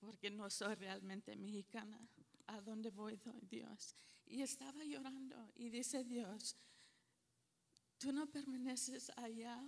porque 0.00 0.30
no 0.30 0.50
soy 0.50 0.74
realmente 0.74 1.36
mexicana. 1.36 2.08
¿A 2.46 2.60
dónde 2.60 2.90
voy, 2.90 3.20
Dios? 3.50 3.94
Y 4.26 4.42
estaba 4.42 4.84
llorando 4.84 5.52
y 5.56 5.70
dice 5.70 6.04
Dios, 6.04 6.56
tú 7.98 8.12
no 8.12 8.26
permaneces 8.26 9.10
allá 9.16 9.60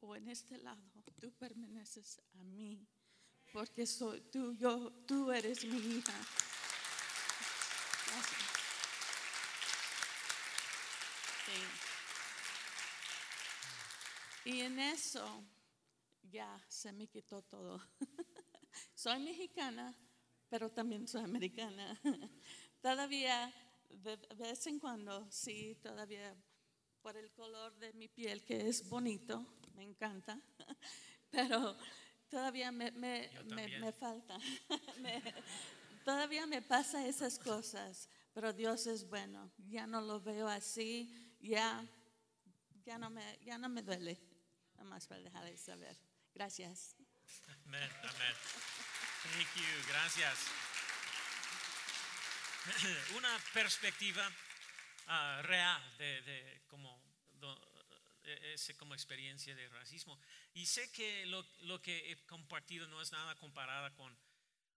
o 0.00 0.16
en 0.16 0.28
este 0.28 0.58
lado, 0.58 1.04
tú 1.20 1.32
permaneces 1.32 2.20
a 2.34 2.44
mí 2.44 2.86
porque 3.52 3.86
soy 3.86 4.20
tú, 4.22 4.54
yo, 4.54 4.90
tú 5.06 5.30
eres 5.30 5.64
mi 5.64 5.76
hija. 5.76 6.14
Y 14.44 14.60
en 14.60 14.78
eso 14.80 15.44
ya 16.22 16.60
se 16.66 16.92
me 16.92 17.06
quitó 17.06 17.42
todo. 17.42 17.80
soy 18.94 19.20
mexicana, 19.20 19.94
pero 20.52 20.70
también 20.70 21.08
soy 21.08 21.24
americana. 21.24 21.98
todavía, 22.82 23.50
de 23.88 24.18
vez 24.36 24.66
en 24.66 24.78
cuando, 24.78 25.26
sí, 25.30 25.78
todavía 25.82 26.36
por 27.00 27.16
el 27.16 27.32
color 27.32 27.74
de 27.78 27.94
mi 27.94 28.06
piel, 28.06 28.44
que 28.44 28.68
es 28.68 28.86
bonito, 28.86 29.46
me 29.74 29.82
encanta, 29.82 30.38
pero 31.30 31.74
todavía 32.28 32.70
me, 32.70 32.90
me, 32.90 33.30
me, 33.46 33.92
falta. 33.92 34.36
todavía 36.04 36.46
me 36.46 36.60
pasa 36.60 37.06
esas 37.06 37.38
cosas, 37.38 38.10
pero 38.34 38.52
Dios 38.52 38.86
es 38.86 39.08
bueno. 39.08 39.50
Ya 39.56 39.86
no 39.86 40.02
lo 40.02 40.20
veo 40.20 40.48
así, 40.48 41.10
ya, 41.40 41.82
ya, 42.84 42.98
no, 42.98 43.08
me, 43.08 43.38
ya 43.42 43.56
no 43.56 43.70
me 43.70 43.80
duele. 43.80 44.20
Nada 44.74 44.84
más 44.84 45.06
para 45.06 45.22
dejarles 45.22 45.62
saber. 45.62 45.96
Gracias. 46.34 46.94
Amén, 47.64 47.88
amén. 48.02 48.71
Thank 49.22 49.48
you, 49.56 49.86
gracias. 49.88 50.38
Una 53.16 53.38
perspectiva 53.54 54.28
uh, 55.06 55.42
real 55.42 55.80
de, 55.98 56.22
de 56.22 56.62
cómo 56.68 57.00
e-, 58.24 58.54
ese 58.54 58.76
como 58.76 58.94
experiencia 58.94 59.54
de 59.54 59.68
racismo. 59.68 60.18
Y 60.54 60.66
sé 60.66 60.90
que 60.92 61.26
lo, 61.26 61.44
lo, 61.62 61.80
que 61.80 62.12
he 62.12 62.16
compartido 62.26 62.86
no 62.88 63.00
es 63.00 63.12
nada 63.12 63.34
comparada 63.36 63.92
con, 63.94 64.16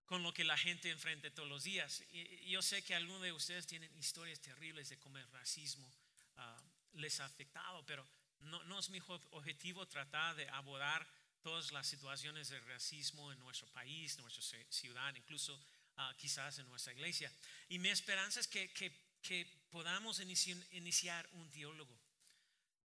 con 0.04 0.22
lo 0.22 0.32
que 0.32 0.44
la 0.44 0.56
gente 0.56 0.90
enfrenta 0.90 1.30
todos 1.30 1.48
los 1.48 1.64
días. 1.64 2.02
Y, 2.12 2.50
yo 2.50 2.62
sé 2.62 2.82
que 2.82 2.94
algunos 2.94 3.22
de 3.22 3.32
ustedes 3.32 3.66
tienen 3.66 3.94
historias 3.96 4.40
terribles 4.40 4.88
de 4.88 4.98
cómo 4.98 5.18
el 5.18 5.30
racismo 5.32 5.88
ah, 6.36 6.60
les 6.94 7.20
ha 7.20 7.24
afectado, 7.24 7.84
pero 7.86 8.06
no, 8.40 8.62
no, 8.64 8.78
es 8.78 8.90
mi 8.90 9.00
objetivo 9.30 9.86
tratar 9.86 10.34
de 10.36 10.48
abordar 10.50 11.06
todas 11.46 11.70
las 11.70 11.86
situaciones 11.86 12.48
de 12.48 12.58
racismo 12.58 13.30
en 13.30 13.38
nuestro 13.38 13.68
país, 13.68 14.16
en 14.16 14.22
nuestra 14.22 14.42
ciudad, 14.68 15.14
incluso 15.14 15.56
ah, 15.96 16.12
quizás 16.18 16.58
en 16.58 16.66
nuestra 16.66 16.92
iglesia. 16.92 17.30
Y 17.68 17.78
mi 17.78 17.88
esperanza 17.88 18.40
es 18.40 18.48
que, 18.48 18.72
que, 18.72 18.90
que 19.22 19.46
podamos 19.70 20.18
iniciar 20.18 21.28
un 21.34 21.48
diálogo 21.52 21.96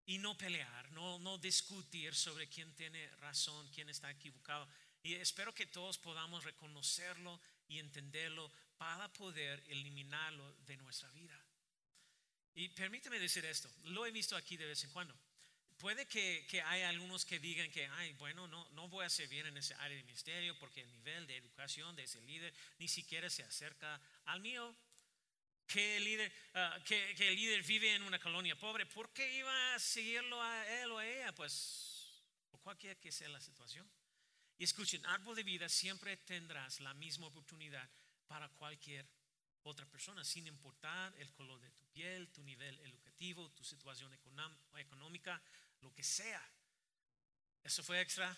y 0.04 0.18
no 0.18 0.36
pelear, 0.36 0.92
no, 0.92 1.18
no 1.20 1.38
discutir 1.38 2.14
sobre 2.14 2.50
quién 2.50 2.70
tiene 2.74 3.10
razón, 3.16 3.66
quién 3.72 3.88
está 3.88 4.10
equivocado. 4.10 4.68
Y 5.02 5.14
espero 5.14 5.54
que 5.54 5.64
todos 5.64 5.96
podamos 5.96 6.44
reconocerlo 6.44 7.40
y 7.66 7.78
entenderlo 7.78 8.52
para 8.76 9.10
poder 9.14 9.64
eliminarlo 9.68 10.52
de 10.66 10.76
nuestra 10.76 11.10
vida. 11.12 11.42
Y 12.52 12.68
permíteme 12.68 13.18
decir 13.18 13.46
esto, 13.46 13.72
lo 13.84 14.04
he 14.04 14.10
visto 14.10 14.36
aquí 14.36 14.58
de 14.58 14.66
vez 14.66 14.84
en 14.84 14.90
cuando. 14.90 15.18
Puede 15.80 16.06
que, 16.06 16.46
que 16.46 16.60
haya 16.60 16.90
algunos 16.90 17.24
que 17.24 17.38
digan 17.38 17.70
que, 17.70 17.86
ay, 17.86 18.12
bueno, 18.14 18.46
no, 18.46 18.68
no 18.72 18.86
voy 18.88 19.04
a 19.04 19.08
servir 19.08 19.46
en 19.46 19.56
ese 19.56 19.74
área 19.76 19.96
de 19.96 20.04
ministerio 20.04 20.58
porque 20.58 20.82
el 20.82 20.92
nivel 20.92 21.26
de 21.26 21.38
educación 21.38 21.96
de 21.96 22.02
ese 22.02 22.20
líder 22.20 22.52
ni 22.78 22.86
siquiera 22.86 23.30
se 23.30 23.42
acerca 23.42 23.98
al 24.26 24.40
mío 24.40 24.76
que 25.66 25.96
el, 25.96 26.04
líder, 26.04 26.32
ah, 26.54 26.78
que, 26.84 27.12
el 27.12 27.34
líder 27.34 27.62
vive 27.62 27.94
en 27.94 28.02
una 28.02 28.18
colonia 28.18 28.58
pobre, 28.58 28.84
¿por 28.84 29.10
qué 29.14 29.38
iba 29.38 29.74
a 29.74 29.78
seguirlo 29.78 30.42
a 30.42 30.82
él 30.82 30.90
o 30.90 30.98
a 30.98 31.06
ella? 31.06 31.32
Pues, 31.34 32.24
o 32.50 32.58
cualquier 32.58 32.98
que 32.98 33.10
sea 33.10 33.28
la 33.28 33.40
situación. 33.40 33.88
Y 34.58 34.64
escuchen, 34.64 35.04
árbol 35.06 35.34
de 35.34 35.44
vida 35.44 35.68
siempre 35.70 36.16
tendrás 36.18 36.80
la 36.80 36.92
misma 36.92 37.28
oportunidad 37.28 37.88
para 38.26 38.50
cualquier 38.50 39.08
otra 39.62 39.86
persona, 39.86 40.24
sin 40.24 40.46
importar 40.46 41.14
el 41.18 41.32
color 41.32 41.60
de 41.60 41.70
tu 41.70 41.86
piel, 41.86 42.28
tu 42.28 42.42
nivel 42.42 42.78
educativo, 42.80 43.50
tu 43.52 43.64
situación 43.64 44.12
económica, 44.74 45.40
lo 45.82 45.92
que 45.92 46.02
sea. 46.02 46.42
Eso 47.62 47.82
fue 47.82 48.00
extra. 48.00 48.36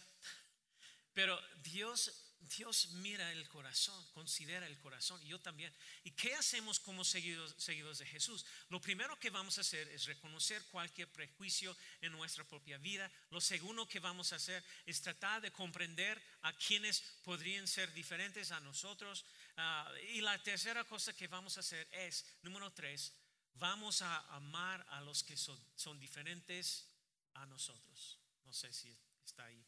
Pero 1.14 1.40
Dios 1.62 2.32
Dios 2.56 2.88
mira 2.94 3.30
el 3.32 3.48
corazón, 3.48 4.04
considera 4.12 4.66
el 4.66 4.78
corazón 4.78 5.20
y 5.22 5.28
yo 5.28 5.40
también. 5.40 5.72
¿Y 6.04 6.10
qué 6.10 6.34
hacemos 6.34 6.80
como 6.80 7.04
seguidos, 7.04 7.54
seguidos 7.56 7.98
de 7.98 8.06
Jesús? 8.06 8.44
Lo 8.68 8.80
primero 8.80 9.18
que 9.18 9.30
vamos 9.30 9.58
a 9.58 9.60
hacer 9.60 9.88
es 9.88 10.06
reconocer 10.06 10.62
cualquier 10.66 11.10
prejuicio 11.10 11.76
en 12.00 12.12
nuestra 12.12 12.44
propia 12.44 12.78
vida. 12.78 13.10
Lo 13.30 13.40
segundo 13.40 13.88
que 13.88 14.00
vamos 14.00 14.32
a 14.32 14.36
hacer 14.36 14.62
es 14.86 15.00
tratar 15.00 15.40
de 15.40 15.52
comprender 15.52 16.20
a 16.42 16.52
quienes 16.54 17.00
podrían 17.22 17.66
ser 17.68 17.92
diferentes 17.92 18.50
a 18.50 18.60
nosotros. 18.60 19.24
Ah, 19.56 19.90
y 20.12 20.20
la 20.20 20.42
tercera 20.42 20.84
cosa 20.84 21.14
que 21.14 21.28
vamos 21.28 21.56
a 21.56 21.60
hacer 21.60 21.88
es, 21.92 22.24
número 22.42 22.72
tres, 22.72 23.12
vamos 23.54 24.02
a 24.02 24.18
amar 24.34 24.84
a 24.90 25.00
los 25.00 25.22
que 25.22 25.36
son, 25.36 25.58
son 25.76 25.98
diferentes 26.00 26.91
a 27.34 27.46
nosotros. 27.46 28.18
No 28.44 28.52
sé 28.52 28.72
si 28.72 28.96
está 29.24 29.44
ahí. 29.44 29.64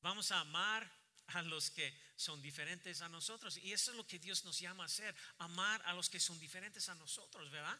Vamos 0.00 0.30
a 0.32 0.40
amar 0.40 0.90
a 1.28 1.42
los 1.42 1.70
que 1.70 1.92
son 2.16 2.40
diferentes 2.42 3.02
a 3.02 3.08
nosotros. 3.08 3.56
Y 3.58 3.72
eso 3.72 3.90
es 3.90 3.96
lo 3.96 4.06
que 4.06 4.18
Dios 4.18 4.44
nos 4.44 4.58
llama 4.58 4.84
a 4.84 4.86
hacer, 4.86 5.14
amar 5.38 5.82
a 5.86 5.92
los 5.92 6.08
que 6.08 6.20
son 6.20 6.38
diferentes 6.38 6.88
a 6.88 6.94
nosotros, 6.94 7.50
¿verdad? 7.50 7.78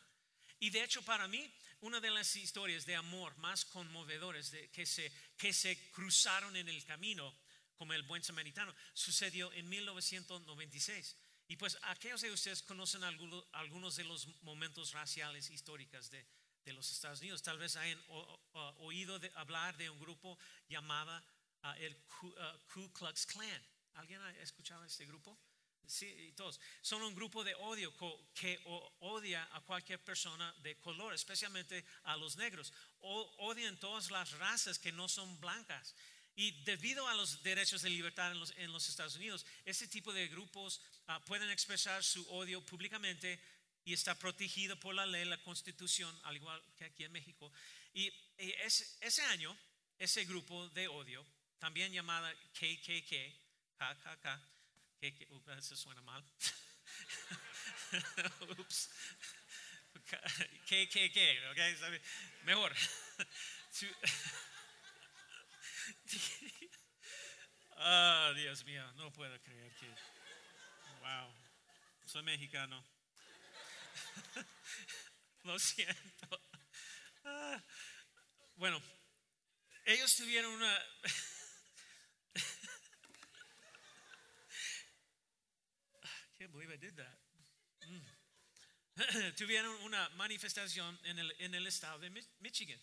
Y 0.59 0.70
de 0.70 0.85
hecho 0.85 1.03
para 1.03 1.26
mí, 1.26 1.53
una 1.81 2.01
de 2.01 2.11
las 2.11 2.37
historias 2.37 2.85
de 2.85 2.95
amor 2.95 3.37
más 3.39 3.64
conmovedores 3.64 4.51
de, 4.51 4.70
que, 4.70 4.85
se, 4.85 5.11
que 5.37 5.53
se 5.53 5.91
cruzaron 5.91 6.55
en 6.57 6.68
el 6.68 6.85
camino, 6.85 7.35
como 7.76 7.95
el 7.95 8.03
buen 8.03 8.22
samaritano, 8.22 8.74
sucedió 8.93 9.51
en 9.55 9.68
1996. 9.68 11.16
Y 11.49 11.57
pues 11.57 11.78
aquellos 11.83 12.20
de 12.20 12.31
ustedes 12.31 12.62
conocen 12.62 13.03
algunos, 13.03 13.97
de 13.97 14.05
los 14.05 14.28
momentos 14.43 14.93
raciales 14.93 15.51
históricos 15.51 16.11
de, 16.11 16.24
de 16.64 16.72
los 16.72 16.90
Estados 16.90 17.20
Unidos. 17.20 17.42
Tal 17.42 17.58
vez 17.58 17.76
hayan 17.76 18.00
oído 18.78 19.18
hablar 19.34 19.76
de 19.76 19.90
un 19.90 19.98
grupo 20.00 20.38
llamado 20.68 21.22
uh, 21.64 21.72
el 21.78 21.96
Ku, 22.06 22.34
Ku, 22.72 22.92
Klux 22.92 23.26
Klan. 23.26 23.62
¿Alguien 23.94 24.20
ha 24.20 24.30
escuchado 24.38 24.84
este 24.84 25.06
grupo? 25.06 25.38
Sí, 25.90 26.32
todos. 26.36 26.61
Son 26.82 27.02
un 27.02 27.14
grupo 27.16 27.42
de 27.42 27.52
odio 27.56 27.92
que 28.32 28.61
odia 29.00 29.48
a 29.52 29.61
cualquier 29.62 29.98
persona 29.98 30.54
de 30.62 30.78
color, 30.78 31.12
especialmente 31.14 31.84
a 32.04 32.16
los 32.16 32.36
negros. 32.36 32.72
O, 33.00 33.22
odian 33.38 33.76
todas 33.80 34.11
las 34.12 34.30
razas 34.38 34.78
que 34.78 34.92
no 34.92 35.08
son 35.08 35.40
blancas. 35.40 35.96
Y 36.36 36.62
debido 36.62 37.08
a 37.08 37.14
los 37.14 37.42
derechos 37.42 37.82
de 37.82 37.90
libertad 37.90 38.30
en 38.56 38.72
los, 38.72 38.88
Estados 38.88 39.16
Unidos, 39.16 39.44
ese 39.64 39.88
tipo 39.88 40.12
de 40.12 40.28
grupos 40.28 40.80
ah, 41.08 41.20
pueden 41.24 41.50
expresar 41.50 42.04
su 42.04 42.22
odio 42.30 42.64
públicamente 42.64 43.40
y 43.85 43.93
está 43.93 44.14
protegido 44.18 44.78
por 44.78 44.95
la 44.95 45.07
ley, 45.07 45.24
la 45.24 45.43
constitución, 45.43 46.18
al 46.24 46.37
igual 46.37 46.62
que 46.76 46.85
aquí 46.85 47.05
en 47.05 47.12
México. 47.12 47.53
Y, 47.93 48.12
ese, 48.39 49.22
año, 49.26 49.57
ese 49.99 50.24
grupo 50.24 50.68
de 50.70 50.89
odio, 50.89 51.26
también 51.59 51.93
llamada 51.93 52.33
KKK, 52.53 53.12
KKK, 53.76 54.26
KKK, 55.01 55.49
eso 55.59 55.76
suena 55.76 56.01
mal. 56.03 56.24
Ups. 58.59 58.91
KKK, 60.66 61.18
ok, 61.51 61.59
mejor. 62.45 62.74
Ah, 67.83 68.33
Dios 68.37 68.62
mío, 68.66 68.93
no 68.93 69.11
puedo 69.11 69.41
creer 69.41 69.72
que. 69.76 69.87
Wow, 71.01 71.33
soy 72.05 72.22
mexicano. 72.22 72.85
Lo 75.44 75.59
siento. 75.59 76.40
Ah, 77.24 77.62
bueno, 78.57 78.82
ellos 79.84 80.14
tuvieron 80.16 80.53
una. 80.53 80.86
Can't 86.38 86.53
believe 86.53 86.72
I 86.72 86.76
did 86.76 86.96
that. 86.96 87.18
Mm. 87.86 88.01
tuvieron 89.36 89.74
una 89.82 90.09
manifestación 90.11 90.98
en 91.05 91.18
el, 91.18 91.34
en 91.38 91.55
el 91.55 91.66
estado 91.66 91.98
de 91.98 92.11
Michigan. 92.40 92.80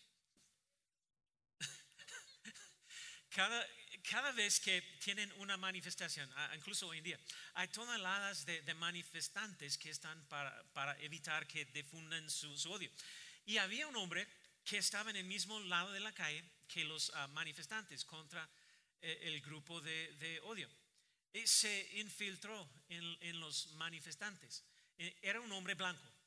Cada, 3.29 3.65
cada 4.09 4.31
vez 4.31 4.59
que 4.59 4.81
tienen 5.03 5.31
una 5.33 5.57
manifestación, 5.57 6.29
incluso 6.55 6.87
hoy 6.87 6.99
en 6.99 7.03
día, 7.03 7.19
hay 7.55 7.67
toneladas 7.67 8.45
de, 8.45 8.73
manifestantes 8.75 9.77
que 9.77 9.89
están 9.89 10.17
para, 10.27 10.97
evitar 11.01 11.45
que 11.45 11.65
difundan 11.65 12.29
su, 12.29 12.49
odio. 12.71 12.89
Y 13.45 13.57
había 13.57 13.87
un 13.87 13.95
hombre 13.97 14.25
que 14.63 14.77
estaba 14.77 15.09
en 15.09 15.17
el 15.17 15.25
mismo 15.25 15.59
lado 15.59 15.91
de 15.91 15.99
la 15.99 16.13
calle 16.13 16.43
que 16.67 16.85
los 16.85 17.11
ah, 17.15 17.27
manifestantes 17.27 18.05
contra 18.05 18.49
eh, 19.01 19.19
el 19.23 19.41
grupo 19.41 19.81
de, 19.81 20.13
de, 20.19 20.39
odio. 20.41 20.69
Y 21.33 21.45
se 21.45 21.89
infiltró 21.99 22.69
en, 22.89 23.17
en 23.21 23.39
los 23.39 23.71
manifestantes. 23.73 24.63
E, 24.97 25.15
era 25.21 25.41
un 25.41 25.51
hombre 25.51 25.75
blanco 25.75 26.17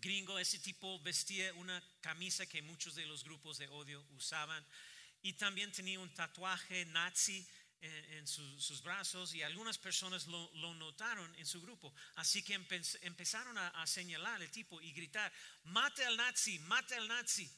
gringo, 0.00 0.38
ese 0.38 0.58
tipo 0.58 0.98
vestía 1.00 1.52
una 1.54 1.82
camisa 2.00 2.46
que 2.46 2.62
muchos 2.62 2.94
de 2.94 3.04
los 3.04 3.22
grupos 3.22 3.58
de 3.58 3.68
odio 3.68 4.02
usaban 4.16 4.64
y 5.22 5.34
también 5.34 5.72
tenía 5.72 6.00
un 6.00 6.12
tatuaje 6.14 6.84
nazi 6.86 7.46
en, 7.80 8.26
sus 8.26 8.82
brazos 8.82 9.34
y 9.34 9.42
algunas 9.42 9.78
personas 9.78 10.26
lo, 10.26 10.74
notaron 10.74 11.34
en 11.36 11.46
su 11.46 11.60
grupo. 11.62 11.92
Así 12.16 12.42
que 12.42 12.54
empezaron 12.54 13.56
a, 13.56 13.86
señalar 13.86 14.42
el 14.42 14.50
tipo 14.50 14.80
y 14.80 14.92
gritar, 14.92 15.32
mate 15.64 16.04
al 16.04 16.16
nazi, 16.16 16.58
mate 16.60 16.94
al 16.94 17.08
nazi. 17.08 17.50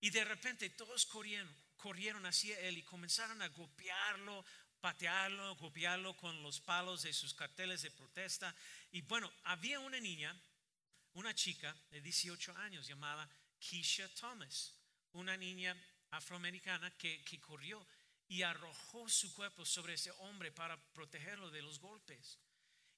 Y 0.00 0.10
de 0.10 0.24
repente 0.24 0.68
todos 0.70 1.06
corrieron, 1.06 1.48
corrieron 1.76 2.26
hacia 2.26 2.58
él 2.60 2.78
y 2.78 2.82
comenzaron 2.82 3.40
a 3.40 3.48
golpearlo, 3.48 4.44
patearlo, 4.80 5.56
golpearlo 5.56 6.14
con 6.16 6.42
los 6.42 6.60
palos 6.60 7.02
de 7.02 7.12
sus 7.12 7.32
carteles 7.32 7.82
de 7.82 7.90
protesta. 7.90 8.54
Y 8.92 9.00
bueno, 9.02 9.32
había 9.44 9.80
una 9.80 9.98
niña, 9.98 10.38
una 11.14 11.34
chica 11.34 11.74
de 11.90 12.02
18 12.02 12.54
años 12.58 12.86
llamada 12.86 13.28
Keisha 13.58 14.08
Thomas, 14.14 14.74
una 15.12 15.36
niña 15.38 15.74
afroamericana 16.16 16.90
que, 16.96 17.22
corrió 17.40 17.86
y 18.28 18.42
arrojó 18.42 19.08
su 19.08 19.32
cuerpo 19.34 19.64
sobre 19.64 19.94
ese 19.94 20.10
hombre 20.12 20.50
para 20.52 20.76
protegerlo 20.92 21.50
de 21.50 21.62
los 21.62 21.78
golpes. 21.78 22.38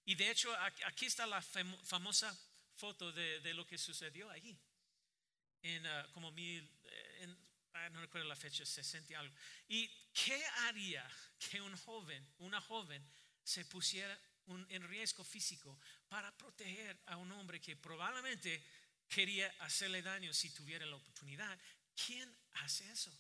Y 0.04 0.14
de 0.14 0.30
hecho 0.30 0.54
aquí 0.84 1.06
está 1.06 1.26
la 1.26 1.42
famosa 1.42 2.36
foto 2.76 3.12
de, 3.12 3.54
lo 3.54 3.66
que 3.66 3.78
sucedió 3.78 4.30
allí. 4.30 4.56
En 5.62 5.84
uh, 5.84 6.12
como 6.12 6.30
mil, 6.30 6.68
eh, 6.84 7.36
ah, 7.74 7.88
no 7.90 8.00
recuerdo 8.00 8.28
la 8.28 8.36
fecha, 8.36 8.64
60 8.64 9.12
y 9.12 9.16
algo. 9.16 9.34
¿Y 9.68 9.88
qué 10.12 10.44
haría 10.66 11.08
que 11.38 11.60
un 11.60 11.76
joven, 11.78 12.24
una 12.38 12.60
joven, 12.60 13.04
se 13.42 13.64
pusiera 13.64 14.16
en 14.68 14.88
riesgo 14.88 15.24
físico 15.24 15.76
para 16.08 16.30
proteger 16.36 16.96
a 17.06 17.16
un 17.16 17.32
hombre 17.32 17.60
que 17.60 17.74
probablemente 17.74 18.64
quería 19.08 19.52
hacerle 19.60 20.02
daño 20.02 20.32
si 20.32 20.50
tuviera 20.50 20.86
la 20.86 20.96
oportunidad 20.96 21.58
¿Quién 22.04 22.36
hace 22.52 22.90
eso? 22.90 23.12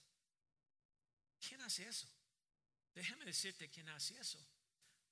¿Quién 1.40 1.60
hace 1.62 1.88
eso? 1.88 2.08
Déjame 2.94 3.24
decirte 3.24 3.70
quién 3.70 3.88
hace 3.88 4.18
eso. 4.18 4.38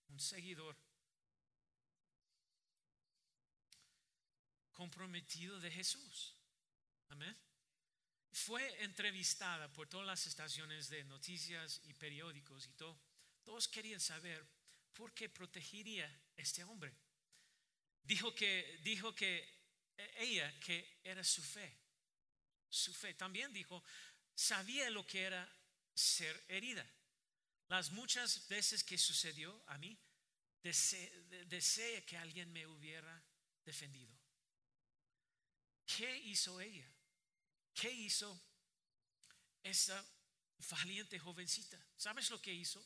Un 0.09 0.21
seguidor 0.21 0.77
comprometido 4.73 5.59
de 5.61 5.71
Jesús. 5.71 6.35
Amén. 7.09 7.37
Fue 8.33 8.83
entrevistada 8.83 9.73
por 9.73 9.89
todas 9.89 10.07
las 10.07 10.27
estaciones 10.27 10.89
de 10.89 11.05
noticias 11.05 11.81
y 11.85 11.95
periódicos 11.95 12.67
y 12.67 12.73
todo. 12.73 13.01
Todos 13.45 13.69
querían 13.69 14.01
saber 14.01 14.45
por 14.93 15.13
qué 15.15 15.29
protegería 15.29 16.11
este 16.37 16.65
hombre. 16.65 16.93
Dijo 18.03 18.35
que, 18.35 18.81
dijo 18.83 19.15
que 19.15 19.49
ella, 20.17 20.59
que 20.61 21.01
era 21.05 21.23
su 21.23 21.43
fe 21.43 21.84
su 22.75 22.93
fe. 22.93 23.15
También 23.15 23.53
dijo, 23.53 23.83
sabía 24.35 24.91
lo 24.91 25.07
que 25.07 25.23
era 25.23 25.49
ser 25.95 26.45
herida. 26.49 26.85
Las 27.69 27.91
muchas 27.93 28.47
veces 28.49 28.85
que 28.85 28.99
sucedió 28.99 29.63
a 29.67 29.79
mí, 29.79 29.99
deseé, 30.63 32.05
que 32.05 32.17
alguien 32.17 32.53
me 32.53 32.67
hubiera 32.67 33.23
defendido. 33.65 34.15
¿Qué 35.87 36.17
hizo 36.19 36.61
ella? 36.61 36.91
¿Qué 37.75 37.91
hizo 37.91 38.41
esa 39.63 40.05
valiente 40.71 41.19
jovencita? 41.19 41.79
¿Sabes 41.97 42.31
lo 42.31 42.41
que 42.41 42.53
hizo? 42.53 42.85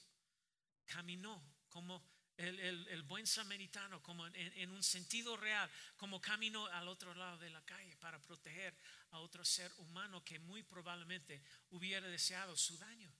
Caminó 0.86 1.42
como 1.68 2.02
el, 2.38 3.02
buen 3.02 3.26
samaritano, 3.26 4.02
como 4.02 4.26
en, 4.26 4.70
un 4.70 4.82
sentido 4.82 5.36
real, 5.36 5.68
como 5.96 6.20
caminó 6.20 6.66
al 6.66 6.88
otro 6.88 7.14
lado 7.14 7.38
de 7.38 7.50
la 7.50 7.64
calle 7.64 7.96
para 7.96 8.20
proteger 8.22 8.74
a 9.10 9.18
otro 9.18 9.44
ser 9.44 9.72
humano 9.78 10.24
que 10.24 10.38
muy 10.38 10.62
probablemente 10.62 11.42
hubiera 11.70 12.06
deseado 12.08 12.56
su 12.56 12.78
daño. 12.78 13.12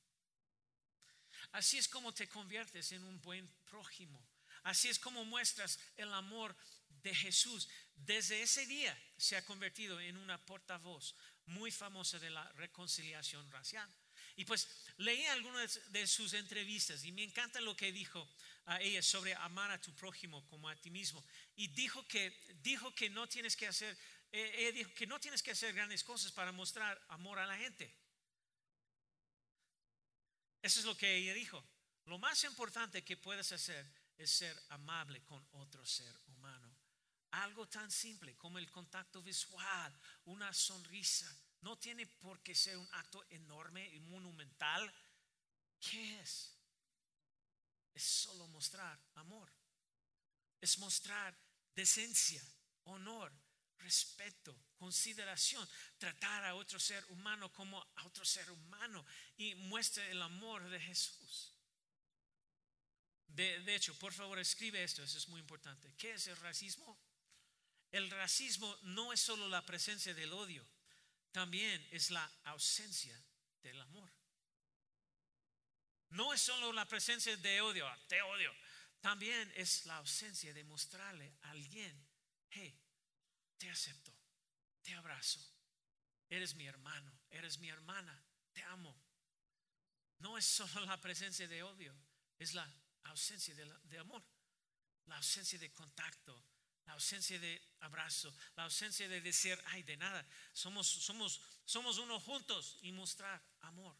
Así 1.52 1.78
es 1.78 1.88
como 1.88 2.14
te 2.14 2.28
conviertes 2.28 2.92
en 2.92 3.04
un 3.04 3.20
buen 3.20 3.48
prójimo. 3.64 4.24
Así 4.62 4.88
es 4.88 4.98
como 4.98 5.24
muestras 5.24 5.78
el 5.96 6.12
amor 6.12 6.56
de 7.02 7.14
Jesús. 7.14 7.68
Desde 7.94 8.42
ese 8.42 8.66
día 8.66 8.96
se 9.16 9.36
ha 9.36 9.44
convertido 9.44 10.00
en 10.00 10.16
una 10.16 10.38
portavoz 10.44 11.14
muy 11.46 11.70
famosa 11.70 12.18
de 12.18 12.30
la 12.30 12.50
reconciliación 12.52 13.50
racial. 13.50 13.88
Y 14.38 14.44
pues 14.44 14.68
leí 14.98 15.26
algunas 15.26 15.80
de 15.90 16.06
sus 16.06 16.32
entrevistas 16.32 17.02
y 17.02 17.10
me 17.10 17.24
encanta 17.24 17.60
lo 17.60 17.76
que 17.76 17.90
dijo 17.90 18.24
a 18.66 18.80
ella 18.80 19.02
sobre 19.02 19.34
amar 19.34 19.72
a 19.72 19.80
tu 19.80 19.92
prójimo 19.96 20.46
como 20.46 20.68
a 20.68 20.76
ti 20.76 20.90
mismo. 20.90 21.24
Y 21.56 21.66
dijo 21.66 22.06
que, 22.06 22.30
dijo 22.62 22.94
que 22.94 23.10
no 23.10 23.28
tienes 23.28 23.56
que 23.56 23.66
hacer, 23.66 23.98
eh, 24.30 24.54
ella 24.58 24.70
dijo 24.70 24.94
que 24.94 25.08
no 25.08 25.18
tienes 25.18 25.42
que 25.42 25.50
hacer 25.50 25.74
grandes 25.74 26.04
cosas 26.04 26.30
para 26.30 26.52
mostrar 26.52 27.04
amor 27.08 27.40
a 27.40 27.48
la 27.48 27.56
gente. 27.56 27.92
Eso 30.62 30.78
es 30.78 30.86
lo 30.86 30.96
que 30.96 31.16
ella 31.16 31.34
dijo. 31.34 31.60
Lo 32.04 32.18
más 32.18 32.44
importante 32.44 33.02
que 33.02 33.16
puedes 33.16 33.50
hacer 33.50 33.84
es 34.16 34.30
ser 34.30 34.56
amable 34.68 35.20
con 35.24 35.44
otro 35.54 35.84
ser 35.84 36.14
humano. 36.28 36.72
Algo 37.32 37.66
tan 37.66 37.90
simple 37.90 38.36
como 38.36 38.58
el 38.58 38.70
contacto 38.70 39.20
visual, 39.20 39.92
una 40.26 40.54
sonrisa, 40.54 41.28
No 41.60 41.76
tiene 41.78 42.06
por 42.06 42.40
qué 42.42 42.54
ser 42.54 42.76
un 42.76 42.88
acto 42.92 43.24
enorme 43.30 43.86
y 43.94 44.00
monumental. 44.00 44.92
¿Qué 45.80 46.20
es? 46.20 46.54
Es 47.94 48.02
solo 48.02 48.46
mostrar 48.48 48.98
amor. 49.14 49.50
Es 50.60 50.78
mostrar 50.78 51.36
decencia, 51.74 52.42
honor, 52.84 53.32
respeto, 53.78 54.56
consideración, 54.76 55.68
tratar 55.98 56.44
a 56.44 56.54
otro 56.54 56.78
ser 56.78 57.04
humano 57.10 57.52
como 57.52 57.80
a 57.96 58.04
otro 58.04 58.24
ser 58.24 58.50
humano 58.50 59.04
y 59.36 59.54
muestre 59.54 60.10
el 60.10 60.22
amor 60.22 60.68
de 60.68 60.80
Jesús. 60.80 61.52
De, 63.28 63.60
de, 63.60 63.74
hecho, 63.74 63.96
por 63.98 64.12
favor, 64.12 64.38
escribe 64.38 64.82
esto, 64.82 65.02
eso 65.02 65.18
es 65.18 65.28
muy 65.28 65.40
importante. 65.40 65.94
¿Qué 65.96 66.14
es 66.14 66.26
el 66.26 66.36
racismo? 66.38 66.98
El 67.92 68.10
racismo 68.10 68.76
no 68.82 69.12
es 69.12 69.20
solo 69.20 69.48
la 69.48 69.64
presencia 69.64 70.12
del 70.14 70.32
odio, 70.32 70.66
también 71.38 71.86
es 71.92 72.10
la 72.10 72.28
ausencia 72.46 73.16
del 73.62 73.80
amor. 73.80 74.10
No 76.08 76.34
es 76.34 76.40
solo 76.40 76.72
la 76.72 76.84
presencia 76.84 77.36
de 77.36 77.60
odio, 77.60 77.86
te 78.08 78.20
odio, 78.22 78.52
también 79.00 79.52
es 79.54 79.86
la 79.86 79.98
ausencia 79.98 80.52
de 80.52 80.64
mostrarle 80.64 81.38
a 81.42 81.50
alguien, 81.50 82.08
hey, 82.50 82.76
te 83.56 83.70
acepto, 83.70 84.12
te 84.82 84.92
abrazo, 84.94 85.38
eres 86.28 86.56
mi 86.56 86.66
hermano, 86.66 87.16
eres 87.30 87.58
mi 87.60 87.68
hermana, 87.68 88.20
te 88.52 88.64
amo. 88.64 89.00
No 90.18 90.36
es 90.36 90.44
solo 90.44 90.86
la 90.86 91.00
presencia 91.00 91.46
de 91.46 91.62
odio, 91.62 91.96
es 92.36 92.52
la 92.52 92.68
ausencia 93.04 93.54
de, 93.54 93.98
amor, 93.98 94.24
la 95.06 95.18
ausencia 95.18 95.56
de 95.56 95.72
contacto, 95.72 96.44
la 96.88 96.94
ausencia 96.94 97.38
de 97.38 97.60
abrazo, 97.80 98.34
la 98.56 98.64
ausencia 98.64 99.06
de 99.10 99.20
decir, 99.20 99.62
ay, 99.66 99.82
de 99.82 99.98
nada, 99.98 100.26
somos, 100.54 100.86
somos, 100.86 101.38
somos 101.66 101.98
uno 101.98 102.18
juntos 102.18 102.78
y 102.80 102.92
mostrar 102.92 103.42
amor. 103.60 103.94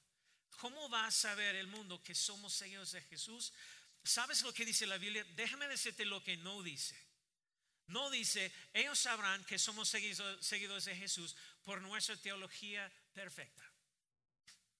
¿Cómo 0.56 0.88
va 0.88 1.06
a 1.06 1.10
saber 1.10 1.54
el 1.56 1.66
mundo 1.66 2.02
que 2.02 2.14
somos 2.14 2.54
seguidores 2.54 2.92
de 2.92 3.02
Jesús? 3.02 3.52
¿Sabes 4.02 4.40
lo 4.40 4.54
que 4.54 4.64
dice 4.64 4.86
la 4.86 4.96
Biblia? 4.96 5.22
Déjame 5.36 5.68
decirte 5.68 6.06
lo 6.06 6.22
que 6.24 6.38
no 6.38 6.62
dice. 6.62 6.98
No 7.88 8.08
dice, 8.10 8.50
ellos 8.72 8.98
sabrán 8.98 9.44
que 9.44 9.58
somos 9.58 9.90
seguidores 9.90 10.86
de 10.86 10.96
Jesús 10.96 11.36
por 11.64 11.82
nuestra 11.82 12.16
teología 12.16 12.90
perfecta. 13.12 13.70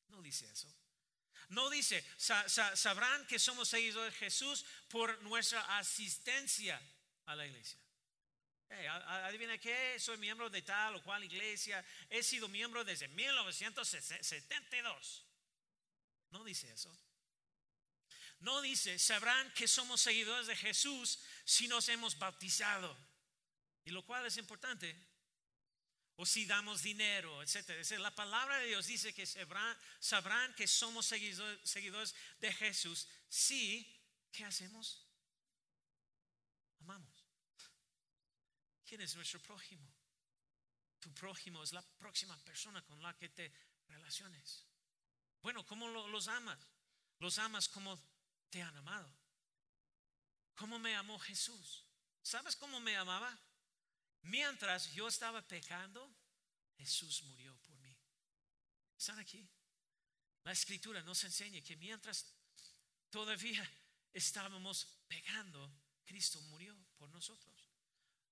No 0.09 0.23
dice 0.23 0.51
eso. 0.51 0.75
No 1.51 1.69
dice, 1.69 2.03
sabrán 2.17 3.27
que 3.27 3.39
somos 3.39 3.69
seguidores 3.69 4.15
de 4.15 4.19
Jesús 4.19 4.65
por 4.89 5.21
nuestra 5.25 5.61
asistencia 5.77 6.81
a 7.27 7.37
la 7.37 7.47
iglesia. 7.47 7.79
Adivina 8.71 9.59
qué, 9.59 9.99
soy 9.99 10.19
miembro 10.19 10.51
de 10.51 10.63
tal 10.63 10.97
o 10.97 11.03
cual 11.03 11.25
iglesia, 11.25 11.85
he 12.11 12.23
sido 12.23 12.49
miembro 12.49 12.85
desde 12.85 13.09
1972. 13.09 15.25
No 16.31 16.45
dice 16.45 16.71
eso. 16.73 16.97
No 18.41 18.61
dice, 18.61 18.99
sabrán 18.99 19.53
que 19.55 19.67
somos 19.67 20.01
seguidores 20.01 20.47
de 20.47 20.57
Jesús 20.57 21.19
si 21.45 21.67
nos 21.67 21.89
hemos 21.89 22.19
bautizado. 22.19 22.97
Y 23.85 23.91
lo 23.91 24.05
cual 24.05 24.27
es 24.27 24.37
importante. 24.37 24.95
O 26.17 26.27
si 26.27 26.47
damos 26.47 26.83
dinero, 26.83 27.43
etc. 27.43 27.89
La 27.99 28.15
palabra 28.15 28.59
de 28.59 28.67
Dios 28.67 28.87
dice 28.87 29.15
que 29.15 29.27
sabrán 29.27 30.55
que 30.55 30.67
somos 30.67 31.07
seguidores 31.07 32.15
de 32.41 32.53
Jesús 32.53 33.09
si, 33.29 33.87
¿qué 34.33 34.45
hacemos? 34.45 35.07
Amamos. 36.81 37.18
¿Quién 38.89 39.03
es 39.03 39.15
nuestro 39.17 39.39
prójimo? 39.41 39.87
Tu 40.99 41.13
prójimo 41.13 41.63
es 41.63 41.75
la 41.75 41.83
próxima 41.83 42.35
persona 42.39 42.83
con 42.87 43.03
la 43.03 43.15
que 43.19 43.29
te 43.29 43.53
relaciones. 43.87 44.65
Bueno, 45.43 45.67
¿cómo 45.67 45.89
los 45.89 46.27
amas? 46.29 46.59
Los 47.19 47.39
amas 47.39 47.69
como 47.69 48.01
te 48.49 48.63
han 48.63 48.75
amado. 48.79 49.15
¿Cómo 50.55 50.79
me 50.79 50.97
amó 50.97 51.19
Jesús? 51.19 51.85
¿Sabes 52.23 52.57
cómo 52.57 52.81
me 52.81 52.97
amaba? 52.97 53.39
Mientras 54.23 54.91
yo 54.95 55.07
estaba 55.07 55.47
pecando, 55.47 56.11
Jesús 56.79 57.23
murió 57.25 57.55
por 57.59 57.77
mí. 57.81 57.95
¿Están 58.97 59.19
aquí? 59.19 59.47
La 60.45 60.53
escritura 60.53 61.03
nos 61.03 61.23
enseña 61.25 61.61
que 61.61 61.77
mientras 61.77 62.33
todavía 63.11 63.71
estábamos 64.15 64.87
pecando, 65.07 65.71
Cristo 66.07 66.41
murió 66.43 66.75
por 66.97 67.11
nosotros. 67.11 67.68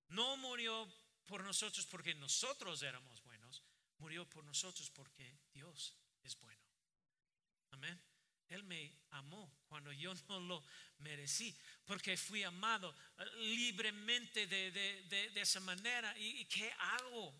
No 0.09 0.36
murió 0.36 0.88
por 1.26 1.42
nosotros 1.42 1.86
porque 1.86 2.14
nosotros 2.14 2.82
éramos 2.82 3.22
buenos, 3.22 3.62
murió 3.98 4.28
por 4.28 4.44
nosotros 4.44 4.90
porque 4.90 5.38
Dios 5.52 5.94
es 6.22 6.38
bueno. 6.38 6.62
Amén. 7.70 8.00
Él 8.48 8.62
me 8.62 8.92
amó 9.11 9.52
cuando 9.66 9.92
yo 9.92 10.14
no 10.28 10.40
lo 10.40 10.64
merecí, 10.98 11.54
porque 11.84 12.16
fui 12.16 12.44
amado 12.44 12.94
eh, 13.18 13.24
libremente 13.40 14.46
de, 14.46 15.32
esa 15.34 15.61
manera. 15.61 16.16
¿Y, 16.18 16.44
qué 16.44 16.72
hago? 16.78 17.34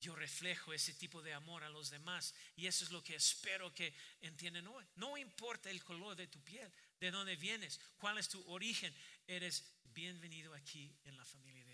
Yo 0.00 0.14
reflejo 0.14 0.72
ese 0.72 0.94
tipo 0.94 1.20
de 1.22 1.34
amor 1.34 1.64
a 1.64 1.68
los 1.68 1.90
demás 1.90 2.32
y 2.54 2.68
eso 2.68 2.84
es 2.84 2.92
lo 2.92 3.02
que 3.02 3.16
espero 3.16 3.74
que 3.74 3.92
entiendan 4.20 4.68
hoy. 4.68 4.86
No 4.94 5.18
importa 5.18 5.70
el 5.70 5.82
color 5.82 6.14
de 6.14 6.28
tu 6.28 6.40
piel, 6.44 6.72
de 7.00 7.10
dónde 7.10 7.34
vienes, 7.34 7.80
cuál 7.96 8.16
es 8.18 8.28
tu 8.28 8.40
origen, 8.48 8.94
eres 9.26 9.64
bienvenido 9.92 10.54
aquí 10.54 10.96
en 11.04 11.16
la 11.16 11.24
familia 11.24 11.64
de. 11.64 11.67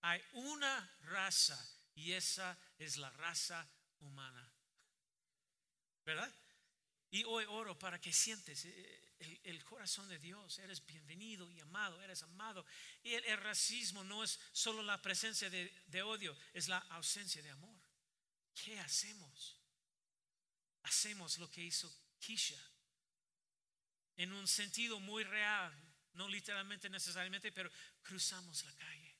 Hay 0.00 0.22
una 0.32 0.96
raza 1.00 1.58
y 1.94 2.12
esa 2.12 2.56
es 2.78 2.96
la 2.96 3.10
raza 3.10 3.66
humana. 4.00 4.48
¿Verdad? 6.04 6.32
Y 7.10 7.24
hoy 7.24 7.44
oro 7.48 7.78
para 7.78 8.00
que 8.00 8.12
sientes 8.12 8.64
eh, 8.64 9.40
el, 9.44 9.64
corazón 9.64 10.08
de 10.08 10.18
Dios. 10.18 10.58
Eres 10.58 10.84
bienvenido 10.86 11.50
y 11.50 11.60
amado, 11.60 12.00
eres 12.02 12.22
amado. 12.22 12.64
Y 13.02 13.14
el, 13.14 13.36
racismo 13.38 14.04
no 14.04 14.22
es 14.22 14.38
solo 14.52 14.82
la 14.82 15.00
presencia 15.00 15.50
de, 15.50 15.70
de 15.86 16.02
odio, 16.02 16.36
es 16.52 16.68
la 16.68 16.78
ausencia 16.90 17.42
de 17.42 17.50
amor. 17.50 17.78
¿Qué 18.54 18.78
hacemos? 18.80 19.58
Hacemos 20.82 21.38
lo 21.38 21.50
que 21.50 21.62
hizo 21.62 21.92
Kisha. 22.18 22.60
En 24.16 24.32
un 24.32 24.46
sentido 24.48 25.00
muy 25.00 25.24
real, 25.24 25.72
no 26.14 26.28
literalmente 26.28 26.88
necesariamente, 26.88 27.52
pero 27.52 27.70
cruzamos 28.02 28.64
la 28.64 28.72
calle. 28.76 29.14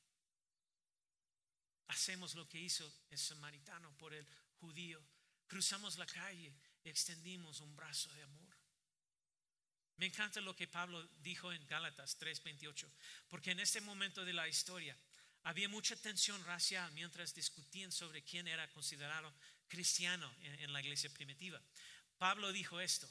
Hacemos 1.88 2.34
lo 2.34 2.48
que 2.48 2.58
hizo 2.58 2.92
el 3.10 3.18
samaritano 3.18 3.90
por 3.96 4.12
el 4.12 4.26
judío. 4.60 5.02
Cruzamos 5.46 5.96
la 5.96 6.06
calle 6.06 6.54
extendimos 6.88 7.60
un 7.60 7.74
brazo 7.76 8.12
de 8.14 8.22
amor. 8.22 8.48
Me 9.96 10.06
encanta 10.06 10.40
lo 10.40 10.54
que 10.54 10.68
Pablo 10.68 11.02
dijo 11.22 11.52
en 11.52 11.66
Gálatas 11.66 12.16
3:28, 12.18 12.90
porque 13.28 13.50
en 13.50 13.60
este 13.60 13.80
momento 13.80 14.24
de 14.24 14.32
la 14.32 14.46
historia 14.46 14.96
había 15.42 15.68
mucha 15.68 15.96
tensión 15.96 16.42
racial 16.44 16.90
mientras 16.92 17.34
discutían 17.34 17.90
sobre 17.90 18.22
quién 18.22 18.46
era 18.46 18.68
considerado 18.70 19.32
cristiano 19.66 20.32
en, 20.40 20.72
la 20.72 20.80
iglesia 20.80 21.10
primitiva. 21.10 21.60
Pablo 22.16 22.52
dijo 22.52 22.80
esto, 22.80 23.08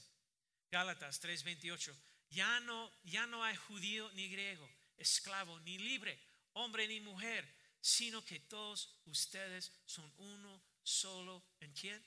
Gálatas 0.72 1.20
3:28, 1.22 1.94
ya 2.30 2.60
no, 2.62 2.92
ya 3.04 3.26
no 3.28 3.44
hay 3.44 3.56
judío 3.56 4.10
ni 4.14 4.28
griego, 4.30 4.70
esclavo 4.98 5.60
ni 5.62 5.78
libre, 5.78 6.20
hombre 6.54 6.88
ni 6.88 7.00
mujer, 7.00 7.48
sino 7.82 8.24
que 8.24 8.40
todos 8.40 9.00
ustedes 9.06 9.72
son 9.86 10.12
uno 10.18 10.62
solo 10.84 11.44
en 11.60 11.74
quién? 11.74 12.04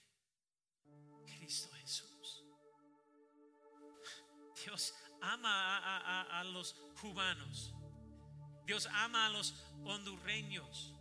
Cristo 1.26 1.70
Jesús. 1.74 2.44
Dios 4.64 4.94
ama 5.20 5.78
a, 6.38 6.44
los 6.44 6.74
cubanos. 7.00 7.72
Dios 8.66 8.86
ama 8.86 9.26
a 9.26 9.30
los 9.30 9.54
hondureños. 9.84 10.94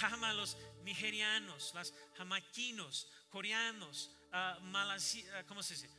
Ama 0.00 0.30
a 0.30 0.34
los 0.34 0.56
nigerianos, 0.84 1.74
los 1.74 1.92
jamaquinos, 2.16 3.08
coreanos, 3.30 4.10
uh, 4.32 5.44
¿cómo 5.46 5.62
se 5.62 5.74
dice? 5.74 5.90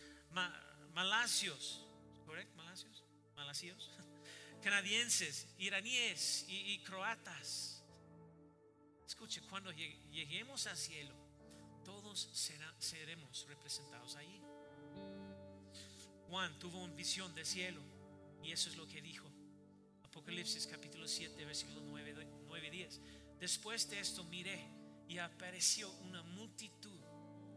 Malasios, 1.00 1.82
¿correcto? 2.26 2.54
Malasios, 3.34 3.90
canadienses, 4.62 5.48
iraníes 5.58 6.46
y, 6.50 6.78
croatas. 6.80 7.82
Escuche, 9.08 9.42
cuando 9.50 9.72
lleguemos 9.72 10.68
al 10.68 10.76
cielo, 10.76 11.16
todos 11.86 12.30
seremos 12.80 13.46
representados 13.48 14.18
ahí. 14.18 14.42
Juan 16.28 16.60
tuvo 16.60 16.84
una 16.84 16.94
visión 16.94 17.34
del 17.34 17.46
cielo 17.46 17.82
y 18.44 18.52
eso 18.52 18.70
es 18.70 18.76
lo 18.76 18.86
que 18.86 19.02
dijo. 19.02 19.32
Apocalipsis 20.04 20.68
capítulo 20.68 21.08
7, 21.08 21.46
versículo 21.46 21.80
9, 21.80 22.28
9 22.46 22.68
y 22.68 22.72
10. 22.72 23.02
Después 23.40 23.90
de 23.90 24.02
esto 24.02 24.26
miré 24.26 24.68
y 25.08 25.18
apareció 25.18 25.90
una 26.10 26.24
multitud 26.24 27.00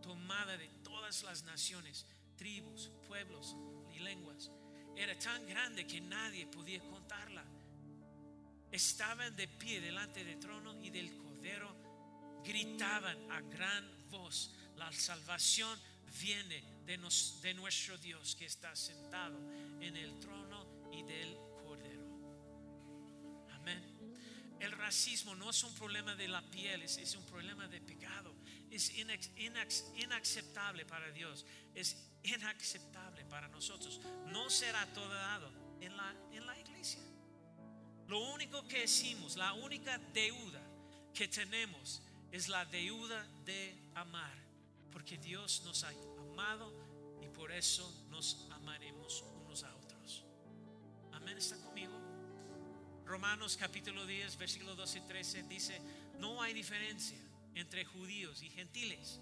tomada 0.01 0.57
de 0.57 0.68
todas 0.84 1.24
las 1.24 1.43
naciones, 1.43 2.07
tribus, 2.36 2.90
pueblos 3.06 3.56
y 3.94 3.98
lenguas. 4.00 4.50
Era 4.96 5.18
tan 5.18 5.46
grande 5.46 5.86
que 5.86 6.00
nadie 6.00 6.46
podía 6.46 6.80
contarla. 6.80 7.44
Estaban 8.70 9.34
de 9.36 9.48
pie 9.48 9.80
delante 9.80 10.24
del 10.24 10.38
trono 10.38 10.74
y 10.82 10.90
del 10.90 11.14
cordero 11.16 11.74
gritaban 12.44 13.30
a 13.30 13.40
gran 13.42 13.84
voz, 14.10 14.50
la 14.76 14.90
salvación 14.92 15.78
viene 16.20 16.62
de, 16.84 16.98
nos- 16.98 17.40
de 17.42 17.54
nuestro 17.54 17.96
Dios 17.98 18.34
que 18.34 18.46
está 18.46 18.74
sentado 18.74 19.38
en 19.80 19.96
el 19.96 20.18
trono 20.18 20.66
y 20.92 21.02
del 21.04 21.36
Cordero. 21.64 22.04
Amén. 23.52 23.82
El 24.60 24.72
racismo 24.72 25.34
no 25.34 25.50
es 25.50 25.62
un 25.64 25.74
problema 25.74 26.14
de 26.16 26.28
la 26.28 26.42
piel, 26.50 26.82
es, 26.82 26.96
es 26.98 27.14
un 27.16 27.24
problema 27.26 27.66
de 27.68 27.80
pecado. 27.80 28.34
Es 28.72 28.90
inaceptable 29.96 30.86
para 30.86 31.10
Dios, 31.10 31.44
es 31.74 31.94
inaceptable 32.22 33.22
para 33.26 33.46
nosotros. 33.48 34.00
No 34.28 34.48
será 34.48 34.86
tolerado 34.94 35.52
en 35.78 35.94
la, 35.94 36.16
en 36.32 36.46
la 36.46 36.58
iglesia. 36.58 37.02
Lo 38.08 38.32
único 38.32 38.66
que 38.66 38.80
decimos, 38.80 39.36
la 39.36 39.52
única 39.52 39.98
deuda 40.14 40.62
que 41.12 41.28
tenemos 41.28 42.00
es 42.30 42.48
la 42.48 42.64
deuda 42.64 43.28
de 43.44 43.76
amar, 43.94 44.34
porque 44.90 45.18
Dios 45.18 45.60
nos 45.66 45.84
ha 45.84 45.90
amado 46.30 46.72
y 47.20 47.28
por 47.28 47.52
eso 47.52 48.06
nos 48.08 48.48
amaremos 48.52 49.22
unos 49.44 49.64
a 49.64 49.76
otros. 49.76 50.24
Amén, 51.12 51.36
¿está 51.36 51.58
conmigo? 51.58 51.92
Romanos 53.04 53.58
capítulo 53.58 54.06
10, 54.06 54.38
versículo 54.38 54.74
12 54.74 54.98
y 54.98 55.02
13 55.02 55.42
dice, 55.42 55.78
no 56.18 56.40
hay 56.40 56.54
diferencia 56.54 57.18
entre 57.55 57.84
judíos 57.84 58.42
y 58.42 58.50
gentiles, 58.50 59.20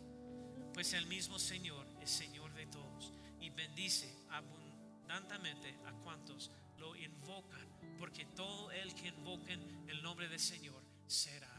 pues 0.73 0.93
el 0.93 1.07
mismo 1.07 1.39
Señor 1.39 1.87
es 2.01 2.11
Señor 2.11 2.53
de 2.55 2.67
todos 2.67 3.13
y 3.41 3.51
bendice 3.51 4.15
abundantemente 4.31 5.75
a 5.87 5.93
cuantos 6.03 6.51
lo 6.79 6.97
invocan, 6.97 7.67
porque 7.99 8.25
todo 8.37 8.71
el 8.71 8.95
que 8.95 9.09
invoquen 9.09 9.61
el 9.89 10.03
nombre 10.03 10.29
del 10.29 10.41
Señor 10.41 10.83
será 11.07 11.51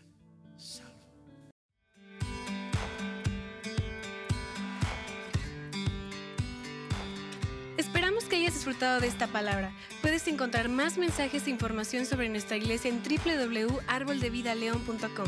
salvo. 0.57 0.99
Esperamos 7.77 8.25
que 8.25 8.35
hayas 8.35 8.53
disfrutado 8.53 8.99
de 8.99 9.07
esta 9.07 9.27
palabra. 9.27 9.73
Puedes 10.01 10.27
encontrar 10.27 10.67
más 10.69 10.99
mensajes 10.99 11.47
e 11.47 11.49
información 11.49 12.05
sobre 12.05 12.29
nuestra 12.29 12.57
iglesia 12.57 12.91
en 12.91 13.01
www.arboldevidaleon.com. 13.01 15.27